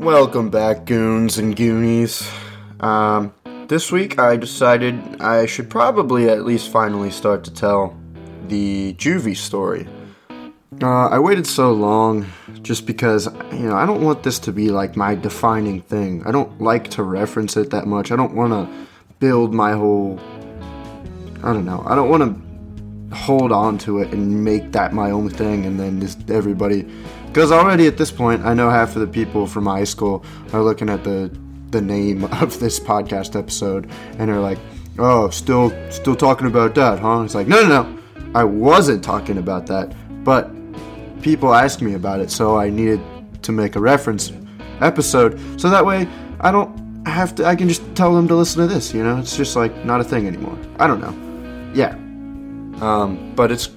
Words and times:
Welcome 0.00 0.48
back, 0.48 0.86
goons 0.86 1.36
and 1.36 1.54
goonies. 1.54 2.26
Um, 2.80 3.34
this 3.68 3.92
week 3.92 4.18
I 4.18 4.38
decided 4.38 5.20
I 5.20 5.44
should 5.44 5.68
probably 5.68 6.30
at 6.30 6.46
least 6.46 6.72
finally 6.72 7.10
start 7.10 7.44
to 7.44 7.52
tell 7.52 7.94
the 8.46 8.94
juvie 8.94 9.36
story. 9.36 9.86
Uh, 10.82 11.08
I 11.08 11.18
waited 11.18 11.46
so 11.46 11.72
long 11.72 12.26
just 12.62 12.86
because, 12.86 13.26
you 13.52 13.68
know, 13.68 13.76
I 13.76 13.84
don't 13.84 14.02
want 14.02 14.22
this 14.22 14.38
to 14.38 14.52
be 14.52 14.70
like 14.70 14.96
my 14.96 15.14
defining 15.14 15.82
thing. 15.82 16.26
I 16.26 16.32
don't 16.32 16.62
like 16.62 16.88
to 16.92 17.02
reference 17.02 17.58
it 17.58 17.68
that 17.68 17.86
much. 17.86 18.10
I 18.10 18.16
don't 18.16 18.34
want 18.34 18.54
to 18.54 18.86
build 19.18 19.52
my 19.52 19.72
whole. 19.72 20.18
I 21.42 21.52
don't 21.52 21.66
know. 21.66 21.84
I 21.86 21.94
don't 21.94 22.08
want 22.08 22.22
to 22.22 23.14
hold 23.14 23.52
on 23.52 23.76
to 23.76 23.98
it 23.98 24.14
and 24.14 24.42
make 24.42 24.72
that 24.72 24.94
my 24.94 25.10
own 25.10 25.28
thing 25.28 25.66
and 25.66 25.78
then 25.78 26.00
just 26.00 26.30
everybody. 26.30 26.90
Because 27.32 27.52
already 27.52 27.86
at 27.86 27.96
this 27.96 28.10
point, 28.10 28.44
I 28.44 28.54
know 28.54 28.70
half 28.70 28.96
of 28.96 29.02
the 29.02 29.06
people 29.06 29.46
from 29.46 29.66
high 29.66 29.84
school 29.84 30.24
are 30.52 30.62
looking 30.62 30.90
at 30.90 31.04
the 31.04 31.30
the 31.70 31.80
name 31.80 32.24
of 32.42 32.58
this 32.58 32.80
podcast 32.80 33.38
episode 33.38 33.88
and 34.18 34.30
are 34.30 34.40
like, 34.40 34.58
"Oh, 34.98 35.30
still 35.30 35.70
still 35.90 36.16
talking 36.16 36.48
about 36.48 36.74
that, 36.74 36.98
huh?" 36.98 37.22
It's 37.22 37.34
like, 37.34 37.46
"No, 37.46 37.62
no, 37.62 37.82
no. 37.82 37.98
I 38.34 38.42
wasn't 38.44 39.04
talking 39.04 39.38
about 39.38 39.66
that, 39.66 39.94
but 40.24 40.50
people 41.22 41.54
asked 41.54 41.82
me 41.82 41.94
about 41.94 42.20
it, 42.20 42.30
so 42.30 42.58
I 42.58 42.68
needed 42.68 43.00
to 43.42 43.52
make 43.52 43.76
a 43.76 43.80
reference 43.80 44.32
episode 44.80 45.38
so 45.60 45.68
that 45.70 45.84
way 45.84 46.08
I 46.40 46.50
don't 46.50 47.06
have 47.06 47.34
to 47.36 47.44
I 47.44 47.54
can 47.56 47.68
just 47.68 47.82
tell 47.94 48.14
them 48.14 48.28
to 48.28 48.34
listen 48.34 48.60
to 48.60 48.72
this, 48.72 48.92
you 48.92 49.02
know? 49.02 49.18
It's 49.18 49.36
just 49.36 49.56
like 49.56 49.84
not 49.84 50.00
a 50.00 50.04
thing 50.04 50.26
anymore. 50.26 50.58
I 50.78 50.86
don't 50.86 51.00
know. 51.00 51.14
Yeah. 51.74 51.92
Um, 52.82 53.32
but 53.36 53.52
it's 53.52 53.70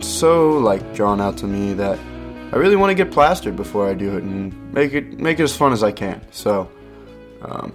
so 0.00 0.58
like 0.58 0.94
drawn 0.94 1.20
out 1.20 1.36
to 1.38 1.46
me 1.46 1.72
that 1.74 1.98
I 2.54 2.56
really 2.56 2.76
want 2.76 2.90
to 2.90 2.94
get 2.94 3.12
plastered 3.12 3.56
before 3.56 3.90
I 3.90 3.94
do 3.94 4.16
it 4.16 4.22
and 4.22 4.72
make 4.72 4.92
it 4.92 5.18
make 5.18 5.40
it 5.40 5.42
as 5.42 5.56
fun 5.56 5.72
as 5.72 5.82
I 5.82 5.90
can. 5.90 6.24
So 6.30 6.70
um, 7.42 7.74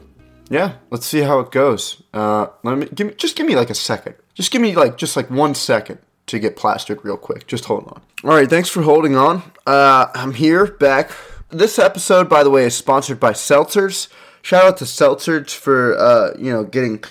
yeah, 0.50 0.76
let's 0.90 1.06
see 1.06 1.20
how 1.20 1.42
it 1.42 1.52
goes. 1.52 2.02
Uh, 2.14 2.48
let 2.64 2.78
me 2.78 2.88
give 2.96 3.08
me 3.08 3.14
just 3.16 3.36
give 3.36 3.46
me 3.46 3.58
like 3.58 3.70
a 3.70 3.76
second. 3.76 4.16
Just 4.36 4.52
give 4.52 4.62
me 4.62 4.74
like 4.74 4.98
just 4.98 5.18
like 5.18 5.30
one 5.30 5.54
second 5.54 6.00
to 6.28 6.40
get 6.40 6.56
plastered 6.56 7.04
real 7.04 7.18
quick. 7.18 7.46
Just 7.46 7.66
hold 7.66 7.88
on. 7.88 8.02
All 8.24 8.38
right, 8.38 8.50
thanks 8.50 8.70
for 8.70 8.82
holding 8.82 9.18
on. 9.18 9.44
Uh, 9.68 10.06
I'm 10.16 10.34
here 10.34 10.66
back. 10.66 11.12
This 11.50 11.78
episode, 11.78 12.30
by 12.30 12.46
the 12.46 12.50
way, 12.50 12.64
is 12.64 12.74
sponsored 12.74 13.20
by 13.20 13.34
Seltzers. 13.34 14.08
Shout 14.42 14.64
out 14.64 14.78
to 14.78 14.86
Seltzers 14.86 15.54
for 15.54 15.98
uh, 15.98 16.32
you 16.40 16.54
know 16.54 16.64
getting 16.64 17.04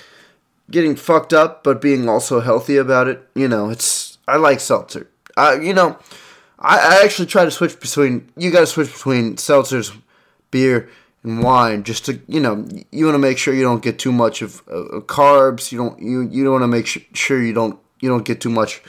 getting 0.70 0.96
fucked 0.96 1.34
up, 1.34 1.62
but 1.64 1.82
being 1.82 2.08
also 2.08 2.40
healthy 2.40 2.78
about 2.78 3.08
it. 3.08 3.28
You 3.34 3.46
know, 3.46 3.68
it's 3.68 4.16
I 4.26 4.36
like 4.36 4.60
seltzer. 4.60 5.10
Uh, 5.36 5.58
you 5.60 5.74
know, 5.74 5.98
I, 6.58 6.78
I 6.78 7.04
actually 7.04 7.26
try 7.26 7.44
to 7.44 7.50
switch 7.50 7.78
between. 7.80 8.30
You 8.36 8.50
got 8.50 8.60
to 8.60 8.66
switch 8.66 8.92
between 8.92 9.36
seltzers, 9.36 9.96
beer, 10.50 10.88
and 11.22 11.42
wine, 11.42 11.84
just 11.84 12.06
to 12.06 12.20
you 12.26 12.40
know, 12.40 12.66
you 12.90 13.04
want 13.04 13.14
to 13.14 13.20
make 13.20 13.38
sure 13.38 13.54
you 13.54 13.62
don't 13.62 13.82
get 13.82 13.98
too 13.98 14.12
much 14.12 14.42
of 14.42 14.62
uh, 14.68 15.00
carbs. 15.00 15.72
You 15.72 15.78
don't 15.78 16.00
you 16.00 16.22
you 16.22 16.44
don't 16.44 16.52
want 16.52 16.62
to 16.62 16.68
make 16.68 16.86
sure 16.86 17.42
you 17.42 17.52
don't 17.52 17.78
you 18.00 18.08
don't 18.08 18.24
get 18.24 18.40
too 18.40 18.50
much 18.50 18.82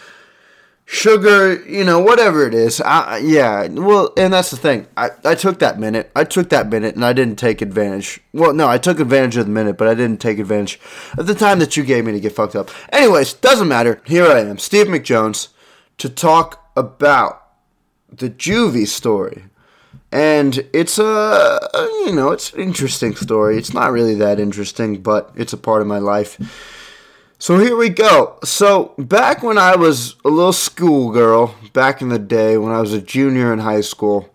sugar, 0.92 1.64
you 1.70 1.84
know, 1.84 2.00
whatever 2.00 2.48
it 2.48 2.54
is. 2.54 2.82
I, 2.82 3.20
yeah, 3.20 3.68
well, 3.68 4.12
and 4.18 4.34
that's 4.34 4.50
the 4.50 4.58
thing. 4.58 4.88
I, 4.98 5.12
I 5.24 5.36
took 5.36 5.60
that 5.60 5.80
minute. 5.80 6.12
I 6.16 6.24
took 6.24 6.50
that 6.50 6.68
minute 6.68 6.96
and 6.96 7.06
I 7.06 7.14
didn't 7.14 7.38
take 7.38 7.62
advantage. 7.62 8.20
Well, 8.34 8.54
no, 8.54 8.68
I 8.68 8.80
took 8.80 9.00
advantage 9.00 9.38
of 9.38 9.46
the 9.46 9.52
minute, 9.52 9.78
but 9.78 9.88
I 9.88 9.94
didn't 9.94 10.20
take 10.20 10.40
advantage 10.40 10.80
of 11.18 11.28
the 11.28 11.36
time 11.36 11.60
that 11.60 11.78
you 11.78 11.84
gave 11.84 12.06
me 12.06 12.12
to 12.14 12.20
get 12.20 12.32
fucked 12.32 12.56
up. 12.56 12.72
Anyways, 12.92 13.34
doesn't 13.34 13.68
matter. 13.68 14.02
Here 14.06 14.26
I 14.26 14.40
am, 14.40 14.58
Steve 14.58 14.88
McJones, 14.88 15.50
to 16.00 16.10
talk 16.10 16.72
about 16.76 17.49
the 18.12 18.30
Juvie 18.30 18.88
story. 18.88 19.44
And 20.12 20.68
it's 20.74 20.98
a, 20.98 21.60
you 22.06 22.14
know, 22.14 22.32
it's 22.32 22.54
an 22.54 22.62
interesting 22.62 23.16
story. 23.16 23.58
It's 23.58 23.74
not 23.74 23.92
really 23.92 24.16
that 24.16 24.40
interesting, 24.40 25.02
but 25.02 25.32
it's 25.36 25.54
a 25.54 25.58
part 25.58 25.82
of 25.82 25.88
my 25.88 26.00
life 26.00 26.40
so 27.42 27.58
here 27.58 27.78
we 27.78 27.88
go. 27.88 28.38
So 28.44 28.94
back 28.98 29.44
when 29.44 29.58
I 29.58 29.78
was 29.78 30.18
a 30.26 30.30
little 30.30 30.52
schoolgirl, 30.52 31.56
back 31.72 32.02
in 32.02 32.10
the 32.10 32.20
day 32.20 32.58
when 32.58 32.74
I 32.74 32.82
was 32.82 32.92
a 32.92 33.02
junior 33.02 33.54
in 33.54 33.60
high 33.60 33.80
school, 33.80 34.30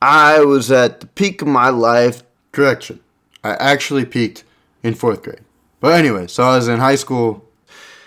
I 0.00 0.40
was 0.40 0.72
at 0.72 1.00
the 1.00 1.06
peak 1.06 1.42
of 1.42 1.48
my 1.48 1.68
life. 1.68 2.22
Correction. 2.50 3.00
I 3.44 3.50
actually 3.56 4.06
peaked 4.06 4.42
in 4.82 4.94
fourth 4.94 5.22
grade. 5.22 5.42
But 5.80 5.92
anyway, 5.92 6.28
so 6.28 6.44
I 6.44 6.56
was 6.56 6.66
in 6.66 6.80
high 6.80 6.94
school 6.94 7.44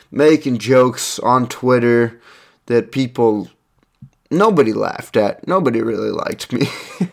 making 0.09 0.57
jokes 0.57 1.19
on 1.19 1.47
Twitter 1.47 2.19
that 2.65 2.91
people 2.91 3.49
nobody 4.31 4.73
laughed 4.73 5.17
at. 5.17 5.47
Nobody 5.47 5.81
really 5.81 6.11
liked 6.11 6.51
me. 6.51 6.67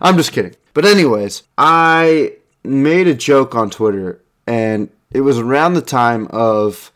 I'm 0.00 0.16
just 0.16 0.32
kidding. 0.32 0.54
But 0.74 0.84
anyways, 0.84 1.42
I 1.58 2.34
made 2.64 3.06
a 3.06 3.14
joke 3.14 3.54
on 3.54 3.70
Twitter 3.70 4.20
and 4.46 4.90
it 5.10 5.22
was 5.22 5.38
around 5.38 5.74
the 5.74 5.82
time 5.82 6.26
of 6.30 6.92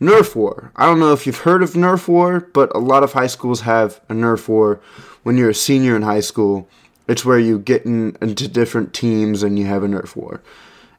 Nerf 0.00 0.34
War. 0.34 0.72
I 0.74 0.86
don't 0.86 1.00
know 1.00 1.12
if 1.12 1.26
you've 1.26 1.38
heard 1.38 1.62
of 1.62 1.72
Nerf 1.72 2.08
War, 2.08 2.40
but 2.52 2.74
a 2.74 2.80
lot 2.80 3.04
of 3.04 3.12
high 3.12 3.28
schools 3.28 3.60
have 3.60 4.00
a 4.08 4.14
Nerf 4.14 4.48
War 4.48 4.80
when 5.22 5.36
you're 5.36 5.50
a 5.50 5.54
senior 5.54 5.94
in 5.94 6.02
high 6.02 6.20
school. 6.20 6.68
It's 7.06 7.24
where 7.24 7.38
you 7.38 7.58
get 7.58 7.84
in, 7.84 8.16
into 8.20 8.48
different 8.48 8.94
teams 8.94 9.42
and 9.42 9.58
you 9.58 9.66
have 9.66 9.84
a 9.84 9.88
Nerf 9.88 10.16
War. 10.16 10.42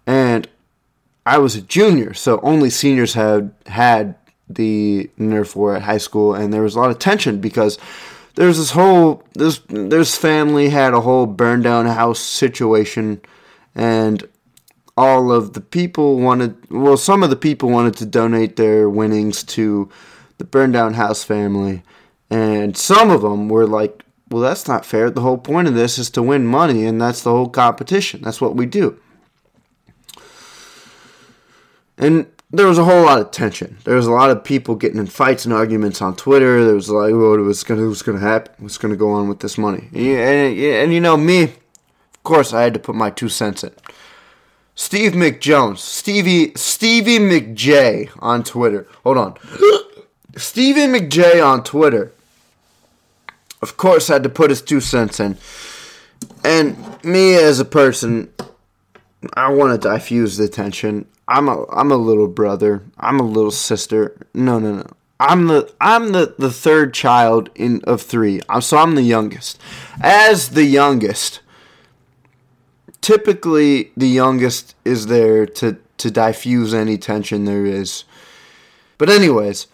And 0.07 0.47
I 1.25 1.37
was 1.37 1.55
a 1.55 1.61
junior, 1.61 2.13
so 2.13 2.39
only 2.41 2.69
seniors 2.69 3.13
had 3.13 3.53
had 3.65 4.15
the 4.55 5.09
Nerf 5.19 5.55
War 5.55 5.75
at 5.75 5.83
high 5.83 5.97
school, 5.97 6.33
and 6.33 6.53
there 6.53 6.61
was 6.61 6.75
a 6.75 6.79
lot 6.79 6.91
of 6.91 6.99
tension 6.99 7.39
because 7.39 7.77
there's 8.35 8.57
this 8.57 8.71
whole 8.71 9.23
this 9.33 9.59
this 9.67 10.17
family 10.17 10.69
had 10.69 10.93
a 10.93 11.01
whole 11.01 11.25
burn 11.25 11.61
down 11.61 11.85
house 11.85 12.19
situation, 12.19 13.21
and 13.75 14.27
all 14.97 15.31
of 15.31 15.53
the 15.53 15.61
people 15.61 16.19
wanted, 16.19 16.55
well, 16.69 16.97
some 16.97 17.23
of 17.23 17.29
the 17.29 17.35
people 17.35 17.69
wanted 17.69 17.95
to 17.97 18.05
donate 18.05 18.55
their 18.55 18.87
winnings 18.87 19.43
to 19.43 19.89
the 20.37 20.43
burn 20.43 20.71
down 20.71 20.93
house 20.93 21.23
family. 21.23 21.83
And 22.29 22.77
some 22.77 23.09
of 23.09 23.21
them 23.21 23.49
were 23.49 23.67
like, 23.67 24.03
well, 24.29 24.41
that's 24.41 24.67
not 24.67 24.85
fair. 24.85 25.09
The 25.09 25.21
whole 25.21 25.37
point 25.37 25.67
of 25.67 25.75
this 25.75 25.97
is 25.97 26.09
to 26.11 26.23
win 26.23 26.45
money, 26.45 26.85
and 26.85 27.01
that's 27.01 27.23
the 27.23 27.31
whole 27.31 27.49
competition. 27.49 28.21
That's 28.21 28.41
what 28.41 28.55
we 28.55 28.65
do. 28.65 28.99
And 31.97 32.27
there 32.53 32.67
was 32.67 32.77
a 32.77 32.83
whole 32.83 33.01
lot 33.01 33.19
of 33.19 33.31
tension. 33.31 33.77
There 33.83 33.95
was 33.95 34.05
a 34.05 34.11
lot 34.11 34.29
of 34.29 34.43
people 34.43 34.75
getting 34.75 34.99
in 34.99 35.07
fights 35.07 35.43
and 35.43 35.53
arguments 35.53 36.03
on 36.03 36.15
Twitter. 36.15 36.63
There 36.63 36.75
was 36.75 36.87
like, 36.87 37.11
what 37.11 37.39
oh, 37.39 37.43
was 37.43 37.63
going 37.63 37.81
was 37.89 38.03
going 38.03 38.19
to 38.19 38.23
happen? 38.23 38.53
What's 38.59 38.77
going 38.77 38.91
to 38.91 38.97
go 38.97 39.11
on 39.11 39.27
with 39.27 39.39
this 39.39 39.57
money? 39.57 39.89
And, 39.91 40.07
and, 40.07 40.59
and, 40.59 40.93
you 40.93 41.01
know, 41.01 41.17
me, 41.17 41.43
of 41.43 42.23
course, 42.23 42.53
I 42.53 42.61
had 42.61 42.75
to 42.75 42.79
put 42.79 42.93
my 42.93 43.09
two 43.09 43.27
cents 43.27 43.63
in. 43.63 43.71
Steve 44.75 45.13
McJones, 45.13 45.79
Stevie 45.79 46.53
Stevie 46.55 47.19
McJ 47.19 48.09
on 48.19 48.43
Twitter. 48.43 48.87
Hold 49.03 49.17
on. 49.17 49.35
Stevie 50.35 50.81
McJ 50.81 51.43
on 51.43 51.63
Twitter. 51.63 52.13
Of 53.63 53.77
course, 53.77 54.09
had 54.09 54.23
to 54.23 54.29
put 54.29 54.51
his 54.51 54.61
two 54.61 54.79
cents 54.79 55.19
in. 55.19 55.37
And 56.43 57.03
me 57.03 57.35
as 57.35 57.59
a 57.59 57.65
person, 57.65 58.31
I 59.33 59.51
want 59.51 59.81
to 59.81 59.89
diffuse 59.89 60.37
the 60.37 60.47
tension. 60.47 61.07
I'm 61.27 61.47
a 61.47 61.65
I'm 61.71 61.91
a 61.91 61.97
little 61.97 62.27
brother. 62.27 62.83
I'm 62.97 63.19
a 63.19 63.23
little 63.23 63.51
sister. 63.51 64.15
No, 64.33 64.59
no, 64.59 64.75
no. 64.75 64.87
I'm 65.19 65.47
the 65.47 65.73
I'm 65.79 66.11
the, 66.11 66.35
the 66.37 66.51
third 66.51 66.93
child 66.93 67.49
in 67.55 67.81
of 67.85 68.01
three. 68.01 68.41
So 68.59 68.77
I'm 68.77 68.95
the 68.95 69.03
youngest. 69.03 69.59
As 70.01 70.49
the 70.49 70.65
youngest, 70.65 71.39
typically 73.01 73.91
the 73.95 74.07
youngest 74.07 74.75
is 74.83 75.07
there 75.07 75.45
to 75.45 75.77
to 75.97 76.11
diffuse 76.11 76.73
any 76.73 76.97
tension 76.97 77.45
there 77.45 77.65
is. 77.65 78.03
But 78.97 79.09
anyways, 79.09 79.67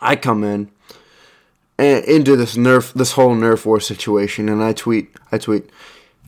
I 0.00 0.16
come 0.16 0.44
in 0.44 0.70
and 1.78 2.04
into 2.04 2.36
this 2.36 2.56
nerf 2.56 2.92
this 2.92 3.12
whole 3.12 3.34
nerf 3.34 3.64
war 3.64 3.80
situation 3.80 4.48
and 4.48 4.62
I 4.62 4.72
tweet 4.72 5.14
I 5.32 5.38
tweet 5.38 5.70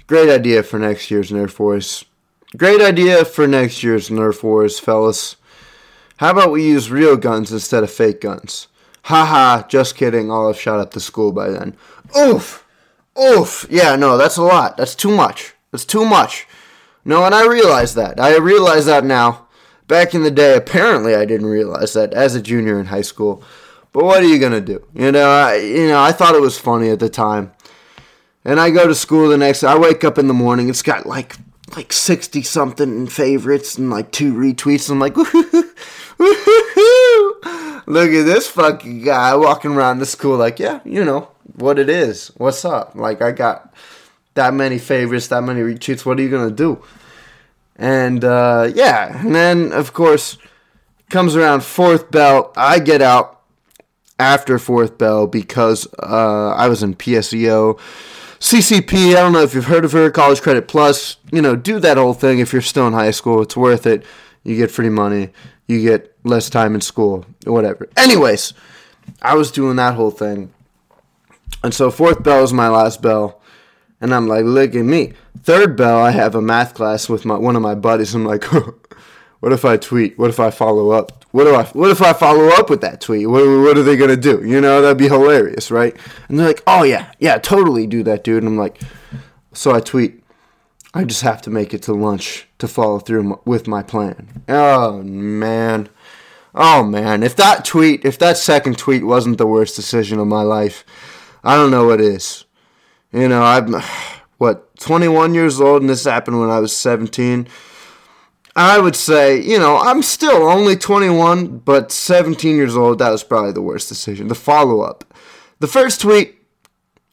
great 0.07 0.31
idea 0.31 0.63
for 0.63 0.79
next 0.79 1.11
year's 1.11 1.31
nerf 1.31 1.59
wars. 1.59 2.05
Great 2.57 2.81
idea 2.81 3.27
for 3.27 3.47
next 3.47 3.83
year's 3.83 4.09
nerf 4.09 4.43
wars, 4.43 4.79
fellas. 4.79 5.37
How 6.17 6.31
about 6.31 6.51
we 6.51 6.67
use 6.67 6.91
real 6.91 7.17
guns 7.19 7.53
instead 7.53 7.85
of 7.85 7.91
fake 7.91 8.23
guns? 8.23 8.69
Haha, 9.03 9.69
just 9.69 9.97
kidding. 9.97 10.31
I'll 10.31 10.47
have 10.47 10.59
shot 10.59 10.81
up 10.81 10.93
the 10.93 11.01
school 11.01 11.31
by 11.31 11.51
then. 11.51 11.77
Oof! 12.17 12.65
Oof. 13.21 13.67
Yeah, 13.69 13.97
no, 13.97 14.17
that's 14.17 14.39
a 14.39 14.43
lot. 14.43 14.79
That's 14.79 14.95
too 14.95 15.15
much. 15.15 15.55
That's 15.73 15.85
too 15.85 16.07
much. 16.07 16.47
No, 17.05 17.25
and 17.25 17.35
I 17.35 17.47
realize 17.47 17.95
that. 17.95 18.19
I 18.19 18.37
realize 18.39 18.87
that 18.87 19.05
now. 19.05 19.47
Back 19.87 20.15
in 20.15 20.23
the 20.23 20.31
day, 20.31 20.57
apparently 20.57 21.15
I 21.15 21.27
didn't 21.27 21.47
realize 21.49 21.93
that 21.93 22.15
as 22.15 22.35
a 22.35 22.43
junior 22.43 22.81
in 22.81 22.87
high 22.87 23.03
school. 23.03 23.43
But 23.93 24.05
what 24.05 24.23
are 24.23 24.27
you 24.27 24.39
gonna 24.39 24.61
do? 24.61 24.87
You 24.95 25.13
know, 25.13 25.29
I, 25.29 25.57
you 25.57 25.89
know, 25.89 26.01
I 26.01 26.13
thought 26.13 26.35
it 26.35 26.41
was 26.41 26.59
funny 26.59 26.89
at 26.89 26.99
the 26.99 27.09
time. 27.11 27.53
And 28.45 28.59
I 28.59 28.71
go 28.71 28.87
to 28.87 28.95
school 28.95 29.29
the 29.29 29.37
next. 29.37 29.65
I 29.65 29.77
wake 29.77 30.05
up 30.05 30.17
in 30.17 30.29
the 30.29 30.35
morning. 30.35 30.69
It's 30.71 30.83
got 30.83 31.05
like 31.07 31.37
like 31.77 31.93
sixty 31.93 32.43
something 32.43 32.89
in 32.97 33.07
favorites 33.07 33.79
and 33.79 33.91
like 33.91 34.11
two 34.11 34.33
retweets. 34.33 34.91
I'm 34.91 34.99
like, 34.99 35.17
look 37.87 38.11
at 38.11 38.25
this 38.25 38.49
fucking 38.49 39.03
guy 39.03 39.35
walking 39.37 39.73
around 39.73 39.99
the 39.99 40.07
school. 40.07 40.37
Like, 40.37 40.59
yeah, 40.59 40.81
you 40.85 41.05
know 41.05 41.29
what 41.57 41.79
it 41.79 41.89
is. 41.89 42.29
What's 42.37 42.65
up? 42.65 42.95
Like, 42.95 43.23
I 43.23 43.33
got 43.33 43.75
that 44.35 44.55
many 44.55 44.79
favorites, 44.79 45.29
that 45.29 45.43
many 45.43 45.61
retweets. 45.61 46.07
What 46.07 46.19
are 46.19 46.23
you 46.23 46.31
gonna 46.31 46.51
do? 46.51 46.83
And 47.77 48.25
uh, 48.25 48.71
yeah, 48.75 49.21
and 49.21 49.35
then 49.35 49.73
of 49.73 49.93
course 49.93 50.39
comes 51.11 51.37
around 51.37 51.63
fourth 51.63 52.11
bell. 52.11 52.53
I 52.57 52.79
get 52.79 53.03
out 53.03 53.41
after 54.19 54.59
fourth 54.59 54.99
bell 54.99 55.27
because 55.27 55.87
uh, 56.03 56.51
I 56.51 56.69
was 56.69 56.83
in 56.83 56.95
PSEO. 56.95 57.79
CCP, 58.41 59.11
I 59.11 59.21
don't 59.21 59.33
know 59.33 59.43
if 59.43 59.55
you've 59.55 59.65
heard 59.65 59.85
of 59.85 59.93
her, 59.93 60.11
College 60.11 60.43
Credit 60.43 60.69
Plus. 60.69 61.17
You 61.33 61.43
know, 61.43 61.57
do 61.57 61.81
that 61.81 61.97
whole 61.97 62.15
thing 62.15 62.39
if 62.39 62.53
you're 62.53 62.63
still 62.63 62.87
in 62.87 62.93
high 62.93 63.11
school. 63.11 63.43
It's 63.43 63.57
worth 63.57 63.87
it. 63.87 64.05
You 64.45 64.57
get 64.57 64.71
free 64.71 64.89
money. 64.89 65.31
You 65.67 65.83
get 65.83 66.17
less 66.25 66.49
time 66.49 66.75
in 66.75 66.81
school, 66.81 67.27
whatever. 67.45 67.89
Anyways, 67.97 68.55
I 69.21 69.35
was 69.35 69.51
doing 69.51 69.77
that 69.77 69.95
whole 69.95 70.11
thing. 70.11 70.53
And 71.63 71.75
so 71.75 71.91
fourth 71.91 72.23
bell 72.23 72.45
is 72.45 72.53
my 72.53 72.69
last 72.69 73.03
bell. 73.03 73.41
And 74.01 74.15
I'm 74.15 74.29
like, 74.29 74.45
look 74.45 74.75
at 74.75 74.85
me. 74.85 75.15
Third 75.43 75.77
bell, 75.77 75.99
I 75.99 76.13
have 76.13 76.35
a 76.35 76.41
math 76.41 76.75
class 76.75 77.09
with 77.09 77.25
my 77.25 77.37
one 77.37 77.57
of 77.57 77.63
my 77.63 77.75
buddies. 77.75 78.15
I'm 78.15 78.25
like, 78.25 78.45
what 79.41 79.53
if 79.53 79.65
I 79.65 79.77
tweet? 79.77 80.17
What 80.19 80.31
if 80.31 80.39
I 80.39 80.51
follow 80.51 80.91
up? 80.91 81.18
What 81.31 81.45
do 81.45 81.55
I? 81.55 81.65
What 81.65 81.91
if 81.91 82.01
I 82.01 82.13
follow 82.15 82.49
up 82.49 82.71
with 82.71 82.81
that 82.81 83.01
tweet? 83.01 83.29
What, 83.29 83.45
what 83.45 83.77
are 83.77 83.83
they 83.83 83.97
gonna 83.97 84.17
do? 84.17 84.43
You 84.45 84.61
know, 84.61 84.81
that'd 84.81 84.97
be 84.97 85.09
hilarious, 85.09 85.71
right? 85.71 85.95
And 86.29 86.39
they're 86.39 86.49
like, 86.49 86.63
oh 86.67 86.85
yeah, 86.85 87.13
yeah, 87.19 87.39
totally 87.39 87.87
do 87.87 88.03
that, 88.05 88.25
dude. 88.25 88.43
And 88.43 88.53
I'm 88.53 88.59
like, 88.59 88.81
so 89.53 89.73
I 89.73 89.81
tweet. 89.81 90.25
I 90.95 91.05
just 91.05 91.21
have 91.21 91.43
to 91.43 91.51
make 91.51 91.75
it 91.75 91.83
to 91.83 91.93
lunch 91.93 92.49
to 92.59 92.67
follow 92.67 92.99
through 92.99 93.41
with 93.45 93.69
my 93.69 93.83
plan. 93.83 94.43
Oh 94.49 95.03
man, 95.03 95.91
oh 96.55 96.83
man. 96.83 97.23
If 97.23 97.37
that 97.37 97.65
tweet, 97.65 98.07
if 98.07 98.19
that 98.19 98.39
second 98.39 98.79
tweet 98.79 99.05
wasn't 99.05 99.37
the 99.37 99.47
worst 99.47 99.77
decision 99.77 100.19
of 100.19 100.27
my 100.27 100.43
life, 100.43 100.85
I 101.45 101.57
don't 101.57 101.71
know 101.71 101.87
what 101.87 102.01
is. 102.01 102.47
You 103.13 103.29
know, 103.29 103.43
I'm 103.43 103.75
what 104.39 104.75
21 104.79 105.35
years 105.35 105.61
old, 105.61 105.83
and 105.83 105.91
this 105.91 106.05
happened 106.05 106.41
when 106.41 106.51
I 106.51 106.59
was 106.59 106.75
17. 106.75 107.49
I 108.59 108.81
would 108.81 108.97
say, 108.97 109.41
you 109.41 109.57
know, 109.57 109.77
I'm 109.77 110.03
still 110.03 110.43
only 110.43 110.75
21, 110.75 111.59
but 111.59 111.93
17 111.93 112.57
years 112.57 112.77
old, 112.77 112.99
that 112.99 113.11
was 113.11 113.23
probably 113.23 113.53
the 113.53 113.63
worst 113.63 113.89
decision. 113.89 114.27
The 114.27 114.35
follow 114.35 114.81
up. 114.81 115.05
The 115.61 115.69
first 115.69 116.01
tweet, 116.01 116.35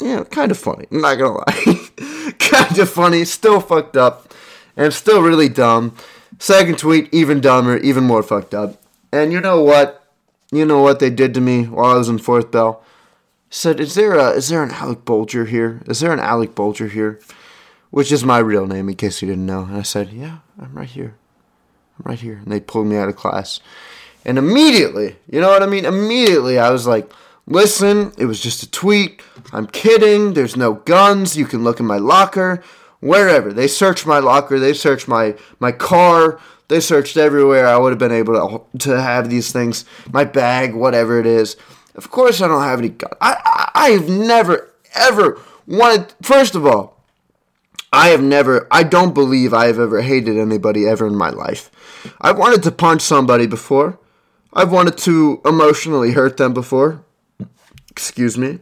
yeah, 0.02 0.24
kind 0.24 0.50
of 0.50 0.58
funny. 0.58 0.88
I'm 0.90 1.02
not 1.02 1.20
gonna 1.20 1.38
lie. 1.48 2.34
kind 2.40 2.80
of 2.80 2.90
funny, 2.90 3.26
still 3.26 3.60
fucked 3.60 3.96
up, 3.96 4.34
and 4.76 4.92
still 4.92 5.22
really 5.22 5.48
dumb. 5.48 5.96
Second 6.40 6.80
tweet, 6.80 7.14
even 7.14 7.42
dumber, 7.42 7.78
even 7.78 8.06
more 8.06 8.24
fucked 8.24 8.56
up. 8.56 8.82
And 9.12 9.32
you 9.32 9.40
know 9.40 9.62
what? 9.62 10.04
You 10.52 10.66
know 10.66 10.82
what 10.82 10.98
they 10.98 11.12
did 11.12 11.36
to 11.36 11.42
me 11.42 11.66
while 11.66 11.92
I 11.92 11.98
was 12.00 12.10
in 12.10 12.18
fourth 12.18 12.50
bell? 12.50 12.82
Said, 13.52 13.80
is 13.80 13.94
there 13.94 14.16
a 14.16 14.32
is 14.32 14.50
there 14.50 14.64
an 14.64 14.72
Alec 14.72 15.06
Bulger 15.06 15.46
here? 15.46 15.84
Is 15.86 16.00
there 16.00 16.12
an 16.12 16.20
Alec 16.20 16.56
Bulger 16.56 16.88
here? 16.88 17.20
Which 17.92 18.12
is 18.12 18.26
my 18.26 18.40
real 18.40 18.66
name, 18.66 18.90
in 18.90 18.96
case 18.96 19.22
you 19.22 19.28
didn't 19.28 19.46
know. 19.46 19.66
And 19.66 19.78
I 19.78 19.84
said, 19.84 20.12
Yeah, 20.12 20.40
I'm 20.60 20.74
right 20.74 20.90
here 20.90 21.18
right 22.04 22.20
here. 22.20 22.40
And 22.44 22.52
they 22.52 22.60
pulled 22.60 22.88
me 22.88 22.98
out 22.98 23.10
of 23.10 23.16
class. 23.16 23.60
And 24.26 24.38
immediately, 24.38 25.18
you 25.30 25.40
know 25.40 25.50
what 25.50 25.64
I 25.64 25.68
mean? 25.68 25.86
Immediately, 25.86 26.58
I 26.58 26.72
was 26.72 26.88
like, 26.88 27.12
listen, 27.46 28.12
it 28.18 28.26
was 28.26 28.40
just 28.40 28.64
a 28.64 28.72
tweet. 28.72 29.22
I'm 29.54 29.68
kidding. 29.68 30.34
There's 30.34 30.58
no 30.58 30.74
guns. 30.74 31.38
You 31.38 31.46
can 31.46 31.64
look 31.64 31.80
in 31.80 31.86
my 31.86 31.98
locker, 31.98 32.64
wherever. 33.02 33.54
They 33.54 33.68
searched 33.68 34.06
my 34.08 34.20
locker. 34.20 34.60
They 34.60 34.74
searched 34.74 35.08
my, 35.08 35.36
my 35.60 35.72
car. 35.72 36.40
They 36.68 36.80
searched 36.80 37.18
everywhere. 37.18 37.68
I 37.68 37.78
would 37.78 37.92
have 37.92 38.00
been 38.00 38.12
able 38.12 38.34
to, 38.72 38.80
to 38.80 39.02
have 39.02 39.30
these 39.30 39.52
things, 39.52 39.86
my 40.12 40.24
bag, 40.24 40.74
whatever 40.74 41.20
it 41.20 41.28
is. 41.28 41.56
Of 41.94 42.10
course, 42.10 42.42
I 42.42 42.48
don't 42.48 42.64
have 42.64 42.80
any 42.80 42.90
guns. 42.90 43.14
I, 43.22 43.38
I, 43.46 43.72
I've 43.76 44.10
never, 44.10 44.74
ever 44.96 45.40
wanted, 45.68 46.14
first 46.24 46.56
of 46.56 46.66
all, 46.66 46.95
I 47.96 48.10
have 48.10 48.22
never, 48.22 48.68
I 48.72 48.84
don't 48.84 49.14
believe 49.14 49.54
I 49.54 49.68
have 49.68 49.80
ever 49.80 50.02
hated 50.02 50.38
anybody 50.38 50.86
ever 50.86 51.08
in 51.08 51.16
my 51.16 51.30
life. 51.30 51.72
I've 52.20 52.38
wanted 52.38 52.62
to 52.64 52.72
punch 52.72 53.02
somebody 53.02 53.48
before. 53.48 53.98
I've 54.52 54.70
wanted 54.70 54.98
to 54.98 55.40
emotionally 55.46 56.12
hurt 56.12 56.36
them 56.36 56.54
before. 56.54 57.06
Excuse 57.90 58.38
me. 58.38 58.60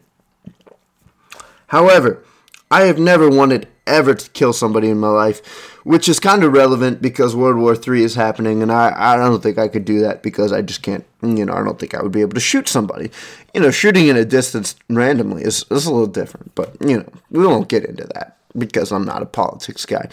However, 1.66 2.24
I 2.70 2.82
have 2.82 3.00
never 3.00 3.28
wanted 3.28 3.68
ever 3.88 4.14
to 4.14 4.30
kill 4.30 4.54
somebody 4.54 4.92
in 4.92 5.00
my 5.00 5.08
life, 5.08 5.44
which 5.84 6.08
is 6.08 6.20
kind 6.20 6.44
of 6.44 6.54
relevant 6.54 7.02
because 7.02 7.36
World 7.36 7.58
War 7.58 7.76
III 7.76 8.04
is 8.04 8.14
happening, 8.14 8.62
and 8.62 8.72
I, 8.72 8.94
I 8.96 9.16
don't 9.18 9.42
think 9.42 9.58
I 9.58 9.68
could 9.68 9.84
do 9.84 10.00
that 10.02 10.22
because 10.22 10.54
I 10.54 10.62
just 10.62 10.84
can't, 10.84 11.06
you 11.24 11.44
know, 11.44 11.54
I 11.54 11.64
don't 11.64 11.80
think 11.80 11.96
I 11.96 12.04
would 12.04 12.12
be 12.12 12.22
able 12.22 12.36
to 12.36 12.40
shoot 12.40 12.68
somebody. 12.68 13.10
You 13.56 13.62
know, 13.62 13.72
shooting 13.72 14.10
in 14.10 14.16
a 14.16 14.26
distance 14.26 14.76
randomly 14.90 15.42
is, 15.42 15.66
is 15.72 15.88
a 15.88 15.92
little 15.92 16.06
different, 16.06 16.54
but, 16.54 16.76
you 16.80 17.00
know, 17.00 17.10
we 17.32 17.48
won't 17.48 17.68
get 17.68 17.84
into 17.84 18.06
that 18.14 18.38
because 18.58 18.92
I'm 18.92 19.06
not 19.06 19.22
a 19.22 19.26
politics 19.26 19.86
guy. 19.86 20.10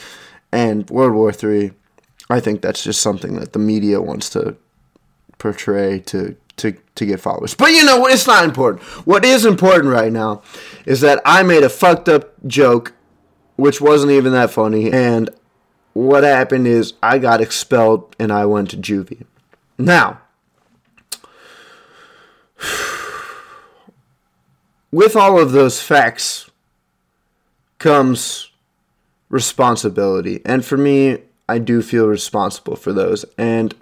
And 0.53 0.89
World 0.91 1.15
War 1.15 1.33
III 1.33 1.73
I 2.31 2.39
think 2.39 2.63
that's 2.63 2.83
just 2.85 3.03
something 3.03 3.35
that 3.41 3.53
the 3.53 3.59
media 3.59 4.01
wants 4.01 4.31
to 4.31 4.57
portray 5.39 5.99
to 6.01 6.37
to 6.59 6.73
to 6.95 7.05
get 7.05 7.19
followers. 7.21 7.55
But 7.55 7.73
you 7.73 7.85
know 7.85 7.99
what? 7.99 8.13
It's 8.13 8.29
not 8.29 8.45
important. 8.45 8.83
What 9.07 9.25
is 9.25 9.45
important 9.45 9.93
right 9.93 10.13
now 10.13 10.43
is 10.87 11.01
that 11.01 11.21
I 11.25 11.43
made 11.43 11.65
a 11.65 11.69
fucked 11.69 12.09
up 12.09 12.33
joke, 12.47 12.93
which 13.57 13.81
wasn't 13.81 14.13
even 14.13 14.33
that 14.33 14.51
funny, 14.51 14.93
and 14.93 15.29
what 15.93 16.23
happened 16.23 16.69
is 16.69 16.93
I 17.03 17.19
got 17.19 17.41
expelled 17.41 18.15
and 18.19 18.33
I 18.33 18.47
went 18.47 18.71
to 18.71 18.77
juvie. 18.77 19.25
Now, 19.77 20.21
with 24.93 25.17
all 25.17 25.41
of 25.41 25.51
those 25.51 25.83
facts 25.83 26.50
comes 27.81 28.53
responsibility, 29.29 30.41
and 30.47 30.65
for 30.65 30.77
me, 30.77 31.19
I 31.49 31.59
do 31.59 31.83
feel 31.83 32.07
responsible 32.07 32.77
for 32.77 32.93
those. 32.93 33.25
And 33.37 33.75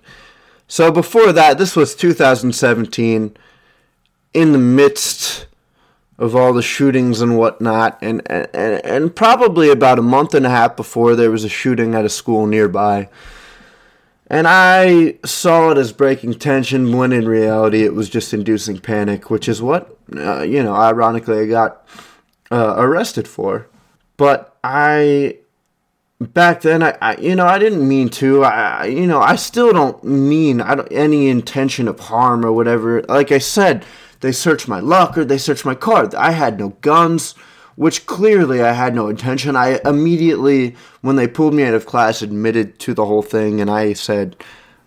so 0.66 0.90
before 0.90 1.32
that, 1.32 1.58
this 1.58 1.76
was 1.76 1.94
2017, 1.94 3.36
in 4.34 4.52
the 4.52 4.58
midst 4.58 5.46
of 6.18 6.34
all 6.34 6.52
the 6.52 6.62
shootings 6.62 7.20
and 7.20 7.36
whatnot, 7.36 7.98
and, 8.00 8.22
and, 8.30 8.48
and 8.54 9.14
probably 9.14 9.70
about 9.70 9.98
a 9.98 10.02
month 10.02 10.34
and 10.34 10.46
a 10.46 10.50
half 10.50 10.76
before 10.76 11.14
there 11.14 11.30
was 11.30 11.44
a 11.44 11.48
shooting 11.48 11.94
at 11.94 12.04
a 12.04 12.08
school 12.08 12.46
nearby. 12.46 13.08
And 14.30 14.46
I 14.46 15.16
saw 15.24 15.70
it 15.70 15.78
as 15.78 15.92
breaking 15.92 16.34
tension 16.34 16.96
when 16.96 17.12
in 17.12 17.26
reality 17.26 17.84
it 17.84 17.94
was 17.94 18.10
just 18.10 18.34
inducing 18.34 18.78
panic, 18.78 19.30
which 19.30 19.48
is 19.48 19.62
what, 19.62 19.96
uh, 20.14 20.42
you 20.42 20.62
know, 20.62 20.74
ironically 20.74 21.40
I 21.40 21.46
got 21.46 21.86
uh, 22.50 22.74
arrested 22.76 23.26
for. 23.28 23.68
But 24.18 24.54
I 24.62 25.38
back 26.20 26.62
then 26.62 26.82
I, 26.82 26.98
I, 27.00 27.16
you 27.16 27.36
know 27.36 27.46
i 27.46 27.58
didn't 27.58 27.86
mean 27.86 28.08
to. 28.10 28.44
I 28.44 28.86
you 28.86 29.06
know 29.06 29.20
i 29.20 29.36
still 29.36 29.72
don't 29.72 30.02
mean 30.04 30.60
i 30.60 30.74
don't 30.74 30.92
any 30.92 31.28
intention 31.28 31.88
of 31.88 31.98
harm 32.00 32.44
or 32.44 32.52
whatever. 32.52 33.02
Like 33.02 33.32
i 33.32 33.38
said 33.38 33.86
they 34.20 34.32
searched 34.32 34.68
my 34.68 34.80
locker 34.80 35.24
they 35.24 35.38
searched 35.38 35.64
my 35.64 35.74
car. 35.74 36.10
I 36.16 36.32
had 36.32 36.58
no 36.58 36.70
guns 36.80 37.32
which 37.76 38.06
clearly 38.06 38.60
i 38.60 38.72
had 38.72 38.94
no 38.94 39.08
intention. 39.08 39.56
I 39.56 39.80
immediately 39.84 40.74
when 41.00 41.16
they 41.16 41.28
pulled 41.28 41.54
me 41.54 41.62
out 41.62 41.74
of 41.74 41.86
class 41.86 42.20
admitted 42.20 42.78
to 42.80 42.94
the 42.94 43.06
whole 43.06 43.22
thing 43.22 43.60
and 43.60 43.70
i 43.70 43.92
said 43.92 44.36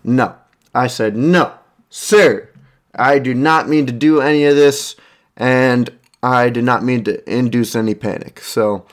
no. 0.04 0.36
I 0.74 0.86
said 0.86 1.16
no 1.16 1.54
sir. 1.88 2.50
I 2.94 3.18
do 3.18 3.32
not 3.32 3.68
mean 3.70 3.86
to 3.86 3.92
do 3.92 4.20
any 4.20 4.44
of 4.44 4.54
this 4.54 4.94
and 5.38 5.88
i 6.22 6.50
did 6.50 6.64
not 6.64 6.84
mean 6.84 7.04
to 7.04 7.34
induce 7.34 7.74
any 7.74 7.94
panic. 7.94 8.40
So 8.40 8.84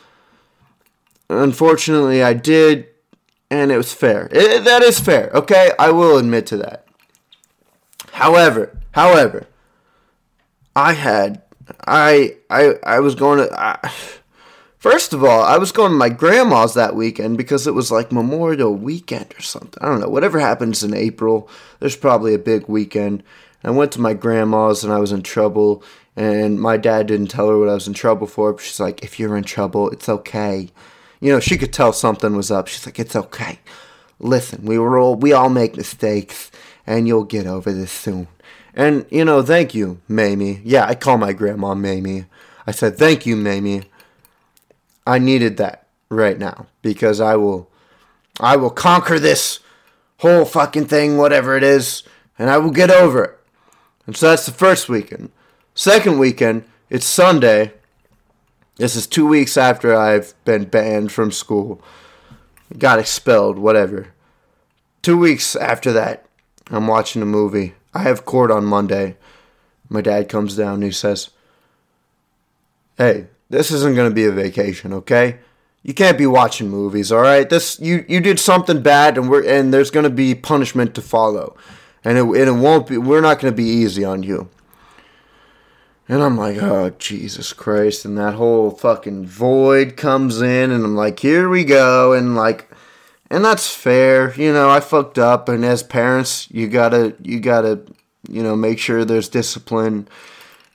Unfortunately, 1.29 2.24
I 2.24 2.33
did, 2.33 2.88
and 3.51 3.71
it 3.71 3.77
was 3.77 3.93
fair. 3.93 4.27
It, 4.31 4.63
that 4.63 4.81
is 4.81 5.00
fair, 5.00 5.29
okay? 5.33 5.71
I 5.77 5.91
will 5.91 6.17
admit 6.17 6.48
to 6.48 6.57
that. 6.57 6.86
However, 8.13 8.77
however, 8.91 9.48
I 10.75 10.93
had, 10.93 11.43
I, 11.86 12.36
I, 12.50 12.75
I 12.83 13.00
was 13.00 13.15
going 13.15 13.39
to. 13.39 13.59
I, 13.59 13.91
First 14.79 15.12
of 15.12 15.25
all, 15.25 15.43
I 15.43 15.57
was 15.57 15.74
going 15.74 15.91
to 15.91 15.98
my 15.98 16.07
grandma's 16.07 16.74
that 16.74 16.95
weekend 16.95 17.38
because 17.38 17.67
it 17.67 17.74
was 17.74 17.91
like 17.91 18.13
Memorial 18.13 18.74
Weekend 18.74 19.33
or 19.38 19.41
something. 19.41 19.77
I 19.81 19.88
don't 19.88 20.00
know. 20.00 20.07
Whatever 20.07 20.39
happens 20.39 20.86
in 20.86 20.93
April, 20.93 21.50
there's 21.81 21.98
probably 21.98 22.33
a 22.33 22.39
big 22.39 22.69
weekend. 22.69 23.21
I 23.62 23.71
went 23.71 23.91
to 23.91 24.01
my 24.01 24.13
grandma's 24.13 24.86
and 24.86 24.93
I 24.93 25.00
was 25.00 25.12
in 25.12 25.21
trouble. 25.21 25.83
And 26.15 26.62
my 26.62 26.77
dad 26.77 27.07
didn't 27.07 27.27
tell 27.27 27.50
her 27.50 27.59
what 27.59 27.67
I 27.67 27.74
was 27.74 27.89
in 27.89 27.93
trouble 27.93 28.25
for. 28.25 28.53
But 28.53 28.63
she's 28.63 28.79
like, 28.79 29.03
if 29.03 29.19
you're 29.19 29.36
in 29.36 29.43
trouble, 29.43 29.89
it's 29.89 30.07
okay 30.07 30.69
you 31.20 31.32
know, 31.32 31.40
she 31.40 31.58
could 31.58 31.74
tell 31.74 31.94
something 31.94 32.36
was 32.36 32.52
up. 32.52 32.68
She's 32.68 32.86
like, 32.86 33.00
it's 33.00 33.16
okay. 33.16 33.60
Listen, 34.20 34.66
we 34.66 34.78
were 34.78 34.98
all, 34.98 35.16
we 35.16 35.34
all 35.34 35.50
make 35.50 35.78
mistakes, 35.78 36.52
and 36.86 37.08
you'll 37.08 37.24
get 37.24 37.48
over 37.48 37.72
this 37.72 37.92
soon. 37.92 38.28
And, 38.74 39.06
you 39.10 39.26
know, 39.26 39.42
thank 39.42 39.74
you, 39.74 40.00
Mamie. 40.08 40.62
Yeah, 40.64 40.86
I 40.86 40.96
call 40.96 41.18
my 41.18 41.34
grandma 41.34 41.74
Mamie. 41.76 42.26
I 42.68 42.72
said, 42.72 42.98
thank 42.98 43.26
you, 43.26 43.36
Mamie. 43.36 43.84
I 45.08 45.20
needed 45.20 45.58
that 45.58 45.88
right 46.10 46.38
now 46.38 46.68
because 46.82 47.20
I 47.20 47.36
will, 47.36 47.70
I 48.40 48.56
will 48.56 48.70
conquer 48.70 49.20
this 49.20 49.60
whole 50.18 50.46
fucking 50.46 50.86
thing, 50.86 51.18
whatever 51.18 51.58
it 51.58 51.64
is, 51.64 52.04
and 52.38 52.50
I 52.50 52.58
will 52.58 52.72
get 52.72 52.92
over 52.92 53.24
it. 53.24 53.40
And 54.06 54.16
so 54.16 54.30
that's 54.30 54.46
the 54.46 54.52
first 54.52 54.88
weekend. 54.90 55.32
Second 55.74 56.20
weekend, 56.20 56.66
it's 56.90 57.06
Sunday, 57.06 57.74
This 58.79 58.95
is 58.95 59.07
two 59.07 59.27
weeks 59.27 59.57
after 59.57 59.93
I've 59.93 60.33
been 60.45 60.63
banned 60.63 61.12
from 61.12 61.33
school, 61.33 61.81
got 62.77 62.98
expelled, 62.98 63.59
whatever. 63.59 64.13
Two 65.01 65.17
weeks 65.17 65.53
after 65.57 65.91
that, 65.91 66.25
I'm 66.71 66.88
watching 66.88 67.21
a 67.21 67.25
movie. 67.25 67.74
I 67.93 68.03
have 68.03 68.24
court 68.24 68.51
on 68.51 68.63
Monday. 68.63 69.17
My 69.89 70.00
dad 70.00 70.29
comes 70.29 70.55
down 70.55 70.75
and 70.75 70.83
he 70.83 70.91
says, 70.91 71.31
Hey, 72.98 73.27
this 73.50 73.69
isn't 73.69 73.95
going 73.95 74.09
to 74.09 74.15
be 74.15 74.25
a 74.25 74.31
vacation, 74.31 74.93
okay? 74.93 75.39
You 75.83 75.93
can't 75.93 76.17
be 76.17 76.25
watching 76.25 76.69
movies, 76.69 77.12
all 77.12 77.19
right? 77.19 77.50
This 77.50 77.81
you 77.81 78.05
you 78.07 78.21
did 78.21 78.39
something 78.39 78.81
bad 78.81 79.17
and 79.17 79.29
we're 79.29 79.45
and 79.45 79.74
there's 79.74 79.91
going 79.91 80.05
to 80.05 80.09
be 80.09 80.36
punishment 80.36 80.95
to 80.95 81.01
follow. 81.01 81.57
And 82.05 82.17
it, 82.17 82.24
and 82.24 82.36
it 82.36 82.63
won't 82.63 82.88
be 82.88 82.98
we're 82.98 83.19
not 83.19 83.39
going 83.39 83.51
to 83.51 83.57
be 83.57 83.67
easy 83.67 84.05
on 84.05 84.24
you. 84.24 84.50
And 86.10 86.24
I'm 86.24 86.38
like, 86.38 86.58
oh, 86.58 86.89
Jesus 86.98 87.54
Christ. 87.54 88.04
And 88.04 88.18
that 88.18 88.34
whole 88.34 88.72
fucking 88.72 89.28
void 89.28 89.96
comes 89.96 90.42
in, 90.42 90.72
and 90.72 90.84
I'm 90.84 90.96
like, 90.96 91.20
here 91.20 91.48
we 91.48 91.63
go. 91.63 92.13
And 92.13 92.36
like, 92.36 92.68
and 93.30 93.46
that's 93.46 93.72
fair. 93.72 94.34
You 94.34 94.51
know, 94.51 94.72
I 94.72 94.80
fucked 94.80 95.20
up. 95.20 95.48
And 95.48 95.63
as 95.63 95.84
parents, 95.84 96.50
you 96.50 96.68
gotta, 96.68 97.16
you 97.22 97.39
gotta, 97.39 97.82
you 98.28 98.42
know, 98.42 98.56
make 98.56 98.80
sure 98.80 99.06
there's 99.06 99.30
discipline. 99.30 100.08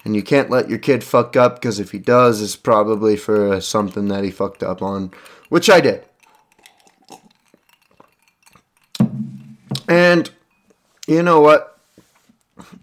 And 0.04 0.14
you 0.14 0.22
can't 0.22 0.50
let 0.50 0.68
your 0.68 0.78
kid 0.78 1.02
fuck 1.02 1.34
up 1.34 1.56
because 1.56 1.80
if 1.80 1.90
he 1.90 1.98
does, 1.98 2.40
it's 2.40 2.56
probably 2.56 3.16
for 3.16 3.60
something 3.60 4.06
that 4.08 4.22
he 4.22 4.30
fucked 4.30 4.62
up 4.62 4.82
on, 4.82 5.10
which 5.48 5.68
I 5.68 5.80
did. 5.80 6.04
And 9.88 10.30
you 11.08 11.22
know 11.22 11.40
what? 11.40 11.80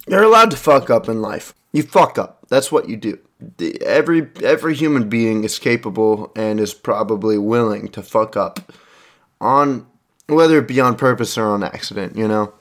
You're 0.07 0.23
allowed 0.23 0.51
to 0.51 0.57
fuck 0.57 0.89
up 0.89 1.07
in 1.07 1.21
life. 1.21 1.53
You 1.71 1.83
fuck 1.83 2.17
up. 2.17 2.40
That's 2.51 2.69
what 2.69 2.89
you 2.89 2.97
do. 2.97 3.17
The, 3.57 3.81
every 3.81 4.27
every 4.43 4.75
human 4.75 5.07
being 5.07 5.45
is 5.45 5.57
capable 5.57 6.33
and 6.35 6.59
is 6.59 6.73
probably 6.73 7.37
willing 7.37 7.87
to 7.87 8.03
fuck 8.03 8.35
up 8.35 8.73
on 9.39 9.87
whether 10.27 10.57
it 10.57 10.67
be 10.67 10.81
on 10.81 10.97
purpose 10.97 11.37
or 11.37 11.45
on 11.45 11.63
accident, 11.63 12.17
you 12.17 12.27
know. 12.27 12.53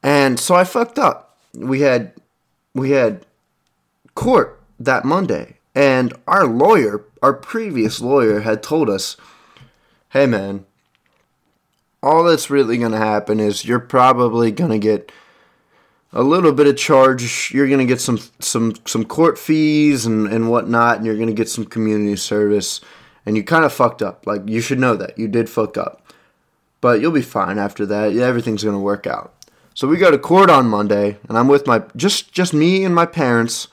And 0.00 0.38
so 0.38 0.54
I 0.54 0.62
fucked 0.62 0.96
up. 0.96 1.36
We 1.56 1.80
had 1.80 2.12
we 2.72 2.92
had 2.92 3.26
court 4.14 4.60
that 4.78 5.04
Monday, 5.04 5.56
and 5.74 6.14
our 6.28 6.46
lawyer, 6.46 7.04
our 7.22 7.32
previous 7.32 8.00
lawyer, 8.00 8.42
had 8.42 8.62
told 8.62 8.88
us, 8.88 9.16
"Hey, 10.10 10.26
man." 10.26 10.66
All 12.00 12.22
that's 12.22 12.50
really 12.50 12.78
going 12.78 12.92
to 12.92 12.98
happen 12.98 13.40
is 13.40 13.64
you're 13.64 13.80
probably 13.80 14.52
going 14.52 14.70
to 14.70 14.78
get 14.78 15.10
a 16.16 16.22
little 16.22 16.52
bit 16.52 16.66
of 16.66 16.76
charge. 16.78 17.52
You're 17.52 17.68
gonna 17.68 17.84
get 17.84 18.00
some 18.00 18.18
some 18.40 18.74
some 18.86 19.04
court 19.04 19.38
fees 19.38 20.06
and 20.06 20.26
and 20.26 20.48
whatnot, 20.50 20.96
and 20.96 21.06
you're 21.06 21.18
gonna 21.18 21.32
get 21.32 21.48
some 21.48 21.66
community 21.66 22.16
service. 22.16 22.80
And 23.26 23.36
you 23.36 23.44
kind 23.44 23.64
of 23.64 23.72
fucked 23.72 24.02
up. 24.02 24.26
Like 24.26 24.48
you 24.48 24.60
should 24.60 24.78
know 24.78 24.96
that 24.96 25.18
you 25.18 25.28
did 25.28 25.50
fuck 25.50 25.76
up, 25.76 26.12
but 26.80 27.00
you'll 27.00 27.12
be 27.12 27.22
fine 27.22 27.58
after 27.58 27.84
that. 27.86 28.16
Everything's 28.16 28.64
gonna 28.64 28.80
work 28.80 29.06
out. 29.06 29.34
So 29.74 29.86
we 29.86 29.98
go 29.98 30.10
to 30.10 30.18
court 30.18 30.48
on 30.48 30.68
Monday, 30.68 31.18
and 31.28 31.36
I'm 31.36 31.48
with 31.48 31.66
my 31.66 31.82
just 31.96 32.32
just 32.32 32.54
me 32.54 32.82
and 32.84 32.94
my 32.94 33.04
parents, 33.04 33.68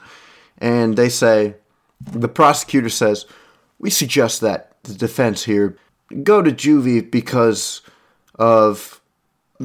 and 0.57 0.97
they 0.97 1.07
say, 1.07 1.55
the 2.01 2.27
prosecutor 2.27 2.89
says, 2.89 3.25
we 3.79 3.89
suggest 3.89 4.41
that 4.41 4.75
the 4.83 4.93
defense 4.93 5.45
here 5.45 5.77
go 6.23 6.41
to 6.41 6.51
juvie 6.51 7.09
because 7.09 7.81
of 8.35 9.01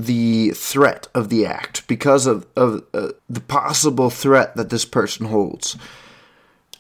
the 0.04 0.50
threat 0.50 1.08
of 1.14 1.28
the 1.28 1.44
act, 1.44 1.86
because 1.88 2.26
of, 2.26 2.46
of 2.54 2.84
uh, 2.94 3.08
the 3.28 3.40
possible 3.40 4.10
threat 4.10 4.54
that 4.54 4.70
this 4.70 4.84
person 4.84 5.26
holds. 5.26 5.76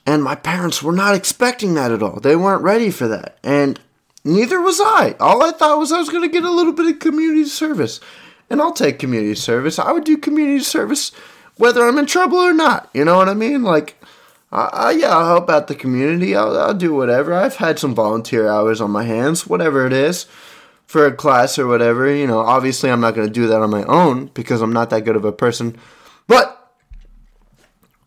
And 0.06 0.22
my 0.22 0.36
parents 0.36 0.82
were 0.82 0.92
not 0.92 1.14
expecting 1.14 1.74
that 1.74 1.90
at 1.90 2.02
all. 2.02 2.20
They 2.20 2.36
weren't 2.36 2.62
ready 2.62 2.90
for 2.90 3.08
that. 3.08 3.38
And 3.42 3.80
neither 4.24 4.60
was 4.60 4.80
I. 4.80 5.16
All 5.18 5.42
I 5.42 5.50
thought 5.50 5.78
was 5.78 5.90
I 5.90 5.98
was 5.98 6.08
going 6.08 6.22
to 6.22 6.32
get 6.32 6.44
a 6.44 6.50
little 6.50 6.72
bit 6.72 6.86
of 6.86 7.00
community 7.00 7.44
service. 7.44 8.00
And 8.48 8.62
I'll 8.62 8.72
take 8.72 8.98
community 8.98 9.34
service. 9.34 9.78
I 9.78 9.92
would 9.92 10.04
do 10.04 10.16
community 10.16 10.64
service 10.64 11.10
whether 11.56 11.84
I'm 11.84 11.98
in 11.98 12.06
trouble 12.06 12.38
or 12.38 12.54
not. 12.54 12.88
You 12.94 13.04
know 13.04 13.16
what 13.16 13.28
I 13.28 13.34
mean? 13.34 13.64
Like, 13.64 14.00
uh, 14.52 14.94
yeah, 14.96 15.10
I'll 15.10 15.26
help 15.26 15.50
out 15.50 15.66
the 15.66 15.74
community. 15.74 16.36
I'll, 16.36 16.56
I'll 16.56 16.72
do 16.72 16.94
whatever. 16.94 17.34
I've 17.34 17.56
had 17.56 17.78
some 17.78 17.94
volunteer 17.94 18.48
hours 18.48 18.80
on 18.80 18.92
my 18.92 19.02
hands, 19.02 19.46
whatever 19.46 19.86
it 19.86 19.92
is 19.92 20.26
for 20.88 21.06
a 21.06 21.12
class 21.12 21.58
or 21.58 21.66
whatever. 21.66 22.12
You 22.12 22.26
know, 22.26 22.40
obviously 22.40 22.90
I'm 22.90 23.00
not 23.00 23.14
going 23.14 23.28
to 23.28 23.32
do 23.32 23.46
that 23.46 23.60
on 23.60 23.70
my 23.70 23.84
own 23.84 24.26
because 24.34 24.60
I'm 24.62 24.72
not 24.72 24.90
that 24.90 25.04
good 25.04 25.16
of 25.16 25.24
a 25.24 25.30
person. 25.30 25.76
But 26.26 26.72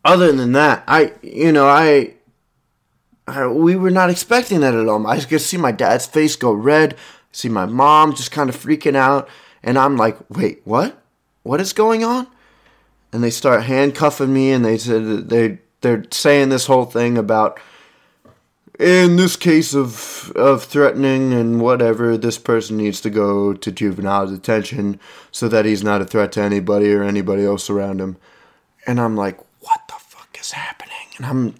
other 0.04 0.32
than 0.32 0.52
that, 0.52 0.82
I, 0.86 1.12
you 1.22 1.52
know, 1.52 1.66
I, 1.66 2.14
I 3.26 3.46
we 3.46 3.76
were 3.76 3.90
not 3.90 4.10
expecting 4.10 4.60
that 4.60 4.74
at 4.74 4.88
all. 4.88 5.06
I 5.06 5.20
could 5.20 5.40
see 5.40 5.56
my 5.56 5.72
dad's 5.72 6.06
face 6.06 6.36
go 6.36 6.52
red. 6.52 6.96
See 7.30 7.48
my 7.48 7.64
mom 7.64 8.14
just 8.14 8.32
kind 8.32 8.50
of 8.50 8.56
freaking 8.56 8.96
out, 8.96 9.26
and 9.62 9.78
I'm 9.78 9.96
like, 9.96 10.18
"Wait, 10.28 10.60
what? 10.64 11.02
What 11.44 11.62
is 11.62 11.72
going 11.72 12.04
on?" 12.04 12.26
And 13.10 13.24
they 13.24 13.30
start 13.30 13.62
handcuffing 13.62 14.34
me, 14.34 14.50
and 14.50 14.62
they 14.62 14.76
said 14.76 15.30
they 15.30 15.60
they're 15.80 16.04
saying 16.10 16.50
this 16.50 16.66
whole 16.66 16.84
thing 16.84 17.16
about 17.16 17.58
in 18.82 19.16
this 19.16 19.36
case 19.36 19.74
of 19.74 20.32
of 20.36 20.64
threatening 20.64 21.32
and 21.32 21.60
whatever, 21.60 22.16
this 22.16 22.38
person 22.38 22.76
needs 22.76 23.00
to 23.02 23.10
go 23.10 23.54
to 23.54 23.72
juvenile 23.72 24.26
detention 24.26 24.98
so 25.30 25.48
that 25.48 25.64
he's 25.64 25.82
not 25.82 26.02
a 26.02 26.04
threat 26.04 26.32
to 26.32 26.42
anybody 26.42 26.92
or 26.92 27.02
anybody 27.02 27.44
else 27.44 27.70
around 27.70 28.00
him. 28.00 28.16
And 28.86 29.00
I'm 29.00 29.16
like, 29.16 29.38
what 29.60 29.80
the 29.88 29.94
fuck 29.94 30.36
is 30.40 30.50
happening? 30.50 30.96
And 31.16 31.26
I'm 31.26 31.54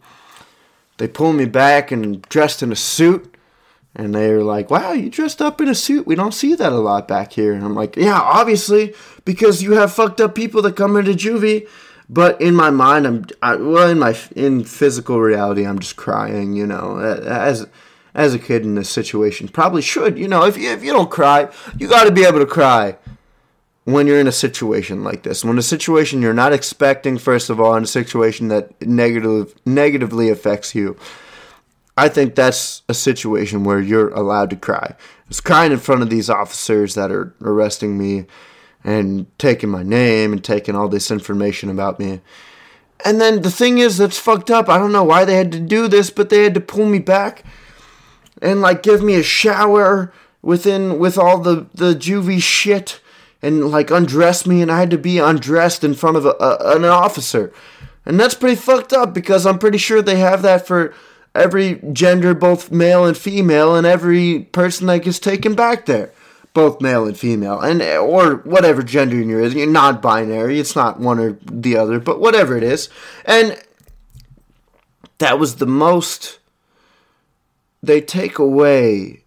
they 0.99 1.09
pull 1.09 1.33
me 1.33 1.47
back 1.47 1.91
and 1.91 2.23
dressed 2.23 2.63
in 2.63 2.73
a 2.73 2.77
suit. 2.77 3.29
And 3.95 4.15
they're 4.15 4.43
like, 4.43 4.71
wow, 4.71 4.93
you 4.93 5.11
dressed 5.11 5.43
up 5.43 5.61
in 5.61 5.69
a 5.69 5.75
suit. 5.75 6.07
We 6.07 6.15
don't 6.15 6.33
see 6.33 6.55
that 6.55 6.73
a 6.73 6.79
lot 6.79 7.07
back 7.07 7.33
here. 7.33 7.53
And 7.53 7.63
I'm 7.63 7.75
like, 7.75 7.97
yeah, 7.97 8.19
obviously, 8.19 8.95
because 9.25 9.63
you 9.63 9.73
have 9.73 9.93
fucked 9.93 10.21
up 10.21 10.35
people 10.35 10.63
that 10.63 10.77
come 10.77 10.97
into 10.97 11.13
juvie 11.13 11.69
but 12.13 12.39
in 12.43 12.55
my 12.55 12.69
mind, 12.69 13.07
I'm 13.07 13.27
I, 13.41 13.57
well 13.57 13.89
in 13.89 13.99
my 13.99 14.15
in 14.37 14.65
physical 14.65 15.19
reality, 15.19 15.67
I'm 15.67 15.79
just 15.79 15.97
crying. 15.97 16.53
You 16.53 16.67
know, 16.67 16.99
as 16.99 17.67
as 18.15 18.35
a 18.35 18.39
kid 18.39 18.65
in 18.65 18.75
this 18.75 18.91
situation, 18.91 19.49
probably 19.49 19.81
should. 19.81 20.19
You 20.19 20.29
know, 20.29 20.45
if 20.45 20.59
you, 20.59 20.71
if 20.71 20.85
you 20.85 20.93
don't 20.93 21.11
cry, 21.11 21.49
you 21.79 21.89
got 21.89 22.05
to 22.05 22.13
be 22.13 22.25
able 22.25 22.41
to 22.41 22.47
cry 22.47 22.99
when 23.85 24.07
you're 24.07 24.21
in 24.21 24.27
a 24.27 24.33
situation 24.33 25.03
like 25.03 25.23
this. 25.23 25.43
When 25.43 25.57
a 25.57 25.63
situation 25.63 26.21
you're 26.21 26.35
not 26.35 26.53
expecting, 26.53 27.17
first 27.17 27.49
of 27.49 27.59
all, 27.59 27.75
in 27.77 27.85
a 27.85 27.87
situation 27.87 28.49
that 28.49 28.81
negative 28.87 29.55
negatively 29.65 30.29
affects 30.29 30.75
you. 30.75 30.99
I 31.97 32.09
think 32.09 32.35
that's 32.35 32.83
a 32.89 32.95
situation 32.95 33.65
where 33.65 33.81
you're 33.81 34.11
allowed 34.11 34.51
to 34.51 34.57
cry. 34.57 34.97
I 34.97 34.97
was 35.29 35.41
crying 35.41 35.73
in 35.73 35.79
front 35.79 36.03
of 36.03 36.11
these 36.11 36.29
officers 36.29 36.95
that 36.95 37.11
are 37.11 37.35
arresting 37.43 37.99
me 37.99 38.27
and 38.85 39.27
taking 39.39 39.71
my 39.71 39.83
name 39.83 40.33
and 40.33 40.43
taking 40.43 40.75
all 40.75 40.89
this 40.89 41.11
information 41.11 41.71
about 41.71 41.99
me. 41.99 42.21
And 43.05 43.21
then 43.21 43.43
the 43.43 43.51
thing 43.51 43.79
is 43.79 43.99
that's 43.99 44.19
fucked 44.19 44.51
up. 44.51 44.69
I 44.69 44.79
don't 44.79 44.93
know 44.93 45.05
why 45.05 45.25
they 45.25 45.35
had 45.35 45.53
to 45.53 45.61
do 45.61 45.89
this, 45.89 46.11
but 46.11 46.31
they 46.31 46.45
had 46.45 46.55
to 46.55 46.61
pull 46.61 46.87
me 46.87 46.99
back 46.99 47.45
and 48.41 48.61
like 48.61 48.83
give 48.83 49.03
me 49.03 49.15
a 49.15 49.23
shower 49.23 50.13
within 50.41 50.99
with 50.99 51.17
all 51.19 51.39
the 51.39 51.67
the 51.75 51.95
juvie 51.95 52.43
shit 52.43 53.01
and 53.41 53.71
like 53.71 53.91
undress 53.91 54.47
me 54.47 54.63
and 54.63 54.71
I 54.71 54.79
had 54.81 54.91
to 54.91 54.99
be 54.99 55.19
undressed 55.19 55.83
in 55.83 55.95
front 55.95 56.17
of 56.17 56.27
a, 56.27 56.35
a, 56.41 56.77
an 56.77 56.85
officer. 56.85 57.53
And 58.05 58.19
that's 58.19 58.35
pretty 58.35 58.57
fucked 58.57 58.93
up 58.93 59.15
because 59.15 59.47
I'm 59.47 59.59
pretty 59.59 59.79
sure 59.79 60.03
they 60.03 60.19
have 60.19 60.43
that 60.43 60.67
for 60.67 60.95
every 61.35 61.81
gender 61.93 62.35
both 62.35 62.71
male 62.71 63.05
and 63.05 63.17
female 63.17 63.75
and 63.75 63.87
every 63.87 64.41
person 64.53 64.87
that 64.89 65.03
gets 65.03 65.19
taken 65.19 65.55
back 65.55 65.87
there 65.87 66.13
both 66.55 66.81
male 66.81 67.07
and 67.07 67.17
female, 67.17 67.61
and 67.61 67.81
or 67.83 68.37
whatever 68.37 68.83
gender 68.83 69.17
you're 69.17 69.43
in. 69.43 69.53
you're 69.53 69.67
not 69.67 70.03
binary. 70.03 70.59
It's 70.59 70.77
not 70.77 71.01
one 71.01 71.19
or 71.19 71.39
the 71.45 71.77
other, 71.77 71.99
but 71.99 72.21
whatever 72.21 72.57
it 72.57 72.63
is, 72.63 72.89
and 73.25 73.61
that 75.19 75.39
was 75.39 75.57
the 75.57 75.67
most. 75.67 76.39
They 77.83 78.01
take 78.01 78.39
away 78.39 79.25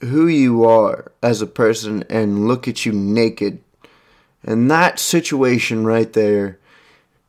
who 0.00 0.26
you 0.26 0.64
are 0.64 1.12
as 1.22 1.42
a 1.42 1.46
person 1.46 2.04
and 2.08 2.46
look 2.46 2.68
at 2.68 2.86
you 2.86 2.92
naked, 2.92 3.62
and 4.42 4.70
that 4.70 4.98
situation 4.98 5.84
right 5.84 6.12
there 6.12 6.58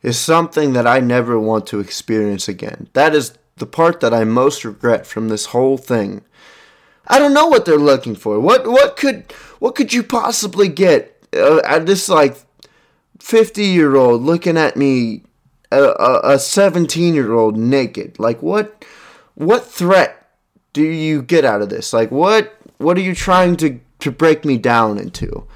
is 0.01 0.19
something 0.19 0.73
that 0.73 0.85
I 0.85 0.99
never 0.99 1.39
want 1.39 1.65
to 1.67 1.79
experience 1.79 2.47
again. 2.47 2.89
That 2.93 3.15
is 3.15 3.37
the 3.57 3.65
part 3.65 4.01
that 4.01 4.13
I 4.13 4.23
most 4.23 4.63
regret 4.63 5.07
from 5.07 5.29
this 5.29 5.47
whole 5.47 5.77
thing 5.77 6.23
I 7.07 7.19
don't 7.19 7.33
know 7.33 7.47
what 7.47 7.65
they're 7.65 7.77
looking 7.77 8.15
for. 8.15 8.39
What 8.39 8.67
what 8.67 8.97
could 8.97 9.31
what 9.59 9.75
could 9.75 9.93
you 9.93 10.03
possibly 10.03 10.67
get 10.67 11.15
uh, 11.33 11.61
at 11.65 11.85
this 11.85 12.09
like 12.09 12.37
fifty 13.19 13.65
year 13.65 13.95
old 13.95 14.21
looking 14.21 14.57
at 14.57 14.75
me, 14.75 15.23
a 15.71 16.39
seventeen 16.39 17.13
year 17.13 17.33
old 17.33 17.57
naked? 17.57 18.19
Like 18.19 18.41
what 18.41 18.85
what 19.35 19.65
threat 19.65 20.29
do 20.73 20.83
you 20.83 21.21
get 21.21 21.45
out 21.45 21.61
of 21.61 21.69
this? 21.69 21.93
Like 21.93 22.11
what 22.11 22.55
what 22.77 22.97
are 22.97 23.01
you 23.01 23.15
trying 23.15 23.55
to 23.57 23.79
to 23.99 24.11
break 24.11 24.45
me 24.45 24.57
down 24.57 24.97
into? 24.97 25.47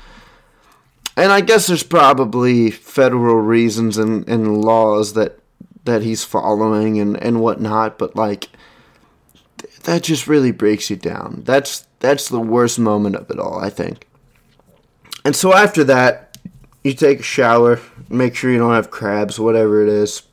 And 1.18 1.32
I 1.32 1.42
guess 1.42 1.68
there's 1.68 1.84
probably 1.84 2.72
federal 2.72 3.36
reasons 3.36 3.98
and, 3.98 4.28
and 4.30 4.62
laws 4.62 5.14
that 5.14 5.40
that 5.86 6.02
he's 6.04 6.24
following 6.24 7.00
and 7.00 7.22
and 7.22 7.42
whatnot, 7.42 7.98
but 7.98 8.16
like 8.16 8.50
that 9.84 10.04
just 10.04 10.28
really 10.28 10.52
breaks 10.52 10.90
you 10.90 10.96
down. 10.96 11.44
That's 11.46 11.88
that's 12.00 12.30
the 12.30 12.40
worst 12.40 12.80
moment 12.80 13.16
of 13.16 13.30
it 13.30 13.40
all, 13.40 13.60
I 13.60 13.70
think. 13.70 14.08
And 15.26 15.36
so 15.36 15.54
after 15.54 15.84
that, 15.86 16.38
you 16.84 16.94
take 16.94 17.20
a 17.20 17.24
shower, 17.24 17.82
make 18.10 18.36
sure 18.36 18.52
you 18.52 18.58
don't 18.58 18.74
have 18.74 18.92
crabs, 18.92 19.40
whatever 19.40 19.84
it 19.84 19.90
is. 19.90 20.24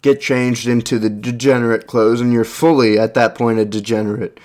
Get 0.00 0.20
changed 0.20 0.66
into 0.66 0.98
the 0.98 1.10
degenerate 1.10 1.86
clothes, 1.86 2.20
and 2.20 2.32
you're 2.32 2.44
fully 2.44 2.98
at 2.98 3.14
that 3.14 3.34
point 3.34 3.58
a 3.58 3.64
degenerate. 3.64 4.38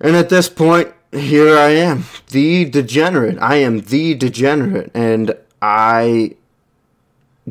And 0.00 0.16
at 0.16 0.30
this 0.30 0.48
point, 0.48 0.92
here 1.12 1.56
I 1.56 1.70
am, 1.70 2.04
the 2.30 2.64
degenerate. 2.64 3.38
I 3.38 3.56
am 3.56 3.80
the 3.80 4.14
degenerate, 4.14 4.90
and 4.94 5.36
I 5.60 6.36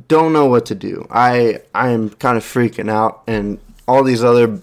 don't 0.07 0.33
know 0.33 0.47
what 0.47 0.65
to 0.67 0.75
do. 0.75 1.07
I 1.11 1.61
I 1.73 1.89
am 1.89 2.09
kind 2.09 2.37
of 2.37 2.43
freaking 2.43 2.89
out, 2.89 3.21
and 3.27 3.59
all 3.91 4.03
these 4.03 4.23
other 4.23 4.61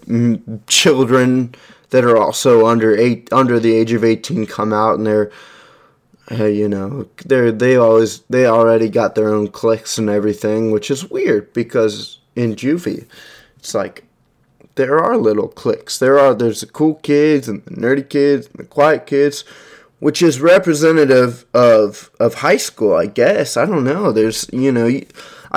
children 0.67 1.55
that 1.91 2.05
are 2.05 2.17
also 2.17 2.67
under 2.67 2.97
eight 2.97 3.33
under 3.33 3.59
the 3.61 3.75
age 3.75 3.93
of 3.93 4.05
18 4.05 4.47
come 4.47 4.73
out 4.73 4.97
and 4.97 5.07
they're 5.07 5.31
uh, 6.31 6.45
you 6.45 6.69
know 6.69 7.07
they're 7.25 7.53
they 7.53 7.77
always 7.77 8.21
they 8.31 8.47
already 8.47 8.89
got 8.89 9.15
their 9.15 9.29
own 9.29 9.49
cliques 9.49 9.99
and 9.99 10.11
everything 10.11 10.71
which 10.71 10.91
is 10.91 11.11
weird 11.11 11.53
because 11.53 12.19
in 12.37 12.55
juvie 12.55 13.07
it's 13.57 13.75
like 13.75 14.05
there 14.79 15.01
are 15.01 15.17
little 15.17 15.49
cliques. 15.49 15.99
There 15.99 16.19
are 16.19 16.33
there's 16.35 16.61
the 16.61 16.67
cool 16.67 16.95
kids 16.95 17.49
and 17.49 17.65
the 17.65 17.73
nerdy 17.73 18.09
kids 18.09 18.47
and 18.47 18.59
the 18.61 18.65
quiet 18.65 19.07
kids 19.07 19.45
which 19.99 20.23
is 20.23 20.41
representative 20.41 21.45
of 21.53 22.13
of 22.21 22.35
high 22.35 22.57
school 22.57 22.95
i 22.95 23.07
guess. 23.07 23.57
I 23.57 23.67
don't 23.67 23.85
know. 23.85 24.13
There's 24.13 24.49
you 24.53 24.71
know 24.71 24.89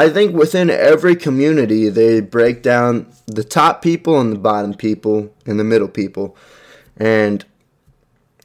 I 0.01 0.10
think 0.10 0.34
within 0.34 0.72
every 0.72 1.15
community, 1.15 1.88
they 1.88 2.22
break 2.22 2.63
down 2.63 3.13
the 3.27 3.43
top 3.43 3.84
people 3.84 4.20
and 4.20 4.34
the 4.34 4.39
bottom 4.39 4.74
people 4.74 5.31
and 5.46 5.60
the 5.60 5.63
middle 5.63 5.88
people. 5.88 6.36
And 6.98 7.46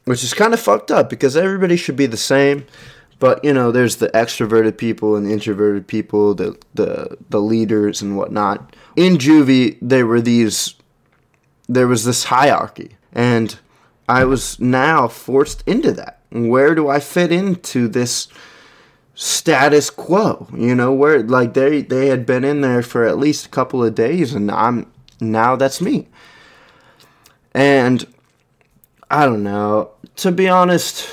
which 0.05 0.23
is 0.23 0.35
kind 0.35 0.53
of 0.53 0.59
fucked 0.59 0.91
up 0.91 1.09
because 1.09 1.35
everybody 1.35 1.75
should 1.75 1.95
be 1.95 2.05
the 2.05 2.15
same. 2.15 2.67
But 3.17 3.43
you 3.43 3.53
know, 3.53 3.71
there's 3.71 3.95
the 3.95 4.09
extroverted 4.09 4.77
people 4.77 5.15
and 5.15 5.25
the 5.25 5.33
introverted 5.33 5.87
people, 5.87 6.35
the 6.35 6.55
the 6.75 7.17
the 7.31 7.41
leaders 7.41 8.03
and 8.03 8.15
whatnot. 8.15 8.75
In 8.95 9.17
juvie, 9.17 9.79
there 9.81 10.05
were 10.05 10.21
these, 10.21 10.75
there 11.67 11.87
was 11.87 12.05
this 12.05 12.25
hierarchy, 12.25 12.97
and 13.11 13.57
I 14.07 14.25
was 14.25 14.59
now 14.59 15.07
forced 15.07 15.63
into 15.65 15.91
that. 15.93 16.19
Where 16.29 16.75
do 16.75 16.87
I 16.87 16.99
fit 16.99 17.31
into 17.31 17.87
this 17.87 18.27
status 19.19 19.89
quo 19.89 20.47
you 20.55 20.75
know 20.75 20.93
where 20.93 21.23
like 21.23 21.55
they 21.55 21.81
they 21.81 22.05
had 22.05 22.23
been 22.23 22.43
in 22.43 22.61
there 22.61 22.83
for 22.83 23.03
at 23.03 23.17
least 23.17 23.47
a 23.47 23.49
couple 23.49 23.83
of 23.83 23.95
days 23.95 24.31
and 24.35 24.51
i'm 24.51 24.85
now 25.19 25.55
that's 25.55 25.81
me. 25.81 26.07
And 27.51 28.05
i 29.09 29.25
don't 29.25 29.41
know 29.41 29.89
to 30.17 30.31
be 30.31 30.47
honest 30.47 31.09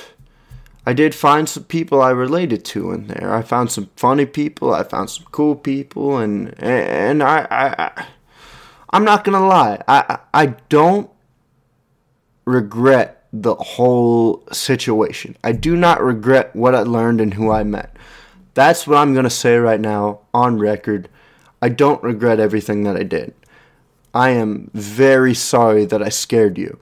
i 0.85 0.93
did 0.93 1.15
find 1.15 1.49
some 1.49 1.65
people 1.65 2.03
i 2.03 2.11
related 2.11 2.63
to 2.67 2.93
in 2.93 3.07
there. 3.07 3.33
I 3.33 3.41
found 3.41 3.73
some 3.73 3.89
funny 3.97 4.27
people 4.27 4.75
i 4.75 4.83
found 4.83 5.09
some 5.09 5.25
cool 5.31 5.57
people 5.57 6.19
and 6.19 6.55
and 6.63 7.23
i 7.23 7.47
i, 7.51 8.07
i'm 8.91 9.07
not 9.07 9.25
gonna 9.25 9.47
lie 9.47 9.83
i 9.89 10.19
i 10.35 10.47
don't 10.69 11.09
regret 12.45 13.24
the 13.37 13.57
whole 13.57 14.45
situation. 14.53 15.37
I 15.43 15.51
do 15.51 15.75
not 15.75 16.01
regret 16.01 16.55
what 16.55 16.77
I 16.77 16.83
learned 16.83 17.21
and 17.21 17.35
who 17.35 17.51
I 17.51 17.65
met. 17.65 17.97
That's 18.55 18.87
what 18.87 18.97
I'm 18.97 19.13
going 19.13 19.25
to 19.25 19.31
say 19.31 19.57
right 19.57 19.81
now 19.81 20.21
on 20.33 20.59
record. 20.59 21.09
I 21.61 21.69
don't 21.71 22.01
regret 22.05 22.39
everything 22.39 22.85
that 22.85 22.97
I 22.97 23.03
did. 23.03 23.35
I 24.15 24.31
am 24.31 24.71
very 24.73 25.35
sorry 25.35 25.85
that 25.87 26.01
I 26.01 26.11
scared 26.11 26.57
you. 26.57 26.79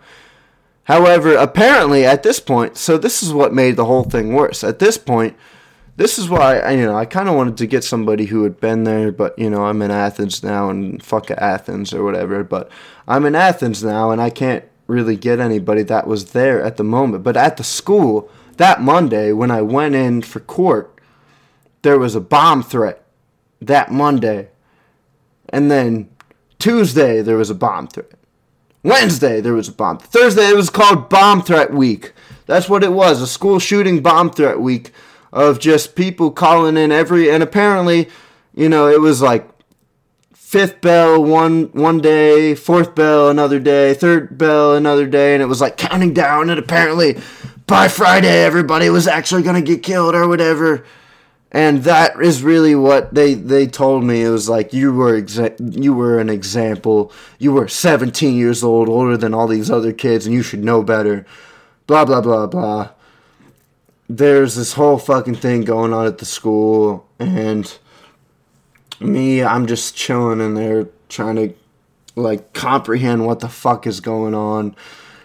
However, 0.84 1.34
apparently 1.34 2.04
at 2.04 2.22
this 2.22 2.38
point, 2.38 2.76
so 2.76 2.98
this 2.98 3.22
is 3.22 3.32
what 3.32 3.54
made 3.54 3.76
the 3.76 3.86
whole 3.86 4.04
thing 4.04 4.34
worse. 4.34 4.62
At 4.62 4.78
this 4.78 4.98
point, 4.98 5.34
this 5.96 6.18
is 6.18 6.28
why 6.28 6.58
I, 6.58 6.72
you 6.72 6.84
know 6.84 6.96
I 6.96 7.06
kind 7.06 7.28
of 7.30 7.34
wanted 7.34 7.56
to 7.58 7.66
get 7.66 7.84
somebody 7.84 8.26
who 8.26 8.42
had 8.42 8.60
been 8.60 8.84
there, 8.84 9.10
but 9.10 9.38
you 9.38 9.48
know 9.48 9.64
I'm 9.64 9.80
in 9.80 9.90
Athens 9.90 10.42
now 10.42 10.68
and 10.68 11.02
fuck 11.02 11.30
Athens 11.30 11.94
or 11.94 12.02
whatever. 12.04 12.44
But 12.44 12.70
I'm 13.08 13.24
in 13.24 13.34
Athens 13.34 13.82
now 13.82 14.10
and 14.10 14.20
I 14.20 14.28
can't 14.28 14.64
really 14.92 15.16
get 15.16 15.40
anybody 15.40 15.82
that 15.84 16.06
was 16.06 16.32
there 16.32 16.62
at 16.62 16.76
the 16.76 16.84
moment. 16.84 17.24
But 17.24 17.36
at 17.36 17.56
the 17.56 17.64
school 17.64 18.30
that 18.58 18.80
Monday, 18.80 19.32
when 19.32 19.50
I 19.50 19.62
went 19.62 19.94
in 19.94 20.22
for 20.22 20.40
court, 20.40 21.00
there 21.82 21.98
was 21.98 22.14
a 22.14 22.20
bomb 22.20 22.62
threat 22.62 23.04
that 23.60 23.90
Monday. 23.90 24.48
And 25.48 25.70
then 25.70 26.10
Tuesday, 26.58 27.22
there 27.22 27.36
was 27.36 27.50
a 27.50 27.54
bomb 27.54 27.88
threat. 27.88 28.12
Wednesday, 28.84 29.40
there 29.40 29.54
was 29.54 29.68
a 29.68 29.72
bomb. 29.72 29.98
Thursday, 29.98 30.48
it 30.48 30.56
was 30.56 30.70
called 30.70 31.08
Bomb 31.08 31.42
Threat 31.42 31.72
Week. 31.72 32.12
That's 32.46 32.68
what 32.68 32.82
it 32.82 32.92
was 32.92 33.20
a 33.20 33.26
school 33.26 33.58
shooting 33.58 34.02
bomb 34.02 34.30
threat 34.30 34.60
week 34.60 34.92
of 35.32 35.60
just 35.60 35.94
people 35.94 36.30
calling 36.30 36.76
in 36.76 36.90
every. 36.90 37.30
And 37.30 37.42
apparently, 37.42 38.08
you 38.54 38.68
know, 38.68 38.88
it 38.88 39.00
was 39.00 39.22
like 39.22 39.51
fifth 40.52 40.82
bell 40.82 41.24
one 41.24 41.70
one 41.72 41.98
day, 41.98 42.54
fourth 42.54 42.94
bell 42.94 43.30
another 43.30 43.58
day, 43.58 43.94
third 43.94 44.36
bell 44.36 44.74
another 44.74 45.06
day, 45.06 45.32
and 45.32 45.42
it 45.42 45.46
was 45.46 45.62
like 45.62 45.78
counting 45.78 46.12
down. 46.12 46.50
And 46.50 46.58
apparently, 46.58 47.18
by 47.66 47.88
Friday, 47.88 48.44
everybody 48.44 48.90
was 48.90 49.08
actually 49.08 49.44
gonna 49.44 49.62
get 49.62 49.82
killed 49.82 50.14
or 50.14 50.28
whatever. 50.28 50.84
And 51.52 51.84
that 51.84 52.20
is 52.20 52.42
really 52.42 52.74
what 52.74 53.14
they, 53.14 53.32
they 53.34 53.66
told 53.66 54.04
me. 54.04 54.22
It 54.22 54.28
was 54.28 54.48
like 54.48 54.74
you 54.74 54.92
were 54.92 55.20
exa- 55.20 55.82
you 55.82 55.94
were 55.94 56.18
an 56.18 56.28
example. 56.28 57.12
You 57.38 57.52
were 57.52 57.68
17 57.68 58.36
years 58.36 58.62
old, 58.62 58.90
older 58.90 59.16
than 59.16 59.32
all 59.32 59.46
these 59.46 59.70
other 59.70 59.92
kids, 59.94 60.26
and 60.26 60.34
you 60.34 60.42
should 60.42 60.62
know 60.62 60.82
better. 60.82 61.24
Blah 61.86 62.04
blah 62.04 62.20
blah 62.20 62.46
blah. 62.46 62.90
There's 64.06 64.54
this 64.56 64.74
whole 64.74 64.98
fucking 64.98 65.36
thing 65.36 65.62
going 65.62 65.94
on 65.94 66.06
at 66.06 66.18
the 66.18 66.26
school, 66.26 67.08
and 67.18 67.74
me, 69.04 69.42
I'm 69.42 69.66
just 69.66 69.96
chilling 69.96 70.40
in 70.40 70.54
there 70.54 70.88
trying 71.08 71.36
to 71.36 71.54
like 72.14 72.52
comprehend 72.52 73.26
what 73.26 73.40
the 73.40 73.48
fuck 73.48 73.86
is 73.86 74.00
going 74.00 74.34
on. 74.34 74.76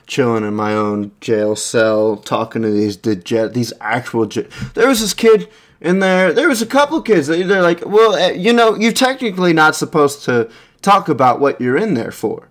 Chilling 0.06 0.46
in 0.46 0.54
my 0.54 0.74
own 0.74 1.12
jail 1.20 1.56
cell, 1.56 2.16
talking 2.16 2.62
to 2.62 2.72
these 2.72 2.96
dege- 2.98 3.54
these 3.54 3.74
actual. 3.82 4.26
Je- 4.26 4.48
there 4.74 4.88
was 4.88 5.02
this 5.02 5.14
kid 5.14 5.50
in 5.82 6.00
there. 6.00 6.32
There 6.32 6.48
was 6.48 6.62
a 6.62 6.66
couple 6.66 7.02
kids. 7.02 7.28
They're 7.28 7.62
like, 7.62 7.86
well, 7.86 8.16
eh, 8.16 8.32
you 8.32 8.54
know, 8.54 8.76
you're 8.76 8.94
technically 8.94 9.52
not 9.52 9.76
supposed 9.76 10.24
to 10.24 10.50
talk 10.82 11.10
about 11.10 11.42
what 11.42 11.60
you're 11.60 11.76
in 11.76 11.94
there 11.94 12.12
for, 12.12 12.48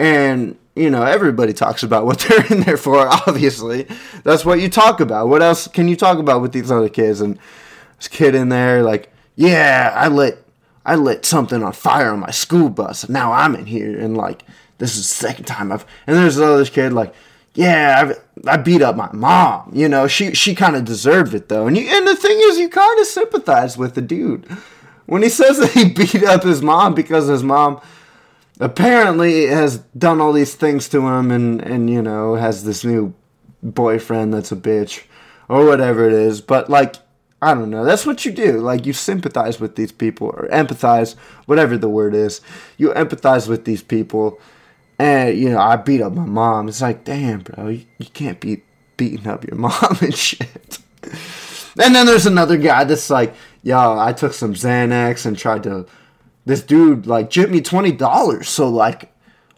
and 0.00 0.58
you 0.74 0.90
know, 0.90 1.04
everybody 1.04 1.52
talks 1.52 1.82
about 1.82 2.06
what 2.06 2.18
they're 2.28 2.46
in 2.46 2.62
there 2.62 2.76
for. 2.76 2.98
Obviously, 2.98 3.86
that's 4.24 4.44
what 4.44 4.60
you 4.60 4.68
talk 4.68 5.00
about. 5.00 5.28
What 5.28 5.42
else 5.42 5.68
can 5.68 5.86
you 5.86 5.96
talk 5.96 6.18
about 6.18 6.42
with 6.42 6.52
these 6.52 6.70
other 6.70 6.88
kids? 6.88 7.20
And 7.20 7.38
this 7.98 8.08
kid 8.08 8.34
in 8.34 8.48
there, 8.48 8.82
like, 8.82 9.12
yeah, 9.36 9.92
I 9.94 10.08
lit 10.08 10.44
I 10.86 10.96
lit 10.96 11.24
something 11.24 11.62
on 11.62 11.72
fire 11.72 12.10
on 12.10 12.20
my 12.20 12.30
school 12.30 12.68
bus. 12.68 13.08
Now 13.08 13.32
I'm 13.32 13.54
in 13.54 13.66
here 13.66 13.98
and 13.98 14.16
like 14.16 14.42
this 14.78 14.96
is 14.96 15.08
the 15.08 15.14
second 15.14 15.44
time 15.46 15.72
I've 15.72 15.86
and 16.06 16.16
there's 16.16 16.36
another 16.36 16.64
kid 16.66 16.92
like 16.92 17.14
yeah 17.54 18.02
I've, 18.02 18.20
I 18.46 18.56
beat 18.58 18.82
up 18.82 18.96
my 18.96 19.10
mom. 19.12 19.70
You 19.72 19.88
know 19.88 20.06
she 20.06 20.34
she 20.34 20.54
kind 20.54 20.76
of 20.76 20.84
deserved 20.84 21.34
it 21.34 21.48
though. 21.48 21.66
And 21.66 21.76
you 21.76 21.84
and 21.84 22.06
the 22.06 22.16
thing 22.16 22.36
is 22.38 22.58
you 22.58 22.68
kind 22.68 23.00
of 23.00 23.06
sympathize 23.06 23.78
with 23.78 23.94
the 23.94 24.02
dude 24.02 24.46
when 25.06 25.22
he 25.22 25.28
says 25.28 25.58
that 25.60 25.72
he 25.72 25.88
beat 25.88 26.22
up 26.24 26.42
his 26.42 26.62
mom 26.62 26.94
because 26.94 27.28
his 27.28 27.42
mom 27.42 27.80
apparently 28.60 29.46
has 29.46 29.78
done 29.98 30.20
all 30.20 30.32
these 30.32 30.54
things 30.54 30.88
to 30.90 31.08
him 31.08 31.30
and 31.30 31.60
and 31.62 31.90
you 31.90 32.02
know 32.02 32.34
has 32.34 32.64
this 32.64 32.84
new 32.84 33.14
boyfriend 33.62 34.34
that's 34.34 34.52
a 34.52 34.56
bitch 34.56 35.04
or 35.48 35.64
whatever 35.64 36.06
it 36.06 36.12
is. 36.12 36.40
But 36.40 36.68
like 36.70 36.96
I 37.44 37.52
don't 37.52 37.68
know. 37.68 37.84
That's 37.84 38.06
what 38.06 38.24
you 38.24 38.32
do. 38.32 38.58
Like 38.60 38.86
you 38.86 38.94
sympathize 38.94 39.60
with 39.60 39.76
these 39.76 39.92
people 39.92 40.28
or 40.28 40.48
empathize, 40.50 41.14
whatever 41.44 41.76
the 41.76 41.90
word 41.90 42.14
is. 42.14 42.40
You 42.78 42.88
empathize 42.90 43.48
with 43.48 43.66
these 43.66 43.82
people. 43.82 44.40
And 44.98 45.36
you 45.36 45.50
know, 45.50 45.58
I 45.58 45.76
beat 45.76 46.00
up 46.00 46.14
my 46.14 46.24
mom. 46.24 46.68
It's 46.68 46.80
like, 46.80 47.04
damn, 47.04 47.40
bro, 47.40 47.68
you, 47.68 47.84
you 47.98 48.06
can't 48.06 48.40
be 48.40 48.62
beating 48.96 49.26
up 49.26 49.46
your 49.46 49.56
mom 49.58 49.98
and 50.00 50.14
shit. 50.14 50.78
And 51.78 51.94
then 51.94 52.06
there's 52.06 52.24
another 52.24 52.56
guy 52.56 52.84
that's 52.84 53.10
like, 53.10 53.34
yo, 53.62 53.98
I 53.98 54.14
took 54.14 54.32
some 54.32 54.54
Xanax 54.54 55.26
and 55.26 55.36
tried 55.36 55.64
to. 55.64 55.86
This 56.46 56.62
dude 56.62 57.06
like 57.06 57.28
jipped 57.28 57.50
me 57.50 57.60
twenty 57.60 57.92
dollars. 57.92 58.48
So 58.48 58.70
like, 58.70 59.12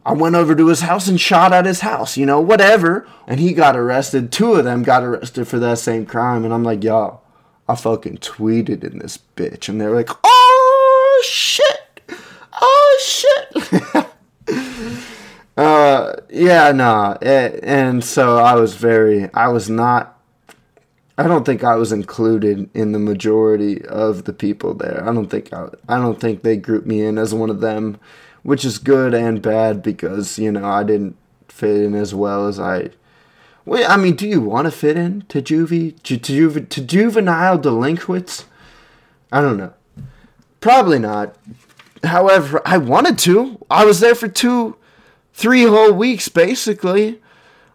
I 0.04 0.12
went 0.12 0.34
over 0.34 0.56
to 0.56 0.66
his 0.66 0.80
house 0.80 1.06
and 1.06 1.20
shot 1.20 1.52
at 1.52 1.66
his 1.66 1.80
house. 1.80 2.16
You 2.16 2.26
know, 2.26 2.40
whatever. 2.40 3.06
And 3.28 3.38
he 3.38 3.52
got 3.52 3.76
arrested. 3.76 4.32
Two 4.32 4.54
of 4.54 4.64
them 4.64 4.82
got 4.82 5.04
arrested 5.04 5.46
for 5.46 5.60
that 5.60 5.78
same 5.78 6.04
crime. 6.04 6.44
And 6.44 6.52
I'm 6.52 6.64
like, 6.64 6.82
yo, 6.82 7.20
I 7.68 7.74
fucking 7.74 8.18
tweeted 8.18 8.84
in 8.84 8.98
this 8.98 9.18
bitch, 9.36 9.68
and 9.68 9.80
they're 9.80 9.94
like, 9.94 10.10
"Oh 10.22 11.22
shit! 11.26 12.00
Oh 12.52 13.00
shit!" 13.02 14.06
uh, 15.56 16.12
yeah, 16.30 16.70
nah, 16.72 17.14
and 17.22 18.04
so 18.04 18.38
I 18.38 18.54
was 18.54 18.76
very, 18.76 19.32
I 19.34 19.48
was 19.48 19.68
not, 19.68 20.20
I 21.18 21.24
don't 21.24 21.44
think 21.44 21.64
I 21.64 21.74
was 21.74 21.90
included 21.90 22.70
in 22.72 22.92
the 22.92 23.00
majority 23.00 23.84
of 23.84 24.24
the 24.24 24.32
people 24.32 24.74
there. 24.74 25.02
I 25.02 25.12
don't 25.12 25.28
think 25.28 25.52
I, 25.52 25.68
I 25.88 25.96
don't 25.96 26.20
think 26.20 26.42
they 26.42 26.56
grouped 26.56 26.86
me 26.86 27.02
in 27.02 27.18
as 27.18 27.34
one 27.34 27.50
of 27.50 27.60
them, 27.60 27.98
which 28.44 28.64
is 28.64 28.78
good 28.78 29.12
and 29.12 29.42
bad 29.42 29.82
because 29.82 30.38
you 30.38 30.52
know 30.52 30.66
I 30.66 30.84
didn't 30.84 31.16
fit 31.48 31.82
in 31.82 31.94
as 31.96 32.14
well 32.14 32.46
as 32.46 32.60
I. 32.60 32.90
Well, 33.66 33.90
I 33.90 33.96
mean, 33.96 34.14
do 34.14 34.28
you 34.28 34.40
want 34.40 34.66
to 34.66 34.70
fit 34.70 34.96
in 34.96 35.22
to 35.22 35.42
juvie 35.42 36.00
to, 36.04 36.16
to, 36.16 36.60
to 36.60 36.80
juvenile 36.80 37.58
delinquents? 37.58 38.44
I 39.32 39.40
don't 39.40 39.56
know. 39.56 39.74
Probably 40.60 41.00
not. 41.00 41.36
However, 42.04 42.62
I 42.64 42.78
wanted 42.78 43.18
to. 43.18 43.58
I 43.68 43.84
was 43.84 43.98
there 43.98 44.14
for 44.14 44.28
two, 44.28 44.76
three 45.34 45.64
whole 45.64 45.92
weeks 45.92 46.28
basically. 46.28 47.20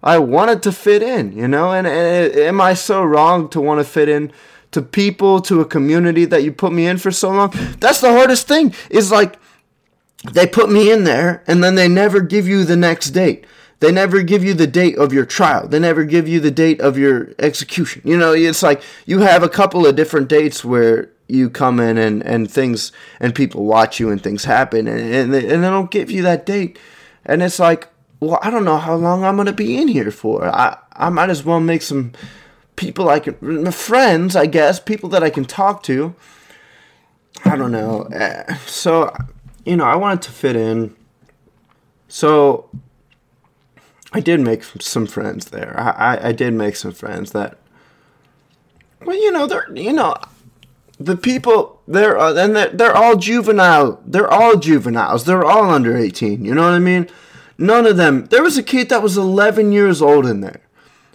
I 0.01 0.17
wanted 0.17 0.63
to 0.63 0.71
fit 0.71 1.03
in, 1.03 1.33
you 1.33 1.47
know, 1.47 1.73
and, 1.73 1.85
and 1.85 2.35
am 2.35 2.61
I 2.61 2.73
so 2.73 3.03
wrong 3.03 3.49
to 3.49 3.61
want 3.61 3.79
to 3.79 3.83
fit 3.83 4.09
in 4.09 4.31
to 4.71 4.81
people, 4.81 5.41
to 5.41 5.59
a 5.59 5.65
community 5.65 6.25
that 6.25 6.43
you 6.43 6.53
put 6.53 6.71
me 6.71 6.87
in 6.87 6.97
for 6.97 7.11
so 7.11 7.29
long? 7.29 7.53
That's 7.79 7.99
the 7.99 8.11
hardest 8.11 8.47
thing. 8.47 8.73
Is 8.89 9.11
like 9.11 9.37
they 10.31 10.47
put 10.47 10.71
me 10.71 10.89
in 10.89 11.03
there 11.03 11.43
and 11.47 11.61
then 11.61 11.75
they 11.75 11.89
never 11.89 12.21
give 12.21 12.47
you 12.47 12.63
the 12.63 12.77
next 12.77 13.09
date. 13.09 13.45
They 13.81 13.91
never 13.91 14.21
give 14.21 14.43
you 14.43 14.53
the 14.53 14.67
date 14.67 14.95
of 14.97 15.11
your 15.11 15.25
trial. 15.25 15.67
They 15.67 15.79
never 15.79 16.03
give 16.03 16.27
you 16.27 16.39
the 16.39 16.51
date 16.51 16.79
of 16.79 16.99
your 16.99 17.31
execution. 17.39 18.03
You 18.05 18.15
know, 18.15 18.31
it's 18.31 18.61
like 18.61 18.83
you 19.07 19.19
have 19.19 19.41
a 19.41 19.49
couple 19.49 19.87
of 19.87 19.95
different 19.95 20.27
dates 20.27 20.63
where 20.63 21.09
you 21.27 21.49
come 21.49 21.79
in 21.79 21.97
and, 21.97 22.21
and 22.23 22.49
things 22.49 22.91
and 23.19 23.33
people 23.33 23.65
watch 23.65 23.99
you 23.99 24.11
and 24.11 24.21
things 24.21 24.43
happen 24.43 24.87
and, 24.87 24.99
and, 24.99 25.33
they, 25.33 25.51
and 25.51 25.63
they 25.63 25.69
don't 25.69 25.89
give 25.89 26.11
you 26.11 26.21
that 26.21 26.45
date. 26.45 26.77
And 27.25 27.41
it's 27.41 27.57
like, 27.57 27.87
well, 28.19 28.37
I 28.43 28.51
don't 28.51 28.65
know 28.65 28.77
how 28.77 28.93
long 28.93 29.23
I'm 29.23 29.35
gonna 29.35 29.51
be 29.51 29.81
in 29.81 29.87
here 29.87 30.11
for. 30.11 30.45
I 30.45 30.77
I 30.93 31.09
might 31.09 31.31
as 31.31 31.43
well 31.43 31.59
make 31.59 31.81
some 31.81 32.13
people 32.75 33.09
I 33.09 33.19
can 33.19 33.71
friends, 33.71 34.35
I 34.35 34.45
guess, 34.45 34.79
people 34.79 35.09
that 35.09 35.23
I 35.23 35.31
can 35.31 35.45
talk 35.45 35.81
to. 35.83 36.13
I 37.45 37.55
don't 37.55 37.71
know. 37.71 38.03
Eh, 38.03 38.55
so, 38.67 39.11
you 39.65 39.75
know, 39.75 39.85
I 39.85 39.95
wanted 39.95 40.21
to 40.23 40.31
fit 40.31 40.55
in. 40.55 40.95
So, 42.07 42.69
I 44.11 44.19
did 44.19 44.41
make 44.41 44.63
some 44.63 45.05
friends 45.05 45.45
there. 45.45 45.73
I, 45.79 46.15
I, 46.15 46.27
I 46.29 46.31
did 46.31 46.53
make 46.53 46.75
some 46.75 46.91
friends 46.91 47.31
that, 47.31 47.57
well, 49.05 49.15
you 49.15 49.31
know, 49.31 49.47
they're, 49.47 49.71
you 49.73 49.93
know, 49.93 50.15
the 50.99 51.17
people 51.17 51.81
they're 51.87 52.17
uh, 52.17 52.33
and 52.35 52.55
they're, 52.55 52.69
they're 52.69 52.95
all 52.95 53.15
juvenile. 53.15 54.01
They're 54.05 54.31
all 54.31 54.57
juveniles. 54.57 55.25
They're 55.25 55.43
all 55.43 55.69
under 55.69 55.97
eighteen. 55.97 56.45
You 56.45 56.53
know 56.53 56.63
what 56.63 56.73
I 56.73 56.79
mean? 56.79 57.09
None 57.57 57.85
of 57.85 57.97
them. 57.97 58.25
There 58.25 58.43
was 58.43 58.57
a 58.57 58.63
kid 58.63 58.89
that 58.89 59.03
was 59.03 59.17
11 59.17 59.71
years 59.71 60.01
old 60.01 60.25
in 60.25 60.41
there 60.41 60.61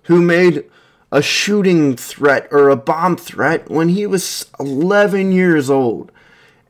who 0.04 0.22
made 0.22 0.64
a 1.10 1.20
shooting 1.20 1.96
threat 1.96 2.46
or 2.52 2.68
a 2.68 2.76
bomb 2.76 3.16
threat 3.16 3.68
when 3.68 3.88
he 3.88 4.06
was 4.06 4.46
11 4.60 5.32
years 5.32 5.68
old. 5.68 6.12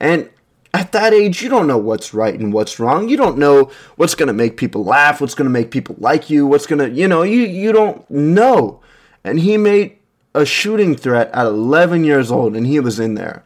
And 0.01 0.31
at 0.77 0.93
that 0.93 1.15
age, 1.15 1.43
you 1.43 1.49
don't 1.49 1.67
know 1.67 1.79
what's 1.79 2.13
right 2.13 2.39
and 2.39 2.53
what's 2.53 2.79
wrong. 2.79 3.09
You 3.09 3.17
don't 3.17 3.39
know 3.39 3.71
what's 3.97 4.15
going 4.15 4.29
to 4.29 4.33
make 4.33 4.57
people 4.57 4.85
laugh, 4.85 5.21
what's 5.21 5.35
going 5.35 5.47
to 5.47 5.53
make 5.53 5.71
people 5.71 5.97
like 5.99 6.29
you, 6.29 6.47
what's 6.47 6.67
going 6.67 6.79
to, 6.79 6.91
you 6.91 7.09
know, 7.09 7.23
you, 7.23 7.43
you 7.43 7.73
don't 7.73 8.09
know. 8.11 8.81
And 9.25 9.41
he 9.41 9.57
made 9.57 9.99
a 10.35 10.45
shooting 10.45 10.95
threat 10.95 11.31
at 11.33 11.47
11 11.47 12.05
years 12.05 12.31
old 12.31 12.55
and 12.55 12.67
he 12.67 12.79
was 12.79 13.01
in 13.01 13.15
there. 13.15 13.45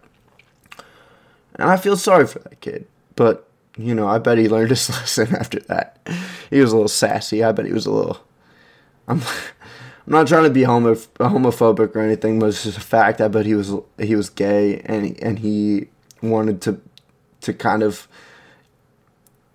And 1.55 1.71
I 1.71 1.77
feel 1.77 1.97
sorry 1.97 2.27
for 2.27 2.41
that 2.41 2.61
kid. 2.61 2.87
But 3.17 3.47
you 3.77 3.95
know, 3.95 4.09
I 4.09 4.19
bet 4.19 4.39
he 4.39 4.49
learned 4.49 4.71
his 4.71 4.89
lesson 4.91 5.35
after 5.35 5.61
that. 5.61 5.99
He 6.51 6.61
was 6.61 6.73
a 6.73 6.77
little 6.77 6.89
sassy. 6.89 7.43
I 7.45 7.53
bet 7.53 7.67
he 7.67 7.73
was 7.73 7.87
a 7.87 7.93
little. 7.93 8.21
I'm, 9.09 9.21
I'm 10.07 10.13
not 10.13 10.27
trying 10.27 10.45
to 10.45 10.51
be 10.51 10.65
homo, 10.65 10.95
homophobic 10.95 11.95
or 11.95 12.01
anything, 12.01 12.39
but 12.39 12.47
it's 12.47 12.65
just 12.65 12.79
a 12.79 12.83
fact. 12.83 13.21
I 13.21 13.29
bet 13.29 13.47
he 13.47 13.55
was 13.55 13.73
he 13.99 14.17
was 14.17 14.31
gay 14.31 14.81
and 14.85 15.19
and 15.23 15.39
he 15.39 15.89
wanted 16.23 16.61
to 16.63 16.81
to 17.41 17.53
kind 17.53 17.83
of 17.83 18.09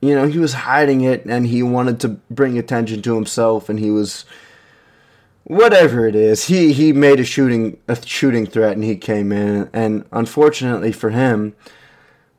you 0.01 0.15
know 0.15 0.27
he 0.27 0.39
was 0.39 0.53
hiding 0.53 1.01
it 1.01 1.25
and 1.25 1.47
he 1.47 1.63
wanted 1.63 1.99
to 1.99 2.09
bring 2.29 2.57
attention 2.57 3.01
to 3.01 3.15
himself 3.15 3.69
and 3.69 3.79
he 3.79 3.89
was 3.89 4.25
whatever 5.43 6.07
it 6.07 6.15
is 6.15 6.45
he 6.45 6.73
he 6.73 6.91
made 6.91 7.19
a 7.19 7.23
shooting 7.23 7.77
a 7.87 8.05
shooting 8.05 8.45
threat 8.45 8.73
and 8.73 8.83
he 8.83 8.95
came 8.95 9.31
in 9.31 9.69
and 9.73 10.05
unfortunately 10.11 10.91
for 10.91 11.11
him 11.11 11.55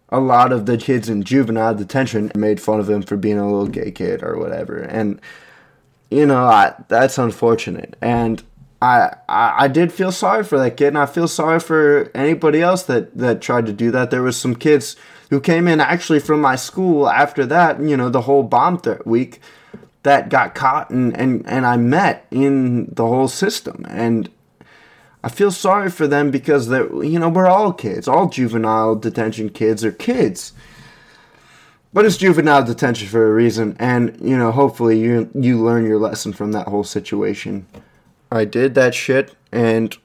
a 0.09 0.21
lot 0.21 0.53
of 0.53 0.67
the 0.67 0.79
kids 0.79 1.09
in 1.09 1.23
juvenile 1.23 1.75
detention 1.75 2.31
made 2.35 2.61
fun 2.61 2.81
of 2.81 2.89
him 2.89 3.03
for 3.03 3.17
being 3.17 3.39
a 3.39 3.45
little 3.45 3.67
gay 3.67 3.91
kid 3.91 4.23
or 4.23 4.39
whatever. 4.39 4.79
And, 4.79 5.21
you 6.11 6.27
know, 6.27 6.45
I, 6.45 6.75
that's 6.89 7.19
unfortunate. 7.19 7.97
And 8.01 8.43
I, 8.81 9.17
I, 9.29 9.65
I 9.65 9.69
did 9.69 9.93
feel 9.93 10.13
sorry 10.13 10.45
for 10.45 10.59
that 10.59 10.77
kid, 10.77 10.89
and 10.89 10.99
I 10.99 11.07
feel 11.07 11.27
sorry 11.27 11.59
for 11.59 12.11
anybody 12.15 12.63
else 12.63 12.85
that, 12.85 13.17
that 13.19 13.41
tried 13.41 13.67
to 13.67 13.73
do 13.73 13.91
that. 13.91 14.11
There 14.11 14.23
was 14.23 14.37
some 14.37 14.55
kids 14.55 14.97
who 15.31 15.41
came 15.41 15.67
in 15.69 15.81
actually 15.81 16.21
from 16.21 16.41
my 16.41 16.57
school 16.57 17.09
after 17.09 17.45
that, 17.47 17.81
you 17.81 17.97
know, 17.97 18.09
the 18.09 18.23
whole 18.23 18.43
bomb 18.43 18.79
threat 18.79 19.07
week 19.07 19.41
that 20.03 20.29
got 20.29 20.55
caught 20.55 20.91
and, 20.91 21.17
and, 21.17 21.47
and 21.47 21.67
I 21.67 21.77
met 21.77 22.27
in 22.31 22.87
the 22.95 23.07
whole 23.07 23.29
system. 23.29 23.85
And 23.89 24.31
I 25.25 25.29
feel 25.29 25.51
sorry 25.51 25.91
for 25.91 26.07
them 26.07 26.31
because 26.31 26.69
they're, 26.69 26.89
you 27.03 27.19
know, 27.19 27.29
we're 27.29 27.49
all 27.49 27.73
kids. 27.73 28.07
All 28.07 28.29
juvenile 28.29 28.95
detention 28.95 29.51
kids 29.51 29.85
are 29.85 29.93
kids. 29.93 30.53
But 31.93 32.05
it's 32.05 32.19
juvenile 32.19 32.63
detention 32.63 33.09
for 33.09 33.27
a 33.27 33.33
reason, 33.33 33.75
and 33.79 34.19
you 34.21 34.37
know, 34.37 34.53
hopefully 34.53 35.01
you 35.01 35.31
you 35.35 35.59
learn 35.59 35.87
your 35.87 35.99
lesson 35.99 36.35
from 36.35 36.53
that 36.53 36.69
whole 36.69 36.85
situation. 36.85 37.67
I 38.31 38.45
did 38.45 38.75
that 38.75 38.95
shit, 38.95 39.35
and 39.51 39.97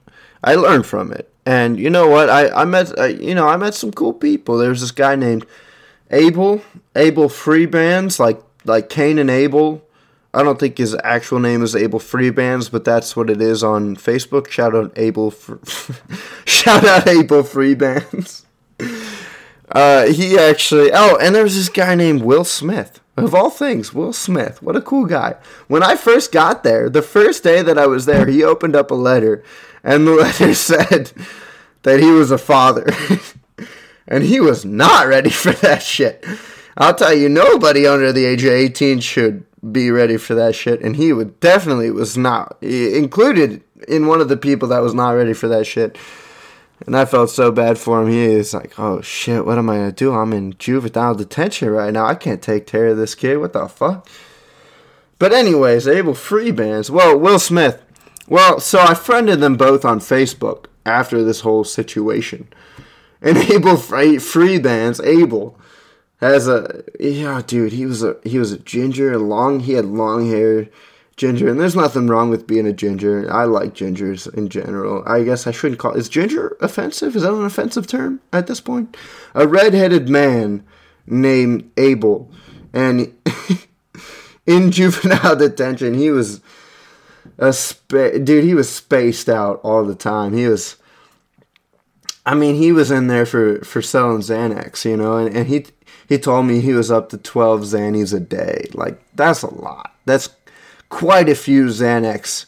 I 0.42 0.56
learned 0.56 0.86
from 0.86 1.12
it. 1.12 1.31
And 1.46 1.80
you 1.80 1.90
know 1.90 2.08
what? 2.08 2.30
I 2.30 2.50
I 2.50 2.66
met 2.66 2.98
I, 3.00 3.08
you 3.08 3.36
know 3.36 3.48
I 3.48 3.58
met 3.58 3.74
some 3.74 3.92
cool 3.92 4.14
people. 4.14 4.58
There 4.58 4.70
was 4.70 4.82
this 4.82 4.92
guy 4.92 5.16
named 5.16 5.46
Abel 6.12 6.62
Abel 6.96 7.30
Freebands, 7.30 8.20
like 8.20 8.42
like 8.66 8.90
Cain 8.90 9.18
and 9.18 9.30
Abel 9.30 9.84
I 10.34 10.44
don't 10.44 10.60
think 10.60 10.78
his 10.78 10.96
actual 11.04 11.40
name 11.40 11.62
is 11.62 11.76
Abel 11.76 12.00
Freebands, 12.00 12.72
but 12.72 12.86
that's 12.86 13.16
what 13.18 13.30
it 13.30 13.42
is 13.42 13.64
on 13.64 13.98
Facebook. 13.98 14.50
Shout 14.50 14.74
out 14.74 14.94
Abel, 14.96 15.32
shout 16.46 16.86
out 16.86 17.08
Abel 17.08 17.44
Freebands. 17.44 18.46
Uh, 19.72 20.08
he 20.08 20.38
actually. 20.38 20.92
Oh, 20.94 21.18
and 21.18 21.34
there's 21.34 21.56
this 21.56 21.70
guy 21.70 21.96
named 21.96 22.24
Will 22.24 22.44
Smith. 22.44 23.00
Of 23.18 23.36
all 23.36 23.50
things, 23.50 23.94
Will 23.94 24.14
Smith. 24.14 24.64
What 24.64 24.76
a 24.76 24.82
cool 24.82 25.06
guy. 25.06 25.36
When 25.68 25.84
I 25.84 25.96
first 25.96 26.32
got 26.32 26.64
there, 26.64 26.90
the 26.90 27.02
first 27.02 27.44
day 27.44 27.62
that 27.62 27.78
I 27.78 27.86
was 27.86 28.06
there, 28.06 28.26
he 28.26 28.44
opened 28.44 28.76
up 28.76 28.90
a 28.90 28.96
letter, 28.96 29.44
and 29.84 30.08
the 30.08 30.12
letter 30.16 30.54
said 30.54 31.12
that 31.84 32.00
he 32.00 32.10
was 32.12 32.32
a 32.32 32.38
father. 32.38 32.88
and 34.08 34.24
he 34.24 34.40
was 34.40 34.66
not 34.66 35.08
ready 35.08 35.30
for 35.30 35.52
that 35.52 35.84
shit. 35.84 36.26
I'll 36.78 36.96
tell 36.96 37.14
you, 37.14 37.30
nobody 37.30 37.86
under 37.86 38.12
the 38.12 38.26
age 38.26 38.44
of 38.44 38.54
18 38.54 39.02
should 39.02 39.46
be 39.72 39.92
ready 39.92 40.18
for 40.18 40.34
that 40.36 40.56
shit, 40.56 40.82
and 40.82 40.96
he 40.96 41.14
would 41.14 41.40
definitely 41.40 41.92
was 41.92 42.18
not 42.18 42.58
included 42.62 43.62
in 43.88 44.08
one 44.08 44.22
of 44.22 44.30
the 44.30 44.38
people 44.38 44.68
that 44.70 44.80
was 44.80 44.94
not 44.94 45.12
ready 45.12 45.34
for 45.34 45.48
that 45.48 45.68
shit. 45.68 45.98
And 46.86 46.98
I 46.98 47.06
felt 47.06 47.30
so 47.30 47.52
bad 47.52 47.78
for 47.78 48.02
him. 48.02 48.10
He 48.10 48.20
is 48.20 48.54
like, 48.54 48.80
oh 48.80 49.02
shit, 49.02 49.46
what 49.46 49.58
am 49.58 49.70
I 49.70 49.78
gonna 49.78 49.92
do? 49.92 50.14
I'm 50.14 50.34
in 50.34 50.56
juvenile 50.58 51.16
detention 51.16 51.70
right 51.70 51.94
now. 51.94 52.06
I 52.06 52.16
can't 52.16 52.42
take 52.42 52.66
care 52.66 52.88
of 52.88 52.98
this 52.98 53.16
kid. 53.16 53.38
What 53.38 53.54
the 53.54 53.68
fuck? 53.68 54.08
But 55.20 55.34
anyways, 55.34 55.88
Abel 55.88 56.16
Freebands. 56.16 56.90
Well, 56.90 57.18
Will 57.18 57.38
Smith. 57.38 57.84
Well, 58.28 58.60
so 58.60 58.80
I 58.80 58.96
friended 58.96 59.40
them 59.40 59.58
both 59.58 59.86
on 59.86 60.00
Facebook 60.00 60.66
after 60.86 61.24
this 61.24 61.42
whole 61.42 61.64
situation. 61.64 62.48
And 63.22 63.38
Abel 63.52 63.78
Freebands, 63.78 65.06
Abel, 65.06 65.60
has 66.22 66.48
a 66.48 66.84
yeah, 67.00 67.42
dude. 67.46 67.74
He 67.74 67.86
was 67.86 68.04
a 68.04 68.18
he 68.24 68.40
was 68.40 68.52
a 68.52 68.60
ginger, 68.60 69.18
long. 69.18 69.60
He 69.60 69.74
had 69.74 69.86
long 69.86 70.28
hair, 70.28 70.70
ginger, 71.22 71.48
and 71.48 71.60
there's 71.60 71.76
nothing 71.76 72.08
wrong 72.08 72.32
with 72.32 72.48
being 72.48 72.66
a 72.66 72.74
ginger. 72.74 73.32
I 73.32 73.44
like 73.44 73.76
gingers 73.76 74.32
in 74.34 74.50
general. 74.50 75.04
I 75.06 75.24
guess 75.24 75.46
I 75.46 75.52
shouldn't 75.52 75.80
call 75.80 75.94
is 75.94 76.10
ginger 76.10 76.58
offensive. 76.62 77.16
Is 77.16 77.22
that 77.22 77.32
an 77.32 77.46
offensive 77.46 77.86
term 77.86 78.20
at 78.34 78.48
this 78.48 78.60
point? 78.60 78.98
A 79.36 79.48
redheaded 79.48 80.10
man 80.10 80.66
named 81.06 81.70
Abel, 81.78 82.32
and 82.74 83.16
in 84.48 84.72
juvenile 84.72 85.36
detention, 85.38 85.94
he 85.94 86.10
was 86.10 86.42
a 87.38 87.54
spa- 87.54 88.18
dude. 88.18 88.44
He 88.44 88.56
was 88.56 88.68
spaced 88.68 89.30
out 89.30 89.62
all 89.64 89.86
the 89.86 89.96
time. 89.96 90.34
He 90.34 90.48
was. 90.48 90.78
I 92.26 92.34
mean, 92.34 92.56
he 92.56 92.72
was 92.72 92.90
in 92.90 93.08
there 93.08 93.26
for, 93.26 93.62
for 93.62 93.82
selling 93.82 94.22
Xanax, 94.22 94.86
you 94.86 94.96
know, 94.96 95.18
and, 95.18 95.36
and 95.36 95.48
he 95.48 95.66
he 96.08 96.18
told 96.18 96.48
me 96.48 96.62
he 96.62 96.74
was 96.74 96.90
up 96.92 97.10
to 97.10 97.18
12 97.18 97.62
Xannies 97.62 98.14
a 98.14 98.20
day. 98.20 98.66
Like, 98.74 99.00
that's 99.16 99.44
a 99.44 99.54
lot. 99.54 99.96
That's 100.06 100.30
quite 100.92 101.28
a 101.28 101.34
few 101.34 101.66
Xanax. 101.66 102.46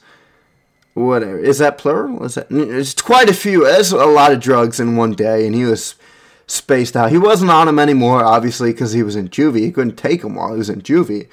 Whatever. 0.93 1.39
Is 1.39 1.57
that 1.57 1.79
plural? 1.79 2.23
Is 2.23 2.35
that, 2.35 2.51
it's 2.51 3.01
quite 3.01 3.29
a 3.29 3.33
few. 3.33 3.63
That's 3.63 3.91
a 3.91 4.05
lot 4.05 4.31
of 4.31 4.39
drugs 4.39 4.79
in 4.79 4.95
one 4.95 5.13
day, 5.13 5.47
and 5.47 5.55
he 5.55 5.65
was 5.65 5.95
spaced 6.45 6.95
out. 6.95 7.11
He 7.11 7.17
wasn't 7.17 7.49
on 7.49 7.65
them 7.65 7.79
anymore, 7.79 8.23
obviously, 8.23 8.71
because 8.71 8.91
he 8.91 9.01
was 9.01 9.15
in 9.15 9.29
juvie. 9.29 9.61
He 9.61 9.71
couldn't 9.71 9.95
take 9.95 10.21
them 10.21 10.35
while 10.35 10.51
he 10.51 10.59
was 10.59 10.69
in 10.69 10.83
juvie. 10.83 11.27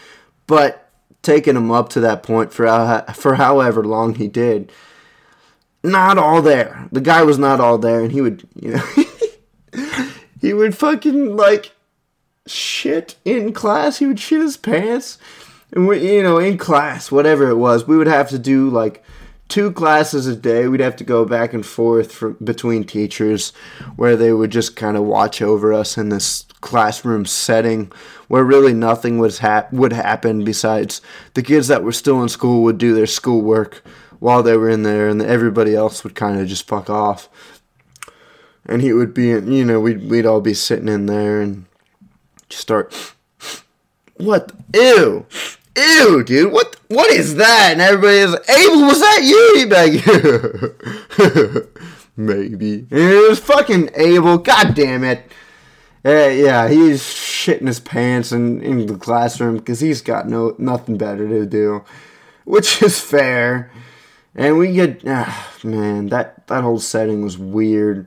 But 0.47 0.89
taking 1.21 1.57
him 1.57 1.71
up 1.71 1.91
to 1.91 2.01
that 2.01 2.23
point 2.23 2.55
for, 2.55 3.05
for 3.15 3.35
however 3.35 3.85
long 3.85 4.15
he 4.15 4.29
did, 4.29 4.73
not 5.83 6.17
all 6.17 6.41
there. 6.41 6.89
The 6.91 7.03
guy 7.03 7.23
was 7.23 7.39
not 7.39 7.61
all 7.61 7.77
there, 7.77 8.01
and 8.01 8.13
he 8.13 8.23
would, 8.23 8.49
you 8.55 8.73
know, 8.73 10.09
he 10.41 10.55
would 10.55 10.75
fucking 10.75 11.37
like 11.37 11.73
shit 12.47 13.17
in 13.27 13.53
class. 13.53 13.99
He 13.99 14.07
would 14.07 14.21
shit 14.21 14.41
his 14.41 14.57
pants, 14.57 15.19
and 15.73 15.87
we, 15.87 16.17
you 16.17 16.23
know, 16.23 16.39
in 16.39 16.59
class, 16.59 17.11
whatever 17.11 17.49
it 17.49 17.57
was, 17.57 17.87
we 17.87 17.97
would 17.97 18.07
have 18.07 18.29
to 18.31 18.39
do 18.39 18.69
like 18.71 19.05
two 19.49 19.73
classes 19.73 20.27
a 20.27 20.37
day. 20.37 20.69
We'd 20.69 20.81
have 20.81 20.97
to 20.97 21.05
go 21.05 21.25
back 21.25 21.53
and 21.53 21.67
forth 21.67 22.13
from, 22.13 22.37
between 22.43 22.85
teachers, 22.85 23.51
where 23.97 24.17
they 24.17 24.33
would 24.33 24.51
just 24.51 24.77
kind 24.77 24.97
of 24.97 25.05
watch 25.05 25.43
over 25.43 25.73
us 25.73 25.99
in 25.99 26.09
this 26.09 26.45
classroom 26.61 27.25
setting, 27.27 27.91
where 28.29 28.45
really 28.45 28.73
nothing 28.73 29.19
was 29.19 29.39
hap- 29.39 29.73
would 29.73 29.93
happen 29.93 30.45
besides 30.45 31.01
the 31.35 31.43
kids 31.43 31.69
that 31.69 31.83
were 31.83 31.93
still 31.93 32.23
in 32.23 32.29
school 32.29 32.63
would 32.63 32.79
do 32.79 32.95
their 32.95 33.07
schoolwork 33.07 33.83
while 34.19 34.43
they 34.43 34.57
were 34.57 34.69
in 34.69 34.83
there, 34.83 35.09
and 35.09 35.23
everybody 35.23 35.75
else 35.75 36.05
would 36.05 36.15
kind 36.15 36.39
of 36.39 36.47
just 36.47 36.67
fuck 36.67 36.91
off. 36.91 37.29
And 38.67 38.83
he 38.83 38.93
would 38.93 39.15
be, 39.15 39.29
you 39.29 39.65
know, 39.65 39.81
we'd 39.81 40.09
we'd 40.09 40.27
all 40.27 40.41
be 40.41 40.55
sitting 40.55 40.89
in 40.89 41.07
there 41.07 41.41
and 41.41 41.65
just 42.49 42.63
start. 42.63 43.15
What? 44.17 44.53
Ew! 44.75 45.27
Ew, 45.81 46.23
dude! 46.25 46.53
What? 46.53 46.77
What 46.89 47.11
is 47.11 47.37
that? 47.37 47.71
And 47.73 47.81
everybody 47.81 48.19
is 48.19 48.35
Abel. 48.49 48.87
Was 48.87 49.01
that 49.01 49.23
you? 49.23 49.67
Like, 49.67 49.93
maybe. 52.17 52.87
And 52.91 53.01
it 53.01 53.29
was 53.29 53.39
fucking 53.39 53.91
Abel. 53.95 54.39
God 54.39 54.75
damn 54.75 55.05
it! 55.05 55.31
Uh, 56.05 56.29
yeah, 56.29 56.69
he's 56.69 57.03
shitting 57.03 57.67
his 57.67 57.81
pants 57.81 58.33
in, 58.33 58.63
in 58.63 58.87
the 58.87 58.97
classroom 58.97 59.57
because 59.57 59.81
he's 59.81 60.03
got 60.03 60.29
no 60.29 60.55
nothing 60.59 60.97
better 60.97 61.29
to 61.29 61.47
do, 61.47 61.85
which 62.45 62.83
is 62.83 63.01
fair. 63.01 63.71
And 64.35 64.59
we 64.59 64.73
get, 64.73 65.03
ah, 65.07 65.51
man, 65.65 66.07
that, 66.07 66.47
that 66.47 66.63
whole 66.63 66.79
setting 66.79 67.23
was 67.23 67.37
weird. 67.37 68.07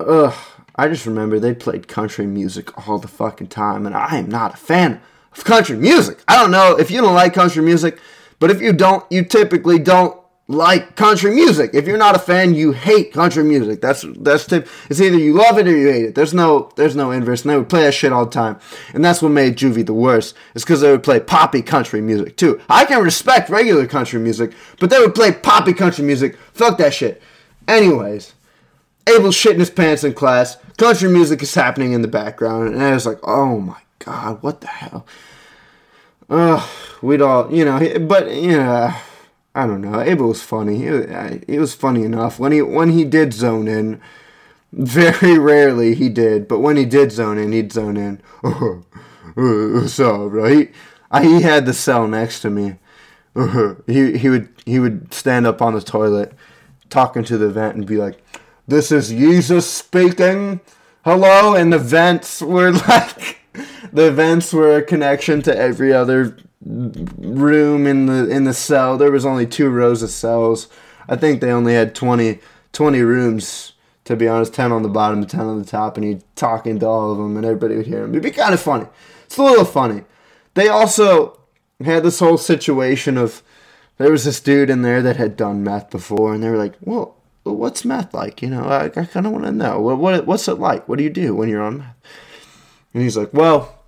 Ugh, 0.00 0.34
I 0.74 0.88
just 0.88 1.06
remember 1.06 1.38
they 1.38 1.54
played 1.54 1.86
country 1.86 2.26
music 2.26 2.88
all 2.88 2.98
the 2.98 3.08
fucking 3.08 3.48
time, 3.48 3.86
and 3.86 3.94
I 3.94 4.16
am 4.16 4.28
not 4.28 4.54
a 4.54 4.56
fan 4.56 5.00
of 5.32 5.44
country 5.44 5.76
music. 5.76 6.22
I 6.28 6.36
don't 6.36 6.50
know 6.50 6.76
if 6.78 6.90
you 6.90 7.00
don't 7.00 7.14
like 7.14 7.34
country 7.34 7.62
music, 7.62 7.98
but 8.38 8.50
if 8.50 8.60
you 8.60 8.72
don't, 8.72 9.04
you 9.10 9.24
typically 9.24 9.78
don't 9.78 10.20
like 10.50 10.96
country 10.96 11.32
music. 11.32 11.70
If 11.74 11.86
you're 11.86 11.96
not 11.96 12.16
a 12.16 12.18
fan, 12.18 12.54
you 12.54 12.72
hate 12.72 13.12
country 13.12 13.44
music. 13.44 13.80
That's 13.80 14.04
that's 14.18 14.46
tip. 14.46 14.68
It's 14.88 15.00
either 15.00 15.16
you 15.16 15.32
love 15.32 15.58
it 15.58 15.68
or 15.68 15.76
you 15.76 15.88
hate 15.88 16.04
it. 16.04 16.14
There's 16.16 16.34
no 16.34 16.72
there's 16.74 16.96
no 16.96 17.12
inverse. 17.12 17.42
And 17.42 17.50
they 17.50 17.56
would 17.56 17.68
play 17.68 17.84
that 17.84 17.94
shit 17.94 18.12
all 18.12 18.24
the 18.24 18.32
time, 18.32 18.58
and 18.92 19.04
that's 19.04 19.22
what 19.22 19.30
made 19.30 19.56
Juvie 19.56 19.86
the 19.86 19.94
worst. 19.94 20.34
It's 20.54 20.64
because 20.64 20.80
they 20.80 20.90
would 20.90 21.04
play 21.04 21.20
poppy 21.20 21.62
country 21.62 22.00
music 22.00 22.36
too. 22.36 22.60
I 22.68 22.84
can 22.84 23.02
respect 23.02 23.48
regular 23.48 23.86
country 23.86 24.18
music, 24.18 24.52
but 24.80 24.90
they 24.90 24.98
would 24.98 25.14
play 25.14 25.32
poppy 25.32 25.72
country 25.72 26.04
music. 26.04 26.36
Fuck 26.52 26.78
that 26.78 26.94
shit. 26.94 27.22
Anyways, 27.68 28.34
Abel's 29.06 29.36
shitting 29.36 29.60
his 29.60 29.70
pants 29.70 30.02
in 30.02 30.14
class. 30.14 30.56
Country 30.76 31.08
music 31.10 31.42
is 31.42 31.54
happening 31.54 31.92
in 31.92 32.02
the 32.02 32.08
background, 32.08 32.74
and 32.74 32.82
I 32.82 32.92
was 32.92 33.06
like, 33.06 33.18
oh 33.22 33.60
my 33.60 33.76
god, 34.00 34.42
what 34.42 34.60
the 34.60 34.66
hell? 34.66 35.06
Ugh, 36.28 36.68
we'd 37.02 37.22
all, 37.22 37.52
you 37.52 37.64
know, 37.64 37.78
but 38.00 38.34
you 38.34 38.56
know 38.56 38.94
I 39.54 39.66
don't 39.66 39.80
know. 39.80 39.98
It 39.98 40.18
was 40.18 40.42
funny. 40.42 40.84
It, 40.84 41.44
it 41.48 41.58
was 41.58 41.74
funny 41.74 42.04
enough 42.04 42.38
when 42.38 42.52
he 42.52 42.62
when 42.62 42.90
he 42.90 43.04
did 43.04 43.32
zone 43.32 43.66
in. 43.68 44.00
Very 44.72 45.36
rarely 45.38 45.96
he 45.96 46.08
did, 46.08 46.46
but 46.46 46.60
when 46.60 46.76
he 46.76 46.84
did 46.84 47.10
zone 47.10 47.38
in, 47.38 47.50
he'd 47.50 47.72
zone 47.72 47.96
in. 47.96 48.22
Up, 49.36 50.32
right? 50.32 50.72
I, 51.10 51.24
he 51.24 51.42
had 51.42 51.66
the 51.66 51.74
cell 51.74 52.06
next 52.06 52.40
to 52.42 52.50
me. 52.50 52.76
he 53.86 54.16
he 54.16 54.28
would 54.28 54.48
he 54.64 54.78
would 54.78 55.12
stand 55.12 55.46
up 55.46 55.60
on 55.60 55.74
the 55.74 55.80
toilet, 55.80 56.32
talking 56.88 57.24
to 57.24 57.36
the 57.36 57.48
vent, 57.48 57.74
and 57.74 57.86
be 57.86 57.96
like, 57.96 58.22
"This 58.68 58.92
is 58.92 59.08
Jesus 59.08 59.68
speaking. 59.68 60.60
Hello." 61.04 61.54
And 61.54 61.72
the 61.72 61.78
vents 61.78 62.40
were 62.40 62.70
like, 62.88 63.39
the 63.92 64.10
vents 64.12 64.52
were 64.52 64.76
a 64.76 64.82
connection 64.82 65.42
to 65.42 65.56
every 65.56 65.92
other 65.92 66.36
room 66.62 67.86
in 67.86 68.06
the 68.06 68.28
in 68.28 68.44
the 68.44 68.54
cell. 68.54 68.96
There 68.96 69.10
was 69.10 69.26
only 69.26 69.46
two 69.46 69.70
rows 69.70 70.02
of 70.02 70.10
cells. 70.10 70.68
I 71.08 71.16
think 71.16 71.40
they 71.40 71.50
only 71.50 71.74
had 71.74 71.94
20, 71.94 72.38
20 72.72 73.00
rooms. 73.00 73.72
To 74.04 74.16
be 74.16 74.26
honest, 74.26 74.54
ten 74.54 74.72
on 74.72 74.82
the 74.82 74.88
bottom, 74.88 75.24
ten 75.24 75.46
on 75.46 75.60
the 75.60 75.64
top, 75.64 75.96
and 75.96 76.04
he'd 76.04 76.24
talking 76.34 76.80
to 76.80 76.86
all 76.86 77.12
of 77.12 77.18
them, 77.18 77.36
and 77.36 77.46
everybody 77.46 77.76
would 77.76 77.86
hear 77.86 78.02
him. 78.02 78.10
It'd 78.10 78.24
be 78.24 78.32
kind 78.32 78.52
of 78.52 78.60
funny. 78.60 78.86
It's 79.24 79.36
a 79.36 79.42
little 79.42 79.64
funny. 79.64 80.02
They 80.54 80.68
also 80.68 81.38
had 81.84 82.02
this 82.02 82.18
whole 82.18 82.38
situation 82.38 83.16
of 83.16 83.42
there 83.98 84.10
was 84.10 84.24
this 84.24 84.40
dude 84.40 84.70
in 84.70 84.82
there 84.82 85.02
that 85.02 85.16
had 85.16 85.36
done 85.36 85.62
meth 85.62 85.90
before, 85.90 86.34
and 86.34 86.42
they 86.42 86.48
were 86.48 86.56
like, 86.56 86.74
"Well, 86.80 87.14
what's 87.44 87.84
meth 87.84 88.12
like? 88.12 88.42
You 88.42 88.50
know, 88.50 88.64
I, 88.64 88.86
I 88.86 89.04
kind 89.04 89.26
of 89.26 89.32
want 89.32 89.44
to 89.44 89.52
know. 89.52 89.80
What, 89.80 89.98
what 89.98 90.26
what's 90.26 90.48
it 90.48 90.54
like? 90.54 90.88
What 90.88 90.98
do 90.98 91.04
you 91.04 91.10
do 91.10 91.34
when 91.34 91.48
you're 91.48 91.62
on 91.62 91.78
meth?" 91.78 91.96
And 92.92 93.02
he's 93.02 93.16
like, 93.16 93.32
"Well, 93.32 93.80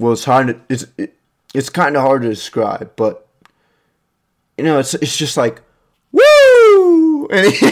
well, 0.00 0.14
it's 0.14 0.24
hard. 0.24 0.46
To, 0.48 0.60
it's 0.68 0.86
it, 0.96 1.16
it's 1.54 1.68
kind 1.68 1.96
of 1.96 2.02
hard 2.02 2.22
to 2.22 2.28
describe, 2.28 2.92
but 2.96 3.28
you 4.56 4.64
know, 4.64 4.78
it's 4.78 4.94
it's 4.94 5.16
just 5.16 5.36
like 5.36 5.60
woo, 6.10 7.26
and 7.30 7.52
he, 7.52 7.70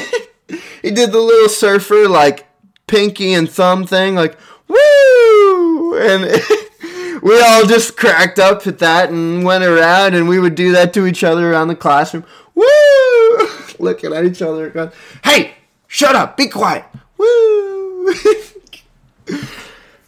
he 0.83 0.91
did 0.91 1.13
the 1.13 1.21
little 1.21 1.49
surfer 1.49 2.07
like 2.07 2.47
pinky 2.87 3.33
and 3.33 3.51
thumb 3.51 3.87
thing, 3.87 4.15
like 4.15 4.39
woo, 4.69 5.99
and 5.99 6.25
we 7.23 7.41
all 7.41 7.65
just 7.65 7.97
cracked 7.97 8.39
up 8.39 8.67
at 8.67 8.79
that 8.79 9.11
and 9.11 9.45
went 9.45 9.65
around, 9.65 10.15
and 10.15 10.29
we 10.29 10.39
would 10.39 10.55
do 10.55 10.73
that 10.73 10.93
to 10.95 11.07
each 11.07 11.25
other 11.25 11.51
around 11.51 11.69
the 11.69 11.77
classroom, 11.77 12.25
woo, 12.55 12.67
looking 13.79 14.13
at 14.13 14.25
each 14.25 14.43
other, 14.43 14.69
going, 14.71 14.91
hey, 15.25 15.55
shut 15.87 16.15
up, 16.15 16.37
be 16.37 16.49
quiet, 16.49 16.85
woo. 17.17 18.15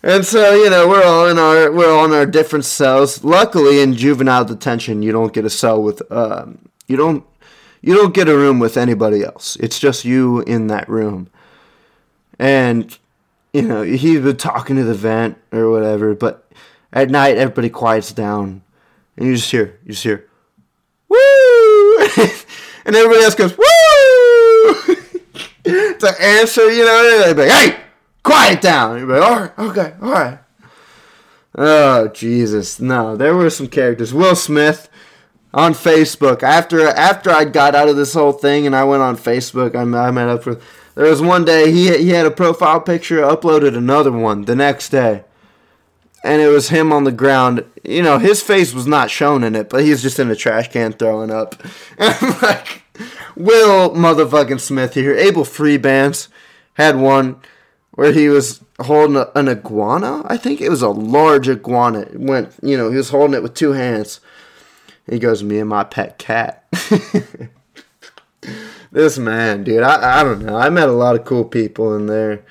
And 0.03 0.25
so, 0.25 0.55
you 0.55 0.71
know, 0.71 0.89
we're 0.89 1.05
all 1.05 1.29
in 1.29 1.39
our 1.39 1.71
we're 1.71 1.93
all 1.93 2.07
in 2.07 2.13
our 2.13 2.25
different 2.25 2.65
cells. 2.65 3.23
Luckily, 3.23 3.81
in 3.81 3.95
juvenile 3.95 4.47
detention, 4.47 5.03
you 5.03 5.13
don't 5.13 5.33
get 5.33 5.45
a 5.45 5.51
cell 5.51 5.83
with 5.83 6.01
um, 6.11 6.71
you 6.87 6.97
don't 6.97 7.25
you 7.83 7.95
don't 7.95 8.15
get 8.15 8.29
a 8.29 8.35
room 8.35 8.59
with 8.59 8.79
anybody 8.79 9.23
else. 9.23 9.57
It's 9.57 9.79
just 9.79 10.07
you 10.07 10.41
in 10.41 10.69
that 10.69 10.89
room. 10.89 11.29
And 12.39 12.97
you 13.53 13.63
know, 13.63 13.83
he's 13.83 14.21
been 14.21 14.39
talking 14.39 14.77
to 14.77 14.85
the 14.85 14.95
vent 14.95 15.37
or 15.53 15.71
whatever, 15.71 16.15
but 16.15 16.51
at 16.95 17.11
night 17.11 17.37
everybody 17.37 17.69
quiets 17.69 18.13
down 18.13 18.63
and 19.17 19.27
you 19.27 19.37
just 19.37 19.51
hear 19.51 19.79
you 19.85 19.93
just 19.93 20.03
hear 20.03 20.27
woo 21.09 21.99
and 22.87 22.97
everybody 22.97 23.23
else 23.23 23.35
goes 23.35 23.57
woo 23.57 23.65
to 25.65 26.15
answer, 26.21 26.71
you 26.71 26.85
know, 26.87 27.23
they'd 27.27 27.35
be 27.35 27.43
like, 27.43 27.51
hey 27.51 27.90
quiet 28.23 28.61
down. 28.61 28.99
You're 28.99 29.09
like, 29.09 29.23
all 29.23 29.41
right, 29.41 29.59
okay, 29.59 29.95
all 30.03 30.13
right. 30.13 30.39
Oh 31.57 32.09
Jesus, 32.09 32.81
no! 32.81 33.17
There 33.17 33.35
were 33.35 33.51
some 33.51 33.67
characters. 33.67 34.15
Will 34.15 34.37
Smith 34.37 34.89
on 35.53 35.75
Facebook 35.75 36.43
after 36.43 36.87
after 36.87 37.31
I 37.31 37.45
got 37.45 37.75
out 37.75 37.89
of 37.89 37.97
this 37.97 38.15
whole 38.15 38.33
thing 38.33 38.67
and 38.67 38.77
I 38.77 38.85
went 38.85 39.03
on 39.03 39.17
Facebook. 39.17 39.75
I, 39.75 39.81
I 40.07 40.11
met 40.11 40.29
up 40.29 40.47
with. 40.47 40.63
There 40.95 41.09
was 41.09 41.21
one 41.23 41.45
day 41.45 41.73
he 41.73 41.97
he 41.99 42.11
had 42.11 42.27
a 42.27 42.31
profile 42.31 42.81
picture, 42.81 43.21
uploaded 43.21 43.77
another 43.77 44.13
one 44.13 44.45
the 44.45 44.57
next 44.57 44.91
day, 44.91 45.25
and 46.23 46.41
it 46.41 46.49
was 46.49 46.69
him 46.69 46.93
on 46.93 47.05
the 47.05 47.13
ground. 47.13 47.65
You 47.83 48.03
know, 48.03 48.19
his 48.19 48.43
face 48.43 48.73
was 48.73 48.87
not 48.87 49.11
shown 49.11 49.43
in 49.43 49.57
it, 49.57 49.69
but 49.69 49.83
he 49.83 49.91
was 49.91 50.03
just 50.03 50.19
in 50.19 50.31
a 50.31 50.37
trash 50.37 50.71
can 50.71 50.93
throwing 50.93 51.31
up. 51.31 51.61
And 51.99 52.15
I'm 52.21 52.41
like, 52.41 52.83
Will 53.37 53.91
motherfucking 53.91 54.61
Smith 54.61 54.95
here, 54.95 55.15
Abel 55.15 55.45
Freebands 55.45 56.29
had 56.75 56.97
one 56.97 57.41
where 58.01 58.13
he 58.13 58.31
was 58.31 58.65
holding 58.81 59.15
a, 59.15 59.31
an 59.35 59.47
iguana. 59.47 60.23
I 60.25 60.39
think 60.39 60.63
it 60.63 60.71
was 60.71 60.81
a 60.81 60.89
large 60.89 61.51
iguana. 61.51 62.01
It 62.01 62.19
went, 62.19 62.55
you 62.63 62.75
know, 62.75 62.91
he 62.91 62.97
was 62.97 63.11
holding 63.11 63.35
it 63.35 63.43
with 63.43 63.53
two 63.53 63.73
hands. 63.73 64.21
He 65.07 65.19
goes, 65.19 65.43
"Me 65.43 65.59
and 65.59 65.69
my 65.69 65.85
pet 65.85 66.17
cat." 66.17 66.65
this 68.91 69.19
man, 69.19 69.65
dude, 69.65 69.83
I, 69.83 70.21
I 70.21 70.25
don't 70.25 70.47
know. 70.47 70.57
I 70.57 70.71
met 70.71 70.89
a 70.89 70.93
lot 70.93 71.15
of 71.15 71.27
cool 71.27 71.45
people 71.45 71.95
in 71.95 72.07
there. 72.07 72.43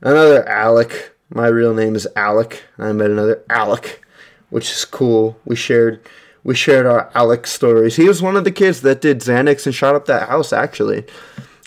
Another 0.00 0.48
Alec. 0.48 1.14
My 1.28 1.48
real 1.48 1.74
name 1.74 1.94
is 1.94 2.08
Alec. 2.16 2.64
I 2.78 2.90
met 2.92 3.10
another 3.10 3.44
Alec, 3.50 4.02
which 4.48 4.72
is 4.72 4.86
cool. 4.86 5.38
We 5.44 5.56
shared 5.56 6.00
we 6.42 6.54
shared 6.54 6.86
our 6.86 7.10
Alec 7.14 7.46
stories. 7.46 7.96
He 7.96 8.08
was 8.08 8.22
one 8.22 8.34
of 8.34 8.44
the 8.44 8.50
kids 8.50 8.80
that 8.80 9.02
did 9.02 9.20
Xanax 9.20 9.66
and 9.66 9.74
shot 9.74 9.94
up 9.94 10.06
that 10.06 10.30
house 10.30 10.54
actually, 10.54 11.04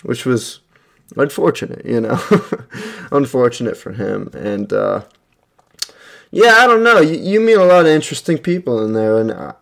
which 0.02 0.26
was 0.26 0.58
unfortunate, 1.16 1.84
you 1.84 2.00
know, 2.00 2.20
unfortunate 3.12 3.76
for 3.76 3.92
him. 3.92 4.30
And 4.34 4.72
uh, 4.72 5.02
yeah, 6.30 6.56
I 6.58 6.66
don't 6.66 6.82
know. 6.82 7.00
You, 7.00 7.18
you, 7.18 7.40
meet 7.40 7.54
a 7.54 7.64
lot 7.64 7.80
of 7.80 7.86
interesting 7.86 8.38
people 8.38 8.84
in 8.84 8.92
there, 8.92 9.18
and 9.18 9.32
I, 9.32 9.54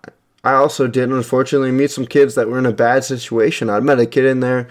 I, 0.44 0.54
also 0.54 0.86
did 0.86 1.10
unfortunately 1.10 1.70
meet 1.70 1.90
some 1.90 2.06
kids 2.06 2.34
that 2.34 2.48
were 2.48 2.58
in 2.58 2.66
a 2.66 2.72
bad 2.72 3.04
situation. 3.04 3.68
I 3.68 3.80
met 3.80 4.00
a 4.00 4.06
kid 4.06 4.24
in 4.24 4.40
there 4.40 4.68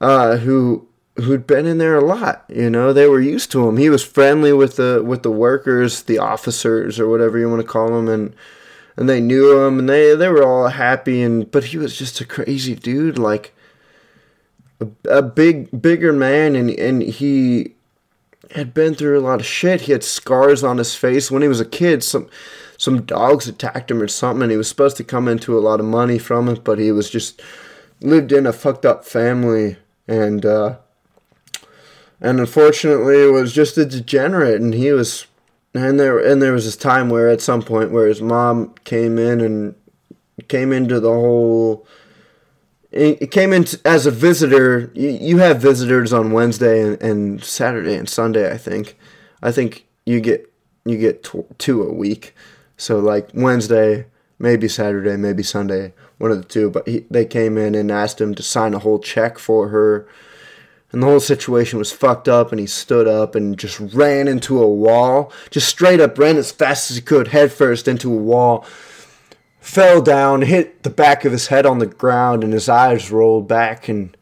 uh, 0.00 0.38
who 0.38 0.88
who'd 1.16 1.46
been 1.46 1.66
in 1.66 1.78
there 1.78 1.96
a 1.96 2.04
lot. 2.04 2.44
You 2.48 2.70
know, 2.70 2.92
they 2.92 3.06
were 3.06 3.20
used 3.20 3.50
to 3.52 3.68
him. 3.68 3.76
He 3.76 3.90
was 3.90 4.04
friendly 4.04 4.52
with 4.52 4.76
the 4.76 5.02
with 5.04 5.22
the 5.22 5.30
workers, 5.30 6.02
the 6.04 6.18
officers, 6.18 6.98
or 6.98 7.08
whatever 7.08 7.38
you 7.38 7.48
want 7.48 7.62
to 7.62 7.68
call 7.68 7.88
them, 7.88 8.08
and 8.08 8.34
and 8.96 9.08
they 9.08 9.20
knew 9.20 9.60
him 9.60 9.78
and 9.78 9.88
they 9.88 10.14
they 10.14 10.28
were 10.28 10.42
all 10.42 10.68
happy 10.68 11.22
and 11.22 11.50
but 11.50 11.64
he 11.64 11.78
was 11.78 11.96
just 11.96 12.20
a 12.20 12.24
crazy 12.24 12.74
dude 12.74 13.18
like 13.18 13.54
a, 14.80 15.18
a 15.18 15.22
big 15.22 15.80
bigger 15.80 16.12
man 16.12 16.56
and 16.56 16.70
and 16.70 17.02
he 17.02 17.72
had 18.52 18.72
been 18.72 18.94
through 18.94 19.18
a 19.18 19.20
lot 19.20 19.40
of 19.40 19.46
shit. 19.46 19.82
He 19.82 19.92
had 19.92 20.04
scars 20.04 20.62
on 20.62 20.78
his 20.78 20.94
face 20.94 21.30
when 21.30 21.42
he 21.42 21.48
was 21.48 21.60
a 21.60 21.64
kid. 21.64 22.02
Some 22.04 22.28
some 22.78 23.02
dogs 23.02 23.48
attacked 23.48 23.90
him 23.90 24.02
or 24.02 24.08
something 24.08 24.42
and 24.42 24.50
he 24.50 24.58
was 24.58 24.68
supposed 24.68 24.96
to 24.98 25.04
come 25.04 25.28
into 25.28 25.58
a 25.58 25.60
lot 25.60 25.80
of 25.80 25.86
money 25.86 26.18
from 26.18 26.48
it, 26.48 26.62
but 26.62 26.78
he 26.78 26.92
was 26.92 27.10
just 27.10 27.40
lived 28.00 28.32
in 28.32 28.46
a 28.46 28.52
fucked 28.52 28.84
up 28.84 29.04
family 29.04 29.76
and 30.06 30.44
uh 30.44 30.76
and 32.20 32.38
unfortunately 32.38 33.22
it 33.22 33.32
was 33.32 33.52
just 33.52 33.78
a 33.78 33.86
degenerate 33.86 34.60
and 34.60 34.74
he 34.74 34.92
was 34.92 35.26
and 35.74 35.98
there 35.98 36.18
and 36.18 36.40
there 36.40 36.52
was 36.52 36.64
this 36.64 36.76
time 36.76 37.08
where 37.08 37.28
at 37.28 37.40
some 37.40 37.62
point 37.62 37.90
where 37.90 38.06
his 38.06 38.20
mom 38.20 38.74
came 38.84 39.18
in 39.18 39.40
and 39.40 39.74
came 40.48 40.72
into 40.72 41.00
the 41.00 41.10
whole 41.10 41.86
it 42.92 43.30
came 43.30 43.52
in 43.52 43.64
as 43.84 44.06
a 44.06 44.10
visitor. 44.10 44.90
You, 44.94 45.38
have 45.38 45.60
visitors 45.60 46.12
on 46.12 46.32
wednesday 46.32 46.96
and, 47.00 47.42
saturday 47.42 47.96
and 47.96 48.08
sunday 48.08 48.52
i 48.52 48.56
think. 48.56 48.96
I 49.42 49.52
think 49.52 49.86
you 50.04 50.20
get 50.20 50.52
you 50.84 50.98
get 50.98 51.28
two 51.58 51.82
a 51.82 51.92
week. 51.92 52.34
So 52.76 52.98
like 52.98 53.30
wednesday 53.34 54.06
maybe 54.38 54.68
saturday 54.68 55.16
maybe 55.16 55.42
sunday 55.42 55.92
one 56.18 56.30
of 56.30 56.38
the 56.38 56.48
two. 56.48 56.70
But 56.70 56.88
he, 56.88 57.00
they 57.10 57.24
came 57.24 57.58
in 57.58 57.74
and 57.74 57.90
asked 57.90 58.20
him 58.20 58.34
to 58.34 58.42
sign 58.42 58.74
a 58.74 58.78
whole 58.78 58.98
check 58.98 59.38
for 59.38 59.68
her. 59.68 60.08
And 60.92 61.02
the 61.02 61.06
whole 61.06 61.20
situation 61.20 61.78
was 61.78 61.92
fucked 61.92 62.28
up 62.28 62.52
and 62.52 62.60
he 62.60 62.66
stood 62.66 63.08
up 63.08 63.34
and 63.34 63.58
just 63.58 63.80
ran 63.80 64.28
into 64.28 64.62
a 64.62 64.68
wall. 64.68 65.32
Just 65.50 65.68
straight 65.68 66.00
up 66.00 66.16
ran 66.16 66.36
as 66.36 66.52
fast 66.52 66.90
as 66.90 66.96
he 66.96 67.02
could 67.02 67.28
headfirst 67.28 67.88
into 67.88 68.12
a 68.12 68.16
wall 68.16 68.64
fell 69.66 70.00
down 70.00 70.42
hit 70.42 70.84
the 70.84 70.90
back 70.90 71.24
of 71.24 71.32
his 71.32 71.48
head 71.48 71.66
on 71.66 71.80
the 71.80 71.86
ground 71.86 72.44
and 72.44 72.52
his 72.52 72.68
eyes 72.68 73.10
rolled 73.10 73.48
back 73.48 73.88
and 73.88 74.16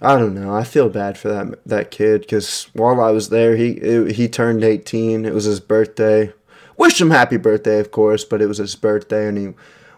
I 0.00 0.18
don't 0.18 0.34
know. 0.34 0.52
I 0.54 0.64
feel 0.64 0.88
bad 0.88 1.18
for 1.18 1.28
that 1.28 1.64
that 1.64 1.90
kid 1.90 2.22
because 2.22 2.68
while 2.72 3.00
I 3.00 3.10
was 3.10 3.28
there, 3.28 3.56
he 3.56 3.72
it, 3.72 4.16
he 4.16 4.28
turned 4.28 4.64
18. 4.64 5.24
It 5.24 5.34
was 5.34 5.44
his 5.44 5.60
birthday. 5.60 6.32
Wished 6.76 7.00
him 7.00 7.10
happy 7.10 7.36
birthday, 7.36 7.78
of 7.78 7.92
course, 7.92 8.24
but 8.24 8.42
it 8.42 8.46
was 8.46 8.58
his 8.58 8.74
birthday, 8.74 9.28
and 9.28 9.38
he 9.38 9.52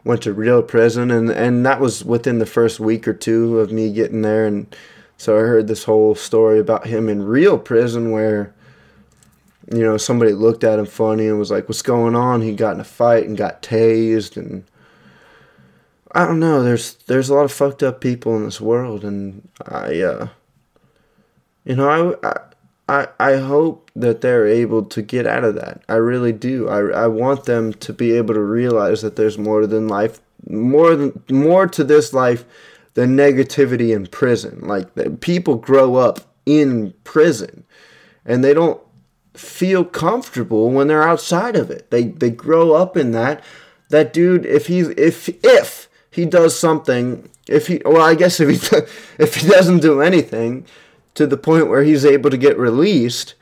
went 0.04 0.22
to 0.22 0.34
real 0.34 0.62
prison, 0.62 1.10
and 1.10 1.30
and 1.30 1.64
that 1.64 1.80
was 1.80 2.04
within 2.04 2.38
the 2.38 2.44
first 2.44 2.80
week 2.80 3.08
or 3.08 3.14
two 3.14 3.60
of 3.60 3.72
me 3.72 3.92
getting 3.92 4.22
there, 4.22 4.44
and 4.46 4.76
so 5.16 5.36
I 5.36 5.40
heard 5.40 5.68
this 5.68 5.84
whole 5.84 6.14
story 6.14 6.58
about 6.58 6.86
him 6.86 7.08
in 7.08 7.22
real 7.22 7.56
prison 7.56 8.10
where, 8.10 8.53
you 9.72 9.82
know, 9.82 9.96
somebody 9.96 10.32
looked 10.32 10.64
at 10.64 10.78
him 10.78 10.86
funny 10.86 11.26
and 11.26 11.38
was 11.38 11.50
like, 11.50 11.68
"What's 11.68 11.82
going 11.82 12.14
on?" 12.14 12.42
He 12.42 12.54
got 12.54 12.74
in 12.74 12.80
a 12.80 12.84
fight 12.84 13.26
and 13.26 13.36
got 13.36 13.62
tased, 13.62 14.36
and 14.36 14.64
I 16.12 16.26
don't 16.26 16.40
know. 16.40 16.62
There's 16.62 16.94
there's 17.06 17.28
a 17.28 17.34
lot 17.34 17.44
of 17.44 17.52
fucked 17.52 17.82
up 17.82 18.00
people 18.00 18.36
in 18.36 18.44
this 18.44 18.60
world, 18.60 19.04
and 19.04 19.48
I, 19.66 20.00
uh, 20.00 20.28
you 21.64 21.76
know, 21.76 22.16
I, 22.22 22.40
I 22.88 23.08
I 23.18 23.36
hope 23.36 23.90
that 23.96 24.20
they're 24.20 24.46
able 24.46 24.84
to 24.84 25.02
get 25.02 25.26
out 25.26 25.44
of 25.44 25.54
that. 25.54 25.82
I 25.88 25.94
really 25.94 26.32
do. 26.32 26.68
I 26.68 27.04
I 27.04 27.06
want 27.06 27.44
them 27.44 27.72
to 27.74 27.92
be 27.92 28.12
able 28.12 28.34
to 28.34 28.42
realize 28.42 29.00
that 29.02 29.16
there's 29.16 29.38
more 29.38 29.66
than 29.66 29.88
life, 29.88 30.20
more 30.46 30.94
than 30.94 31.22
more 31.30 31.66
to 31.68 31.84
this 31.84 32.12
life 32.12 32.44
than 32.94 33.16
negativity 33.16 33.94
in 33.94 34.06
prison. 34.06 34.60
Like 34.62 35.20
people 35.20 35.56
grow 35.56 35.96
up 35.96 36.20
in 36.46 36.92
prison 37.04 37.64
and 38.24 38.42
they 38.42 38.54
don't 38.54 38.80
feel 39.34 39.84
comfortable 39.84 40.70
when 40.70 40.86
they're 40.86 41.06
outside 41.06 41.56
of 41.56 41.70
it. 41.70 41.90
They 41.90 42.04
they 42.04 42.30
grow 42.30 42.72
up 42.72 42.96
in 42.96 43.10
that. 43.12 43.42
That 43.90 44.12
dude, 44.12 44.46
if 44.46 44.66
he 44.66 44.80
if 44.80 45.28
if 45.44 45.88
he 46.10 46.24
does 46.24 46.58
something, 46.58 47.28
if 47.48 47.66
he 47.66 47.82
well, 47.84 48.02
I 48.02 48.14
guess 48.14 48.40
if 48.40 48.48
he 48.48 48.76
if 49.18 49.34
he 49.36 49.48
doesn't 49.48 49.80
do 49.80 50.00
anything 50.00 50.66
to 51.14 51.26
the 51.26 51.36
point 51.36 51.68
where 51.68 51.82
he's 51.82 52.04
able 52.04 52.30
to 52.30 52.36
get 52.36 52.58
released, 52.58 53.34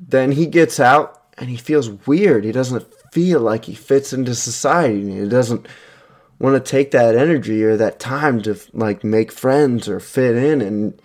then 0.00 0.32
he 0.32 0.46
gets 0.46 0.80
out 0.80 1.22
and 1.38 1.48
he 1.48 1.56
feels 1.56 1.90
weird. 2.06 2.44
He 2.44 2.52
doesn't 2.52 2.86
feel 3.12 3.40
like 3.40 3.64
he 3.64 3.74
fits 3.74 4.12
into 4.12 4.34
society. 4.34 5.20
He 5.20 5.28
doesn't 5.28 5.66
want 6.38 6.62
to 6.62 6.70
take 6.70 6.90
that 6.90 7.14
energy 7.14 7.62
or 7.62 7.76
that 7.76 8.00
time 8.00 8.42
to 8.42 8.58
like 8.72 9.04
make 9.04 9.30
friends 9.30 9.88
or 9.88 10.00
fit 10.00 10.36
in 10.36 10.60
and 10.60 11.00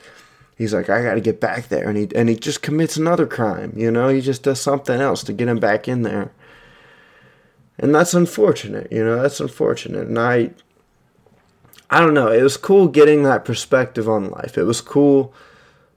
he's 0.59 0.73
like 0.73 0.89
I 0.89 1.01
got 1.01 1.15
to 1.15 1.21
get 1.21 1.39
back 1.39 1.69
there 1.69 1.89
and 1.89 1.97
he 1.97 2.07
and 2.13 2.29
he 2.29 2.35
just 2.35 2.61
commits 2.61 2.97
another 2.97 3.25
crime, 3.25 3.73
you 3.75 3.89
know? 3.89 4.09
He 4.09 4.21
just 4.21 4.43
does 4.43 4.61
something 4.61 5.01
else 5.01 5.23
to 5.23 5.33
get 5.33 5.47
him 5.47 5.59
back 5.59 5.87
in 5.87 6.03
there. 6.03 6.31
And 7.79 7.95
that's 7.95 8.13
unfortunate, 8.13 8.91
you 8.91 9.03
know? 9.03 9.19
That's 9.19 9.39
unfortunate. 9.39 10.07
And 10.07 10.19
I 10.19 10.51
I 11.89 11.99
don't 11.99 12.13
know, 12.13 12.27
it 12.27 12.43
was 12.43 12.57
cool 12.57 12.87
getting 12.87 13.23
that 13.23 13.45
perspective 13.45 14.07
on 14.07 14.29
life. 14.29 14.57
It 14.57 14.65
was 14.65 14.81
cool 14.81 15.33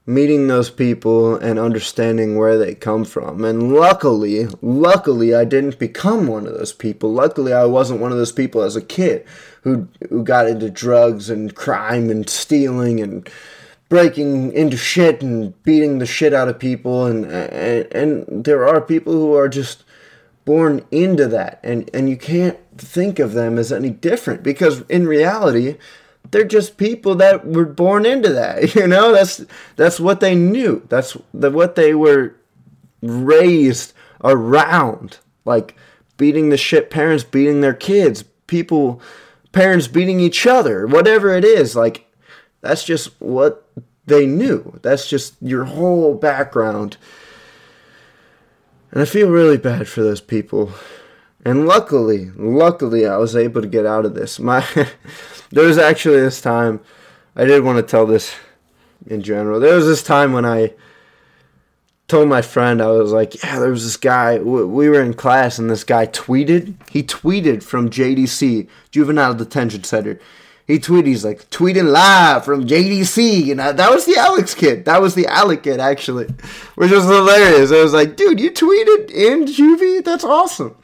meeting 0.05 0.47
those 0.47 0.69
people 0.69 1.35
and 1.35 1.57
understanding 1.57 2.37
where 2.37 2.57
they 2.57 2.75
come 2.75 3.05
from. 3.05 3.45
And 3.45 3.73
luckily, 3.73 4.47
luckily 4.61 5.33
I 5.35 5.45
didn't 5.45 5.79
become 5.79 6.27
one 6.27 6.45
of 6.45 6.53
those 6.53 6.73
people. 6.73 7.11
Luckily 7.11 7.53
I 7.53 7.65
wasn't 7.65 8.01
one 8.01 8.11
of 8.11 8.17
those 8.17 8.31
people 8.31 8.61
as 8.61 8.75
a 8.75 8.81
kid 8.81 9.25
who 9.61 9.87
who 10.09 10.23
got 10.23 10.47
into 10.47 10.69
drugs 10.69 11.29
and 11.29 11.55
crime 11.55 12.09
and 12.09 12.29
stealing 12.29 12.99
and 12.99 13.29
breaking 13.93 14.51
into 14.53 14.75
shit 14.75 15.21
and 15.21 15.61
beating 15.61 15.99
the 15.99 16.05
shit 16.07 16.33
out 16.33 16.47
of 16.49 16.57
people 16.57 17.05
and 17.05 17.25
and, 17.25 17.85
and 17.93 18.43
there 18.43 18.67
are 18.67 18.81
people 18.81 19.13
who 19.13 19.35
are 19.35 19.47
just 19.47 19.83
born 20.45 20.83
into 20.89 21.27
that 21.27 21.59
and 21.63 21.87
and 21.93 22.09
you 22.09 22.17
can't 22.17 22.57
think 22.75 23.19
of 23.19 23.33
them 23.33 23.59
as 23.59 23.71
any 23.71 23.91
different 23.91 24.41
because 24.41 24.81
in 24.89 25.05
reality 25.05 25.77
they're 26.31 26.43
just 26.43 26.77
people 26.77 27.13
that 27.13 27.45
were 27.45 27.65
born 27.65 28.03
into 28.03 28.29
that. 28.29 28.73
You 28.75 28.87
know, 28.87 29.11
that's 29.11 29.45
that's 29.75 29.99
what 29.99 30.21
they 30.21 30.33
knew. 30.33 30.83
That's 30.89 31.15
the, 31.31 31.51
what 31.51 31.75
they 31.75 31.93
were 31.93 32.35
raised 33.03 33.93
around. 34.23 35.19
Like 35.45 35.75
beating 36.17 36.49
the 36.49 36.57
shit 36.57 36.89
parents 36.89 37.23
beating 37.23 37.61
their 37.61 37.75
kids, 37.75 38.23
people 38.47 38.99
parents 39.51 39.87
beating 39.87 40.19
each 40.19 40.47
other, 40.47 40.87
whatever 40.87 41.35
it 41.35 41.45
is. 41.45 41.75
Like 41.75 42.11
that's 42.61 42.83
just 42.83 43.09
what 43.21 43.62
they 44.05 44.25
knew. 44.25 44.79
That's 44.81 45.09
just 45.09 45.35
your 45.41 45.65
whole 45.65 46.15
background. 46.15 46.97
And 48.91 49.01
I 49.01 49.05
feel 49.05 49.29
really 49.29 49.57
bad 49.57 49.87
for 49.87 50.03
those 50.03 50.21
people. 50.21 50.71
And 51.45 51.67
luckily, 51.67 52.31
luckily 52.35 53.05
I 53.05 53.17
was 53.17 53.35
able 53.35 53.61
to 53.61 53.67
get 53.67 53.85
out 53.85 54.05
of 54.05 54.13
this. 54.13 54.39
My 54.39 54.65
there 55.51 55.65
was 55.65 55.77
actually 55.77 56.19
this 56.19 56.41
time 56.41 56.79
I 57.35 57.45
did 57.45 57.63
want 57.63 57.77
to 57.77 57.83
tell 57.83 58.05
this 58.05 58.35
in 59.07 59.21
general. 59.21 59.59
There 59.59 59.75
was 59.75 59.87
this 59.87 60.03
time 60.03 60.33
when 60.33 60.45
I 60.45 60.73
told 62.07 62.29
my 62.29 62.41
friend 62.41 62.81
I 62.81 62.87
was 62.87 63.11
like, 63.11 63.41
yeah, 63.43 63.59
there 63.59 63.71
was 63.71 63.83
this 63.83 63.97
guy. 63.97 64.37
We 64.37 64.89
were 64.89 65.01
in 65.01 65.13
class 65.13 65.57
and 65.57 65.69
this 65.69 65.83
guy 65.83 66.05
tweeted. 66.07 66.75
He 66.89 67.03
tweeted 67.03 67.63
from 67.63 67.89
JDC, 67.89 68.67
Juvenile 68.91 69.33
Detention 69.33 69.83
Center. 69.83 70.19
He 70.65 70.79
tweeted, 70.79 71.07
he's 71.07 71.25
like, 71.25 71.49
tweeting 71.49 71.91
live 71.91 72.45
from 72.45 72.65
JDC. 72.65 73.51
And 73.51 73.61
I, 73.61 73.73
that 73.73 73.91
was 73.91 74.05
the 74.05 74.17
Alex 74.17 74.55
kid. 74.55 74.85
That 74.85 75.01
was 75.01 75.13
the 75.13 75.27
Alec 75.27 75.63
kid, 75.63 75.79
actually, 75.79 76.27
which 76.75 76.91
was 76.91 77.03
hilarious. 77.03 77.71
I 77.71 77.83
was 77.83 77.93
like, 77.93 78.15
dude, 78.15 78.39
you 78.39 78.49
tweeted 78.49 79.11
in 79.11 79.45
Juvie? 79.45 80.03
That's 80.03 80.23
awesome. 80.23 80.75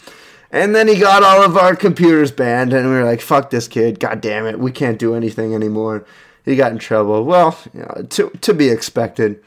And 0.51 0.75
then 0.75 0.87
he 0.87 0.99
got 0.99 1.23
all 1.23 1.43
of 1.43 1.55
our 1.57 1.75
computers 1.75 2.31
banned, 2.31 2.73
and 2.73 2.89
we 2.89 2.95
were 2.95 3.05
like, 3.05 3.21
fuck 3.21 3.51
this 3.51 3.67
kid. 3.67 3.99
God 3.99 4.19
damn 4.19 4.47
it. 4.47 4.59
We 4.59 4.71
can't 4.71 4.99
do 4.99 5.15
anything 5.15 5.53
anymore. 5.53 6.05
He 6.43 6.55
got 6.55 6.71
in 6.71 6.79
trouble. 6.79 7.23
Well, 7.23 7.57
you 7.73 7.81
know, 7.81 8.05
to, 8.09 8.29
to 8.29 8.53
be 8.53 8.69
expected. 8.69 9.41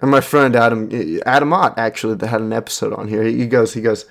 And 0.00 0.10
my 0.10 0.20
friend 0.20 0.54
Adam, 0.56 1.20
Adam 1.24 1.52
Ott, 1.52 1.78
actually, 1.78 2.16
that 2.16 2.26
had 2.26 2.40
an 2.40 2.52
episode 2.52 2.92
on 2.92 3.08
here, 3.08 3.22
he 3.22 3.46
goes, 3.46 3.74
he 3.74 3.80
goes, 3.80 4.06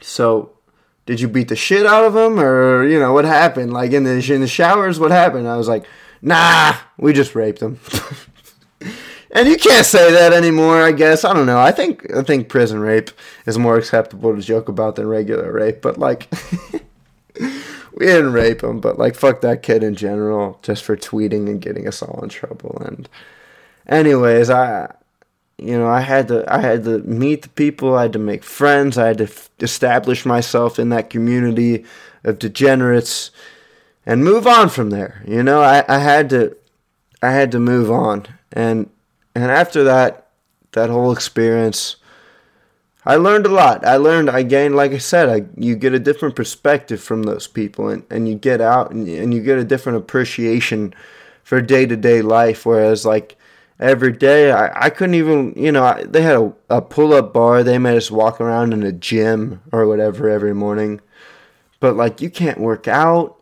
so 0.00 0.52
did 1.08 1.20
you 1.20 1.26
beat 1.26 1.48
the 1.48 1.56
shit 1.56 1.86
out 1.86 2.04
of 2.04 2.14
him? 2.14 2.38
Or, 2.38 2.86
you 2.86 3.00
know, 3.00 3.14
what 3.14 3.24
happened? 3.24 3.72
Like 3.72 3.92
in 3.92 4.04
the, 4.04 4.10
in 4.30 4.42
the 4.42 4.46
showers, 4.46 5.00
what 5.00 5.10
happened? 5.10 5.48
I 5.48 5.56
was 5.56 5.66
like, 5.66 5.86
nah, 6.20 6.74
we 6.98 7.14
just 7.14 7.34
raped 7.34 7.62
him. 7.62 7.80
And 9.30 9.46
you 9.46 9.58
can't 9.58 9.84
say 9.84 10.10
that 10.10 10.32
anymore, 10.32 10.82
I 10.82 10.90
guess. 10.92 11.22
I 11.22 11.34
don't 11.34 11.44
know. 11.44 11.60
I 11.60 11.70
think 11.70 12.10
I 12.16 12.22
think 12.22 12.48
prison 12.48 12.80
rape 12.80 13.10
is 13.44 13.58
more 13.58 13.76
acceptable 13.76 14.34
to 14.34 14.40
joke 14.40 14.70
about 14.70 14.96
than 14.96 15.06
regular 15.06 15.52
rape, 15.52 15.82
but 15.82 15.98
like 15.98 16.32
we 17.38 18.06
didn't 18.06 18.32
rape 18.32 18.62
him, 18.62 18.80
but 18.80 18.98
like 18.98 19.14
fuck 19.14 19.42
that 19.42 19.62
kid 19.62 19.82
in 19.82 19.96
general 19.96 20.58
just 20.62 20.82
for 20.82 20.96
tweeting 20.96 21.46
and 21.46 21.60
getting 21.60 21.86
us 21.86 22.00
all 22.00 22.22
in 22.22 22.30
trouble 22.30 22.82
and 22.86 23.06
anyways, 23.86 24.48
I 24.48 24.94
you 25.58 25.78
know, 25.78 25.88
I 25.88 26.00
had 26.00 26.28
to 26.28 26.44
I 26.52 26.60
had 26.60 26.84
to 26.84 26.98
meet 27.00 27.42
the 27.42 27.48
people, 27.50 27.94
I 27.96 28.02
had 28.02 28.12
to 28.14 28.18
make 28.18 28.44
friends, 28.44 28.96
I 28.96 29.08
had 29.08 29.18
to 29.18 29.24
f- 29.24 29.50
establish 29.60 30.24
myself 30.24 30.78
in 30.78 30.88
that 30.90 31.10
community 31.10 31.84
of 32.24 32.38
degenerates 32.38 33.30
and 34.06 34.24
move 34.24 34.46
on 34.46 34.68
from 34.68 34.90
there. 34.90 35.22
You 35.26 35.42
know, 35.42 35.60
I, 35.60 35.84
I 35.88 35.98
had 35.98 36.30
to 36.30 36.56
I 37.22 37.32
had 37.32 37.50
to 37.52 37.58
move 37.58 37.90
on. 37.90 38.26
And 38.52 38.88
and 39.34 39.50
after 39.50 39.84
that, 39.84 40.28
that 40.72 40.90
whole 40.90 41.12
experience, 41.12 41.96
I 43.08 43.16
learned 43.16 43.46
a 43.46 43.50
lot. 43.50 43.86
I 43.86 43.96
learned, 43.96 44.28
I 44.28 44.42
gained, 44.42 44.76
like 44.76 44.92
I 44.92 44.98
said, 44.98 45.30
I, 45.30 45.46
you 45.56 45.76
get 45.76 45.94
a 45.94 45.98
different 45.98 46.36
perspective 46.36 47.00
from 47.00 47.22
those 47.22 47.46
people 47.46 47.88
and, 47.88 48.04
and 48.10 48.28
you 48.28 48.34
get 48.34 48.60
out 48.60 48.90
and, 48.90 49.08
and 49.08 49.32
you 49.32 49.40
get 49.42 49.58
a 49.58 49.64
different 49.64 49.96
appreciation 49.96 50.92
for 51.42 51.62
day 51.62 51.86
to 51.86 51.96
day 51.96 52.20
life. 52.20 52.66
Whereas, 52.66 53.06
like, 53.06 53.37
every 53.80 54.12
day, 54.12 54.50
I, 54.50 54.86
I 54.86 54.90
couldn't 54.90 55.14
even, 55.14 55.54
you 55.56 55.72
know, 55.72 55.84
I, 55.84 56.04
they 56.04 56.22
had 56.22 56.36
a, 56.36 56.52
a 56.70 56.82
pull 56.82 57.12
up 57.12 57.32
bar. 57.32 57.62
They 57.62 57.78
made 57.78 57.96
us 57.96 58.10
walk 58.10 58.40
around 58.40 58.72
in 58.72 58.82
a 58.82 58.92
gym 58.92 59.60
or 59.72 59.86
whatever 59.86 60.28
every 60.28 60.54
morning. 60.54 61.00
But, 61.80 61.96
like, 61.96 62.20
you 62.20 62.30
can't 62.30 62.58
work 62.58 62.88
out, 62.88 63.36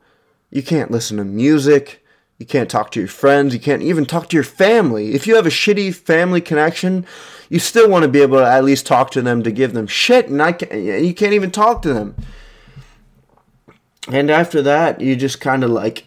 you 0.51 0.63
can't 0.63 0.91
listen 0.91 1.17
to 1.17 1.25
music. 1.25 2.03
You 2.39 2.45
can't 2.45 2.69
talk 2.69 2.91
to 2.91 3.01
your 3.01 3.09
friends. 3.09 3.55
You 3.55 3.61
can't 3.61 3.81
even 3.81 4.05
talk 4.05 4.29
to 4.29 4.37
your 4.37 4.45
family. 4.45 5.15
If 5.15 5.27
you 5.27 5.37
have 5.37 5.47
a 5.47 5.51
shitty 5.51 5.95
family 5.95 6.43
connection, 6.43 7.07
you 7.49 7.59
still 7.59 7.89
want 7.89 8.03
to 8.03 8.11
be 8.11 8.21
able 8.21 8.39
to 8.39 8.47
at 8.47 8.63
least 8.63 8.85
talk 8.85 9.11
to 9.13 9.23
them 9.23 9.43
to 9.43 9.51
give 9.51 9.73
them 9.73 9.87
shit, 9.87 10.29
and 10.29 10.43
I 10.43 10.53
can, 10.53 10.85
you 10.85 11.15
can't 11.15 11.33
even 11.33 11.51
talk 11.51 11.81
to 11.83 11.95
them. 11.95 12.15
And 14.09 14.31
after 14.31 14.61
that, 14.63 15.01
you 15.01 15.17
just 15.17 15.41
kind 15.41 15.65
of 15.65 15.71
like, 15.71 16.07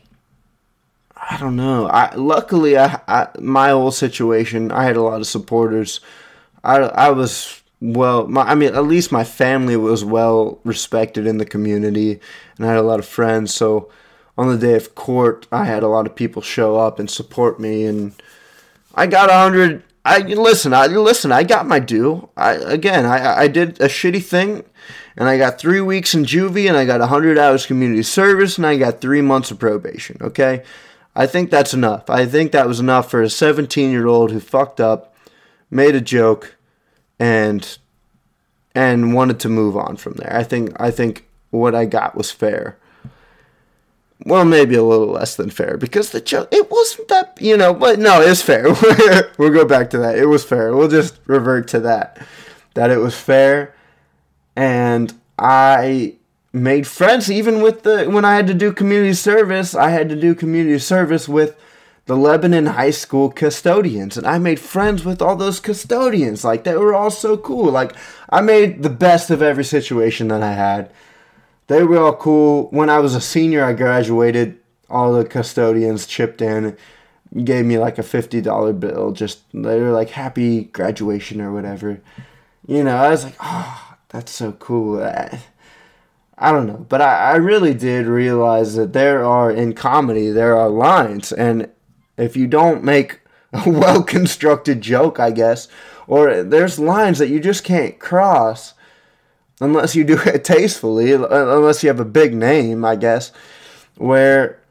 I 1.22 1.38
don't 1.38 1.56
know. 1.56 1.88
I 1.88 2.14
luckily, 2.16 2.78
I, 2.78 3.02
I 3.08 3.28
my 3.40 3.70
whole 3.70 3.92
situation, 3.92 4.72
I 4.72 4.84
had 4.84 4.96
a 4.96 5.02
lot 5.02 5.22
of 5.22 5.28
supporters. 5.28 6.00
I 6.64 6.78
I 6.78 7.10
was 7.10 7.62
well, 7.82 8.28
my, 8.28 8.42
I 8.44 8.56
mean, 8.56 8.76
at 8.76 8.84
least 8.86 9.12
my 9.12 9.24
family 9.24 9.78
was 9.78 10.04
well 10.04 10.60
respected 10.64 11.26
in 11.26 11.38
the 11.38 11.46
community, 11.46 12.20
and 12.58 12.66
I 12.66 12.70
had 12.70 12.78
a 12.78 12.84
lot 12.84 13.00
of 13.00 13.06
friends. 13.06 13.54
So 13.54 13.90
on 14.38 14.50
the 14.50 14.58
day 14.58 14.76
of 14.76 14.96
court, 14.96 15.48
I 15.52 15.66
had 15.66 15.84
a 15.84 15.88
lot 15.88 16.06
of 16.06 16.16
people 16.16 16.42
show 16.42 16.78
up 16.78 17.00
and 17.00 17.10
support 17.10 17.60
me, 17.60 17.86
and 17.86 18.14
I 18.96 19.08
got 19.08 19.30
a 19.30 19.34
hundred 19.34 19.84
I 20.06 20.20
listen. 20.20 20.74
I 20.74 20.88
listen. 20.88 21.32
I 21.32 21.44
got 21.44 21.68
my 21.68 21.80
due. 21.80 22.30
I 22.38 22.54
again. 22.54 23.06
I 23.06 23.42
I 23.42 23.48
did 23.48 23.80
a 23.82 23.88
shitty 23.88 24.24
thing, 24.24 24.64
and 25.18 25.28
I 25.28 25.38
got 25.38 25.60
three 25.60 25.82
weeks 25.82 26.16
in 26.16 26.26
juvie, 26.26 26.68
and 26.68 26.78
I 26.78 26.86
got 26.86 27.02
hundred 27.08 27.38
hours 27.38 27.66
community 27.66 28.04
service, 28.04 28.58
and 28.58 28.66
I 28.66 28.78
got 28.78 29.02
three 29.02 29.22
months 29.22 29.52
of 29.52 29.60
probation. 29.60 30.18
Okay, 30.22 30.64
I 31.20 31.28
think 31.28 31.52
that's 31.52 31.74
enough. 31.74 32.10
I 32.10 32.26
think 32.26 32.52
that 32.52 32.68
was 32.68 32.80
enough 32.80 33.12
for 33.12 33.22
a 33.22 33.30
seventeen-year-old 33.30 34.32
who 34.32 34.40
fucked 34.40 34.80
up, 34.80 35.14
made 35.70 35.96
a 35.96 36.02
joke, 36.02 36.56
and 37.20 37.78
and 38.74 39.14
wanted 39.14 39.40
to 39.42 39.50
move 39.50 39.76
on 39.78 39.98
from 39.98 40.14
there. 40.14 40.34
I 40.36 40.44
think 40.44 40.80
I 40.80 40.92
think 40.92 41.28
what 41.52 41.76
I 41.76 41.86
got 41.86 42.16
was 42.16 42.32
fair 42.32 42.78
well, 44.26 44.44
maybe 44.44 44.76
a 44.76 44.84
little 44.84 45.08
less 45.08 45.36
than 45.36 45.50
fair 45.50 45.78
because 45.78 46.12
the 46.12 46.20
joke 46.20 46.50
it 46.52 46.70
wasn't 46.70 47.08
that 47.08 47.38
you 47.40 47.56
know, 47.56 47.74
but 47.74 48.00
no, 48.00 48.22
it's 48.22 48.42
fair. 48.42 48.64
we'll 49.38 49.54
go 49.54 49.66
back 49.66 49.90
to 49.92 49.98
that. 50.00 50.18
It 50.18 50.26
was 50.26 50.44
fair. 50.44 50.76
We'll 50.76 50.90
just 50.90 51.18
revert 51.26 51.68
to 51.70 51.80
that. 51.82 52.22
That 52.74 52.92
it 52.92 52.98
was 52.98 53.16
fair, 53.16 53.74
and 54.56 55.14
I 55.38 56.16
made 56.52 56.88
friends 56.88 57.32
even 57.32 57.62
with 57.62 57.84
the 57.84 58.06
when 58.06 58.26
I 58.26 58.36
had 58.36 58.48
to 58.48 58.54
do 58.54 58.74
community 58.74 59.14
service. 59.14 59.76
I 59.76 59.90
had 59.90 60.10
to 60.10 60.16
do 60.16 60.36
community 60.36 60.80
service 60.80 61.28
with 61.28 61.56
the 62.06 62.18
Lebanon 62.18 62.66
High 62.66 62.92
School 62.92 63.30
custodians, 63.30 64.18
and 64.18 64.26
I 64.26 64.40
made 64.40 64.60
friends 64.60 65.06
with 65.06 65.22
all 65.22 65.36
those 65.36 65.60
custodians. 65.60 66.44
Like 66.44 66.64
they 66.64 66.76
were 66.76 66.96
all 66.96 67.12
so 67.12 67.38
cool. 67.38 67.72
Like 67.72 67.94
I 68.30 68.42
made 68.42 68.84
the 68.84 68.90
best 68.90 69.30
of 69.30 69.42
every 69.42 69.64
situation 69.64 70.30
that 70.30 70.42
I 70.42 70.54
had 70.54 70.92
they 71.70 71.84
were 71.84 72.00
all 72.00 72.16
cool. 72.16 72.68
When 72.72 72.90
I 72.90 72.98
was 72.98 73.16
a 73.16 73.22
senior, 73.22 73.64
I 73.64 73.74
graduated. 73.74 74.58
All 74.90 75.14
the 75.14 75.24
custodians 75.24 76.08
chipped 76.08 76.42
in, 76.42 76.76
gave 77.44 77.64
me 77.64 77.78
like 77.78 78.00
a 78.00 78.04
fifty 78.04 78.42
dollar 78.42 78.74
bill. 78.74 79.12
Just 79.12 79.44
they 79.54 79.80
were 79.80 79.92
like 79.92 80.10
happy 80.10 80.64
graduation 80.66 81.40
or 81.40 81.54
whatever. 81.54 82.02
You 82.68 82.84
know, 82.84 82.98
I 82.98 83.12
was 83.12 83.24
like, 83.24 83.36
oh, 83.40 83.96
that's 84.10 84.32
so 84.32 84.54
cool. 84.54 85.04
Uh, 85.04 85.38
I, 86.40 86.52
don't 86.52 86.68
know, 86.68 86.86
but 86.90 87.02
I, 87.02 87.32
I 87.32 87.36
really 87.36 87.74
did 87.74 88.06
realize 88.06 88.76
that 88.76 88.94
there 88.94 89.24
are 89.26 89.52
in 89.52 89.74
comedy 89.74 90.30
there 90.30 90.58
are 90.58 90.70
lines, 90.70 91.32
and 91.32 91.70
if 92.18 92.36
you 92.38 92.48
don't 92.48 92.84
make 92.84 93.22
a 93.54 93.70
well 93.70 94.04
constructed 94.04 94.82
joke, 94.82 95.20
I 95.20 95.32
guess, 95.32 95.68
or 96.08 96.44
there's 96.44 96.80
lines 96.80 97.20
that 97.20 97.30
you 97.30 97.40
just 97.40 97.64
can't 97.64 98.00
cross 98.00 98.74
unless 99.62 99.96
you 99.96 100.04
do 100.04 100.20
it 100.26 100.44
tastefully, 100.44 101.12
unless 101.14 101.84
you 101.84 101.90
have 101.90 102.00
a 102.00 102.06
big 102.06 102.34
name, 102.34 102.86
I 102.86 102.96
guess, 102.96 103.32
where 103.96 104.62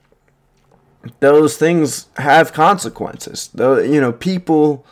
those 1.21 1.57
things 1.57 2.07
have 2.17 2.53
consequences. 2.53 3.51
Though 3.55 3.79
you 3.79 4.01
know, 4.01 4.13
people 4.13 4.87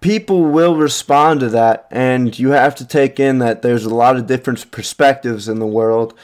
people 0.00 0.42
will 0.42 0.76
respond 0.76 1.40
to 1.40 1.48
that 1.48 1.86
and 1.90 2.38
you 2.38 2.50
have 2.50 2.74
to 2.76 2.86
take 2.86 3.18
in 3.18 3.38
that 3.38 3.62
there's 3.62 3.84
a 3.84 3.94
lot 3.94 4.16
of 4.16 4.26
different 4.26 4.70
perspectives 4.70 5.48
in 5.48 5.58
the 5.58 5.66
world. 5.66 6.14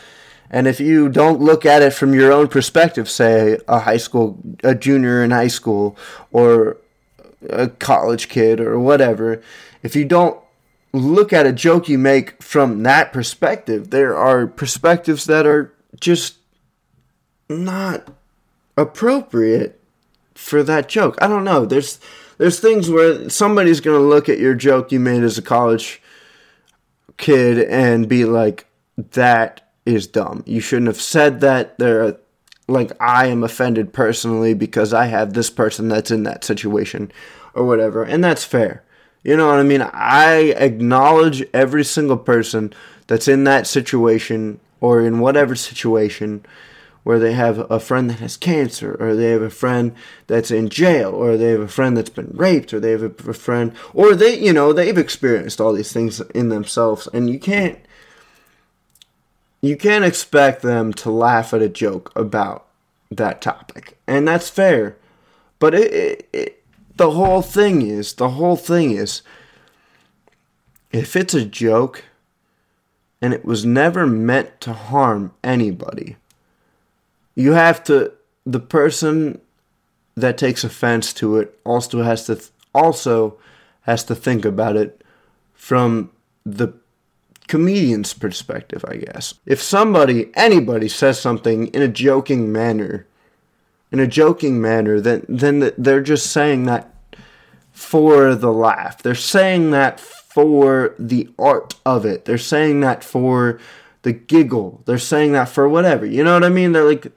And 0.50 0.68
if 0.68 0.78
you 0.78 1.08
don't 1.08 1.40
look 1.40 1.66
at 1.66 1.82
it 1.82 1.92
from 1.92 2.14
your 2.14 2.30
own 2.30 2.48
perspective, 2.48 3.10
say 3.10 3.58
a 3.66 3.80
high 3.80 3.96
school, 3.96 4.38
a 4.62 4.74
junior 4.74 5.24
in 5.24 5.32
high 5.32 5.48
school, 5.48 5.96
or 6.30 6.76
a 7.50 7.68
college 7.68 8.28
kid, 8.28 8.60
or 8.60 8.78
whatever, 8.78 9.42
if 9.82 9.96
you 9.96 10.04
don't 10.04 10.38
look 10.92 11.32
at 11.32 11.46
a 11.46 11.52
joke 11.52 11.88
you 11.88 11.98
make 11.98 12.40
from 12.40 12.84
that 12.84 13.12
perspective, 13.12 13.90
there 13.90 14.16
are 14.16 14.46
perspectives 14.46 15.24
that 15.24 15.44
are 15.44 15.74
just 15.98 16.36
not 17.48 18.12
appropriate 18.76 19.80
for 20.34 20.62
that 20.62 20.88
joke. 20.88 21.16
I 21.20 21.26
don't 21.26 21.44
know. 21.44 21.64
There's 21.64 21.98
there's 22.38 22.60
things 22.60 22.90
where 22.90 23.28
somebody's 23.28 23.80
going 23.80 23.98
to 23.98 24.06
look 24.06 24.28
at 24.28 24.38
your 24.38 24.54
joke 24.54 24.92
you 24.92 25.00
made 25.00 25.22
as 25.22 25.38
a 25.38 25.42
college 25.42 26.02
kid 27.16 27.58
and 27.58 28.08
be 28.08 28.24
like 28.24 28.66
that 28.96 29.72
is 29.86 30.06
dumb. 30.06 30.42
You 30.46 30.60
shouldn't 30.60 30.88
have 30.88 31.00
said 31.00 31.40
that. 31.40 31.78
There 31.78 32.16
like 32.66 32.92
I 33.00 33.26
am 33.26 33.44
offended 33.44 33.92
personally 33.92 34.54
because 34.54 34.94
I 34.94 35.06
have 35.06 35.34
this 35.34 35.50
person 35.50 35.88
that's 35.88 36.10
in 36.10 36.22
that 36.22 36.44
situation 36.44 37.12
or 37.54 37.64
whatever. 37.64 38.02
And 38.02 38.24
that's 38.24 38.44
fair. 38.44 38.82
You 39.22 39.36
know 39.36 39.48
what 39.48 39.58
I 39.58 39.62
mean? 39.62 39.82
I 39.82 40.54
acknowledge 40.56 41.44
every 41.54 41.84
single 41.84 42.16
person 42.16 42.72
that's 43.06 43.28
in 43.28 43.44
that 43.44 43.66
situation 43.66 44.60
or 44.80 45.00
in 45.00 45.20
whatever 45.20 45.54
situation 45.54 46.44
where 47.04 47.18
they 47.18 47.32
have 47.32 47.70
a 47.70 47.78
friend 47.78 48.10
that 48.10 48.18
has 48.18 48.36
cancer 48.36 48.96
or 48.98 49.14
they 49.14 49.30
have 49.30 49.42
a 49.42 49.50
friend 49.50 49.94
that's 50.26 50.50
in 50.50 50.68
jail 50.68 51.10
or 51.10 51.36
they 51.36 51.50
have 51.50 51.60
a 51.60 51.68
friend 51.68 51.96
that's 51.96 52.10
been 52.10 52.30
raped 52.34 52.74
or 52.74 52.80
they 52.80 52.90
have 52.90 53.02
a 53.02 53.32
friend 53.32 53.72
or 53.92 54.14
they 54.14 54.38
you 54.38 54.52
know 54.52 54.72
they've 54.72 54.98
experienced 54.98 55.60
all 55.60 55.72
these 55.72 55.92
things 55.92 56.20
in 56.34 56.48
themselves 56.48 57.06
and 57.12 57.30
you 57.30 57.38
can't 57.38 57.78
you 59.60 59.76
can't 59.76 60.04
expect 60.04 60.62
them 60.62 60.92
to 60.92 61.10
laugh 61.10 61.54
at 61.54 61.62
a 61.62 61.68
joke 61.68 62.12
about 62.16 62.66
that 63.10 63.40
topic 63.40 63.96
and 64.06 64.26
that's 64.26 64.48
fair. 64.48 64.96
But 65.58 65.74
it, 65.74 65.92
it, 65.92 66.28
it 66.32 66.64
the 66.96 67.12
whole 67.12 67.42
thing 67.42 67.82
is, 67.82 68.14
the 68.14 68.30
whole 68.30 68.56
thing 68.56 68.92
is, 68.92 69.22
if 70.92 71.16
it's 71.16 71.34
a 71.34 71.44
joke 71.44 72.04
and 73.20 73.32
it 73.32 73.44
was 73.44 73.64
never 73.64 74.06
meant 74.06 74.60
to 74.60 74.72
harm 74.72 75.32
anybody, 75.42 76.16
you 77.34 77.52
have 77.52 77.82
to, 77.84 78.12
the 78.46 78.60
person 78.60 79.40
that 80.16 80.38
takes 80.38 80.64
offense 80.64 81.12
to 81.14 81.38
it 81.38 81.58
also 81.64 82.02
has 82.02 82.26
to, 82.26 82.40
also 82.74 83.38
has 83.82 84.04
to 84.04 84.14
think 84.14 84.44
about 84.44 84.76
it 84.76 85.02
from 85.54 86.10
the 86.44 86.72
comedian's 87.48 88.14
perspective, 88.14 88.84
I 88.88 88.96
guess. 88.96 89.34
If 89.46 89.60
somebody, 89.62 90.30
anybody 90.34 90.88
says 90.88 91.20
something 91.20 91.68
in 91.68 91.82
a 91.82 91.88
joking 91.88 92.52
manner, 92.52 93.06
in 93.90 94.00
a 94.00 94.06
joking 94.06 94.60
manner, 94.60 95.00
then 95.00 95.24
then 95.28 95.72
they're 95.78 96.02
just 96.02 96.32
saying 96.32 96.64
that 96.64 96.92
for 97.70 98.34
the 98.34 98.52
laugh. 98.52 99.02
They're 99.02 99.14
saying 99.14 99.70
that 99.70 100.00
for 100.00 100.96
the 100.98 101.28
art 101.38 101.74
of 101.86 102.04
it. 102.04 102.24
They're 102.24 102.38
saying 102.38 102.80
that 102.80 103.04
for 103.04 103.60
the 104.04 104.12
giggle. 104.12 104.82
They're 104.84 104.98
saying 104.98 105.32
that 105.32 105.48
for 105.48 105.68
whatever. 105.68 106.06
You 106.06 106.22
know 106.22 106.34
what 106.34 106.44
I 106.44 106.50
mean? 106.50 106.72
They're 106.72 106.84
like 106.84 107.10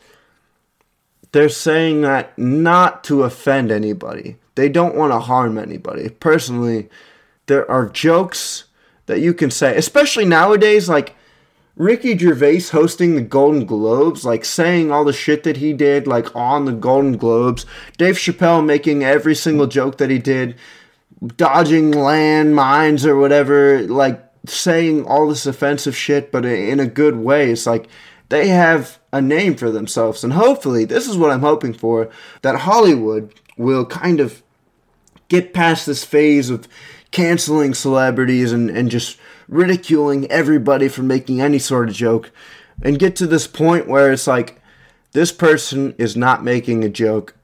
they're 1.34 1.50
saying 1.50 2.02
that 2.02 2.38
not 2.40 3.04
to 3.04 3.24
offend 3.24 3.72
anybody. 3.72 4.38
They 4.56 4.70
don't 4.70 4.96
want 4.96 5.12
to 5.12 5.20
harm 5.20 5.58
anybody. 5.58 6.10
Personally, 6.10 6.90
there 7.46 7.70
are 7.70 7.88
jokes 7.88 8.64
that 9.06 9.20
you 9.20 9.34
can 9.34 9.52
say, 9.52 9.76
especially 9.78 10.26
nowadays 10.26 10.90
like 10.90 11.16
Ricky 11.76 12.18
Gervais 12.18 12.62
hosting 12.62 13.16
the 13.16 13.22
Golden 13.22 13.66
Globes, 13.66 14.26
like 14.26 14.46
saying 14.46 14.92
all 14.92 15.04
the 15.04 15.14
shit 15.14 15.44
that 15.44 15.58
he 15.58 15.74
did, 15.74 16.08
like 16.08 16.34
on 16.36 16.66
the 16.66 16.72
Golden 16.72 17.18
Globes. 17.18 17.66
Dave 17.98 18.16
Chappelle 18.16 18.66
making 18.66 19.04
every 19.04 19.36
single 19.36 19.68
joke 19.68 19.98
that 19.98 20.10
he 20.10 20.18
did, 20.18 20.56
dodging 21.36 21.92
land 21.92 22.56
mines 22.56 23.06
or 23.06 23.18
whatever, 23.18 23.82
like 23.84 24.27
saying 24.48 25.06
all 25.06 25.28
this 25.28 25.46
offensive 25.46 25.96
shit, 25.96 26.32
but 26.32 26.46
in 26.46 26.80
a 26.80 26.88
good 26.88 27.18
way. 27.18 27.52
It's 27.52 27.66
like 27.66 27.88
they 28.30 28.48
have 28.48 29.00
a 29.12 29.22
name 29.22 29.56
for 29.56 29.72
themselves. 29.72 30.24
And 30.24 30.34
hopefully, 30.34 30.86
this 30.86 31.08
is 31.08 31.18
what 31.18 31.32
I'm 31.32 31.42
hoping 31.42 31.74
for 31.74 32.10
that 32.42 32.62
Hollywood 32.62 33.34
will 33.58 33.86
kind 33.86 34.20
of 34.20 34.44
get 35.30 35.54
past 35.54 35.86
this 35.86 36.04
phase 36.04 36.50
of 36.50 36.68
canceling 37.12 37.74
celebrities 37.74 38.52
and, 38.52 38.70
and 38.70 38.92
just 38.92 39.18
ridiculing 39.48 40.30
everybody 40.30 40.88
for 40.88 41.04
making 41.04 41.42
any 41.42 41.60
sort 41.60 41.90
of 41.90 41.96
joke 41.96 42.32
and 42.82 43.00
get 43.00 43.16
to 43.16 43.28
this 43.28 43.48
point 43.48 43.88
where 43.88 44.12
it's 44.12 44.28
like 44.28 44.62
this 45.14 45.32
person 45.32 45.96
is 45.98 46.16
not 46.16 46.44
making 46.44 46.84
a 46.84 46.90
joke 46.90 47.37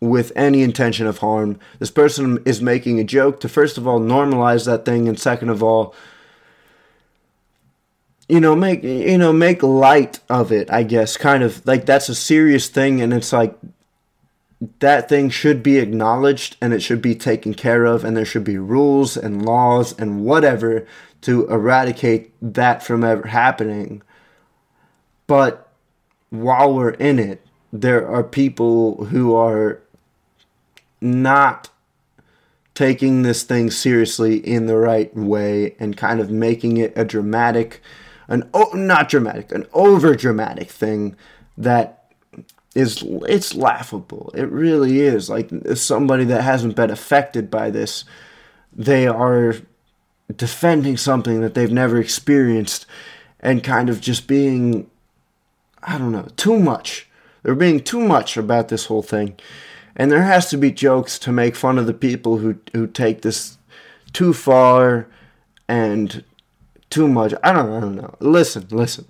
with 0.00 0.32
any 0.34 0.62
intention 0.62 1.06
of 1.06 1.18
harm. 1.18 1.58
This 1.78 1.90
person 1.90 2.42
is 2.44 2.62
making 2.62 2.98
a 2.98 3.04
joke 3.04 3.40
to 3.40 3.48
first 3.48 3.76
of 3.78 3.86
all 3.86 4.00
normalize 4.00 4.64
that 4.66 4.84
thing 4.84 5.08
and 5.08 5.18
second 5.18 5.50
of 5.50 5.62
all 5.62 5.94
you 8.28 8.40
know 8.40 8.54
make 8.54 8.82
you 8.82 9.18
know 9.18 9.32
make 9.32 9.62
light 9.62 10.20
of 10.28 10.52
it, 10.52 10.72
I 10.72 10.84
guess. 10.84 11.16
Kind 11.16 11.42
of 11.42 11.66
like 11.66 11.84
that's 11.84 12.08
a 12.08 12.14
serious 12.14 12.68
thing 12.68 13.02
and 13.02 13.12
it's 13.12 13.32
like 13.32 13.58
that 14.78 15.08
thing 15.08 15.30
should 15.30 15.62
be 15.62 15.78
acknowledged 15.78 16.56
and 16.60 16.72
it 16.72 16.80
should 16.80 17.02
be 17.02 17.14
taken 17.14 17.54
care 17.54 17.84
of 17.84 18.04
and 18.04 18.16
there 18.16 18.24
should 18.24 18.44
be 18.44 18.58
rules 18.58 19.16
and 19.16 19.44
laws 19.44 19.98
and 19.98 20.24
whatever 20.24 20.86
to 21.22 21.46
eradicate 21.48 22.32
that 22.40 22.82
from 22.82 23.02
ever 23.02 23.28
happening. 23.28 24.02
But 25.26 25.68
while 26.30 26.74
we're 26.74 26.90
in 26.90 27.18
it, 27.18 27.44
there 27.72 28.06
are 28.06 28.24
people 28.24 29.06
who 29.06 29.34
are 29.34 29.80
not 31.00 31.68
taking 32.74 33.22
this 33.22 33.42
thing 33.42 33.70
seriously 33.70 34.36
in 34.36 34.66
the 34.66 34.76
right 34.76 35.14
way 35.16 35.74
and 35.78 35.96
kind 35.96 36.20
of 36.20 36.30
making 36.30 36.76
it 36.76 36.92
a 36.96 37.04
dramatic 37.04 37.82
an 38.28 38.48
oh, 38.54 38.70
not 38.74 39.08
dramatic 39.08 39.50
an 39.52 39.66
over 39.72 40.14
dramatic 40.14 40.70
thing 40.70 41.16
that 41.58 42.00
is 42.74 43.02
it's 43.28 43.54
laughable. 43.54 44.30
It 44.34 44.48
really 44.48 45.00
is. 45.00 45.28
Like 45.28 45.50
somebody 45.74 46.24
that 46.24 46.42
hasn't 46.42 46.76
been 46.76 46.90
affected 46.90 47.50
by 47.50 47.70
this, 47.70 48.04
they 48.72 49.06
are 49.06 49.56
defending 50.36 50.96
something 50.96 51.40
that 51.40 51.54
they've 51.54 51.72
never 51.72 51.98
experienced 51.98 52.86
and 53.40 53.64
kind 53.64 53.88
of 53.88 54.00
just 54.00 54.28
being 54.28 54.88
I 55.82 55.98
don't 55.98 56.12
know, 56.12 56.28
too 56.36 56.58
much. 56.58 57.08
They're 57.42 57.54
being 57.54 57.80
too 57.80 58.00
much 58.00 58.36
about 58.36 58.68
this 58.68 58.86
whole 58.86 59.02
thing. 59.02 59.38
And 60.00 60.10
there 60.10 60.22
has 60.22 60.48
to 60.48 60.56
be 60.56 60.72
jokes 60.72 61.18
to 61.18 61.30
make 61.30 61.54
fun 61.54 61.76
of 61.76 61.84
the 61.84 61.92
people 61.92 62.38
who 62.38 62.56
who 62.72 62.86
take 62.86 63.20
this 63.20 63.58
too 64.14 64.32
far 64.32 65.06
and 65.68 66.24
too 66.88 67.06
much. 67.06 67.34
I 67.44 67.52
don't, 67.52 67.70
I 67.70 67.80
don't 67.80 67.96
know. 67.96 68.14
Listen, 68.18 68.66
listen. 68.70 69.04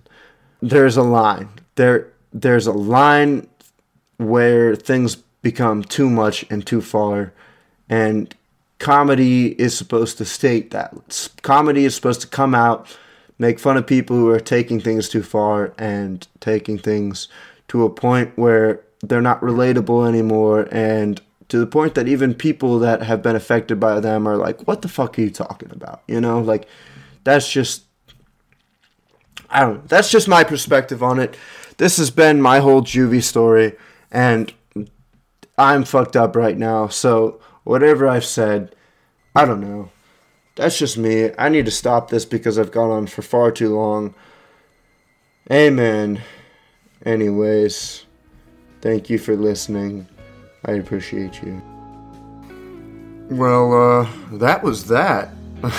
There's 0.60 0.96
a 0.96 1.04
line. 1.04 1.48
There 1.76 2.08
there's 2.32 2.66
a 2.66 2.72
line 2.72 3.46
where 4.16 4.74
things 4.74 5.14
become 5.42 5.84
too 5.84 6.10
much 6.10 6.44
and 6.50 6.66
too 6.66 6.80
far 6.80 7.32
and 7.88 8.34
comedy 8.80 9.52
is 9.62 9.78
supposed 9.78 10.18
to 10.18 10.24
state 10.24 10.72
that 10.72 10.92
comedy 11.42 11.84
is 11.84 11.94
supposed 11.94 12.20
to 12.20 12.26
come 12.26 12.54
out 12.54 12.98
make 13.38 13.58
fun 13.58 13.76
of 13.76 13.86
people 13.86 14.16
who 14.16 14.28
are 14.28 14.40
taking 14.40 14.80
things 14.80 15.08
too 15.08 15.22
far 15.22 15.72
and 15.78 16.28
taking 16.40 16.76
things 16.78 17.28
to 17.68 17.84
a 17.84 17.90
point 17.90 18.36
where 18.36 18.82
they're 19.02 19.20
not 19.20 19.40
relatable 19.40 20.06
anymore 20.06 20.68
and 20.70 21.20
to 21.48 21.58
the 21.58 21.66
point 21.66 21.94
that 21.94 22.06
even 22.06 22.32
people 22.34 22.78
that 22.78 23.02
have 23.02 23.22
been 23.22 23.34
affected 23.34 23.80
by 23.80 23.98
them 23.98 24.26
are 24.26 24.36
like 24.36 24.66
what 24.66 24.82
the 24.82 24.88
fuck 24.88 25.18
are 25.18 25.22
you 25.22 25.30
talking 25.30 25.70
about 25.72 26.02
you 26.06 26.20
know 26.20 26.40
like 26.40 26.66
that's 27.24 27.50
just 27.50 27.84
i 29.48 29.60
don't 29.60 29.88
that's 29.88 30.10
just 30.10 30.28
my 30.28 30.44
perspective 30.44 31.02
on 31.02 31.18
it 31.18 31.36
this 31.78 31.96
has 31.96 32.10
been 32.10 32.42
my 32.42 32.58
whole 32.58 32.82
juvie 32.82 33.22
story 33.22 33.74
and 34.10 34.52
I'm 35.60 35.84
fucked 35.84 36.16
up 36.16 36.36
right 36.36 36.56
now. 36.56 36.88
So 36.88 37.40
whatever 37.64 38.08
I've 38.08 38.24
said, 38.24 38.74
I 39.36 39.44
don't 39.44 39.60
know. 39.60 39.90
That's 40.56 40.78
just 40.78 40.96
me. 40.96 41.30
I 41.38 41.48
need 41.48 41.66
to 41.66 41.70
stop 41.70 42.10
this 42.10 42.24
because 42.24 42.58
I've 42.58 42.72
gone 42.72 42.90
on 42.90 43.06
for 43.06 43.22
far 43.22 43.52
too 43.52 43.74
long. 43.74 44.14
Amen. 45.50 46.22
Anyways, 47.04 48.06
thank 48.80 49.10
you 49.10 49.18
for 49.18 49.36
listening. 49.36 50.06
I 50.64 50.72
appreciate 50.72 51.42
you. 51.42 51.62
Well, 53.30 54.00
uh, 54.00 54.08
that 54.38 54.62
was 54.62 54.86
that. 54.88 55.30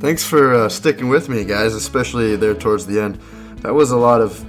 Thanks 0.00 0.24
for 0.24 0.54
uh, 0.54 0.68
sticking 0.68 1.08
with 1.08 1.28
me, 1.28 1.44
guys, 1.44 1.74
especially 1.74 2.36
there 2.36 2.54
towards 2.54 2.86
the 2.86 3.00
end. 3.00 3.20
That 3.62 3.74
was 3.74 3.90
a 3.90 3.96
lot 3.96 4.20
of 4.20 4.44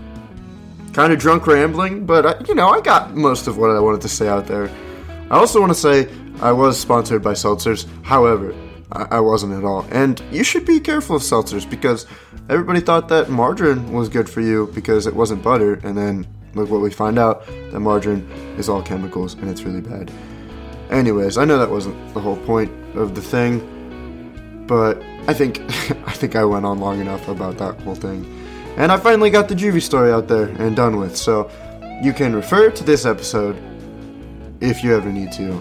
kind 0.93 1.13
of 1.13 1.19
drunk 1.19 1.47
rambling, 1.47 2.05
but 2.05 2.25
I, 2.25 2.45
you 2.47 2.55
know, 2.55 2.69
I 2.69 2.81
got 2.81 3.15
most 3.15 3.47
of 3.47 3.57
what 3.57 3.71
I 3.71 3.79
wanted 3.79 4.01
to 4.01 4.09
say 4.09 4.27
out 4.27 4.45
there. 4.47 4.69
I 5.29 5.35
also 5.37 5.59
want 5.59 5.71
to 5.71 5.79
say 5.79 6.09
I 6.41 6.51
was 6.51 6.79
sponsored 6.79 7.21
by 7.21 7.33
seltzers. 7.33 7.87
However, 8.03 8.53
I, 8.91 9.03
I 9.11 9.19
wasn't 9.19 9.53
at 9.53 9.63
all. 9.63 9.85
And 9.91 10.21
you 10.31 10.43
should 10.43 10.65
be 10.65 10.79
careful 10.79 11.15
of 11.15 11.21
seltzers 11.21 11.69
because 11.69 12.07
everybody 12.49 12.81
thought 12.81 13.07
that 13.09 13.29
margarine 13.29 13.93
was 13.93 14.09
good 14.09 14.29
for 14.29 14.41
you 14.41 14.69
because 14.73 15.07
it 15.07 15.15
wasn't 15.15 15.43
butter, 15.43 15.75
and 15.83 15.97
then 15.97 16.27
look 16.53 16.69
what 16.69 16.81
we 16.81 16.91
find 16.91 17.17
out 17.17 17.45
that 17.45 17.79
margarine 17.79 18.29
is 18.57 18.69
all 18.69 18.81
chemicals 18.81 19.33
and 19.35 19.49
it's 19.49 19.63
really 19.63 19.81
bad. 19.81 20.11
Anyways, 20.89 21.37
I 21.37 21.45
know 21.45 21.57
that 21.57 21.69
wasn't 21.69 22.13
the 22.13 22.19
whole 22.19 22.37
point 22.37 22.71
of 22.95 23.15
the 23.15 23.21
thing, 23.21 24.65
but 24.67 25.01
I 25.27 25.33
think 25.33 25.59
I 26.07 26.13
think 26.13 26.35
I 26.35 26.43
went 26.43 26.65
on 26.65 26.79
long 26.79 26.99
enough 26.99 27.27
about 27.27 27.57
that 27.57 27.79
whole 27.81 27.95
thing. 27.95 28.25
And 28.77 28.91
I 28.91 28.97
finally 28.97 29.29
got 29.29 29.49
the 29.49 29.55
Juvie 29.55 29.81
story 29.81 30.11
out 30.11 30.27
there 30.27 30.45
and 30.59 30.75
done 30.75 30.97
with. 30.97 31.15
So 31.17 31.49
you 32.01 32.13
can 32.13 32.35
refer 32.35 32.71
to 32.71 32.83
this 32.83 33.05
episode 33.05 33.55
if 34.61 34.83
you 34.83 34.95
ever 34.95 35.11
need 35.11 35.31
to, 35.33 35.53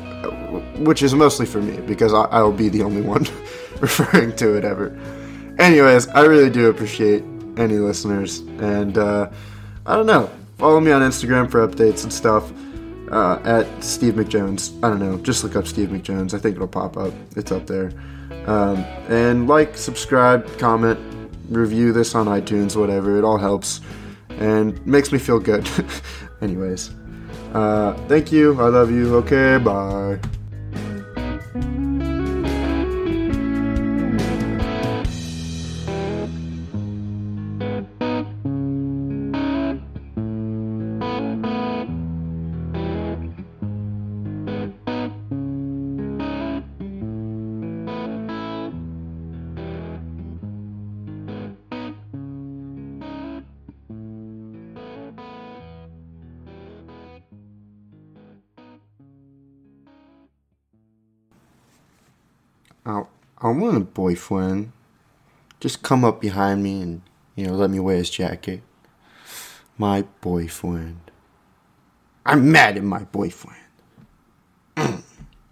which 0.85 1.03
is 1.03 1.15
mostly 1.15 1.47
for 1.47 1.61
me 1.61 1.81
because 1.81 2.13
I, 2.13 2.43
will 2.43 2.53
be 2.53 2.69
the 2.69 2.83
only 2.83 3.03
one 3.03 3.27
referring 3.81 4.37
to 4.37 4.57
it 4.57 4.65
ever. 4.65 4.97
Anyways, 5.59 6.09
I 6.09 6.23
really 6.23 6.51
do 6.51 6.69
appreciate 6.69 7.25
any 7.57 7.77
listeners, 7.77 8.41
and 8.59 8.97
uh, 8.97 9.29
I 9.87 9.97
don't 9.97 10.07
know. 10.07 10.31
Follow 10.61 10.79
me 10.79 10.93
on 10.93 11.01
Instagram 11.01 11.51
for 11.51 11.67
updates 11.67 12.03
and 12.03 12.13
stuff 12.13 12.53
uh, 13.11 13.41
at 13.45 13.83
Steve 13.83 14.13
McJones. 14.13 14.77
I 14.85 14.91
don't 14.91 14.99
know. 14.99 15.17
Just 15.17 15.43
look 15.43 15.57
up 15.57 15.67
Steve 15.67 15.89
McJones. 15.89 16.35
I 16.35 16.39
think 16.39 16.57
it'll 16.57 16.69
pop 16.69 16.99
up. 16.99 17.15
It's 17.35 17.51
up 17.51 17.67
there. 17.67 17.91
Um, 18.45 18.85
and 19.09 19.49
like, 19.49 19.75
subscribe, 19.79 20.47
comment, 20.59 21.01
review 21.49 21.95
this 21.95 22.15
on 22.15 22.27
iTunes, 22.27 22.77
whatever. 22.77 23.17
It 23.17 23.25
all 23.25 23.39
helps 23.39 23.81
and 24.29 24.87
makes 24.87 25.13
me 25.13 25.19
feel 25.19 25.39
good. 25.39 25.67
Anyways, 26.43 26.91
uh, 27.55 27.95
thank 28.07 28.31
you. 28.31 28.61
I 28.61 28.69
love 28.69 28.91
you. 28.91 29.17
Okay, 29.17 29.57
bye. 29.57 30.21
I 63.43 63.49
want 63.51 63.77
a 63.77 63.81
boyfriend. 63.81 64.73
Just 65.61 65.83
come 65.83 66.05
up 66.05 66.21
behind 66.21 66.63
me 66.63 66.83
and, 66.83 67.03
you 67.37 67.47
know, 67.47 67.55
let 67.55 67.71
me 67.71 67.81
wear 67.81 67.97
his 67.97 68.11
jacket. 68.11 68.63
My 69.79 70.03
boyfriend. 70.21 71.01
I'm 72.27 72.53
mad 72.53 72.77
at 72.77 72.85
my 72.85 73.05
boyfriend. 73.05 73.59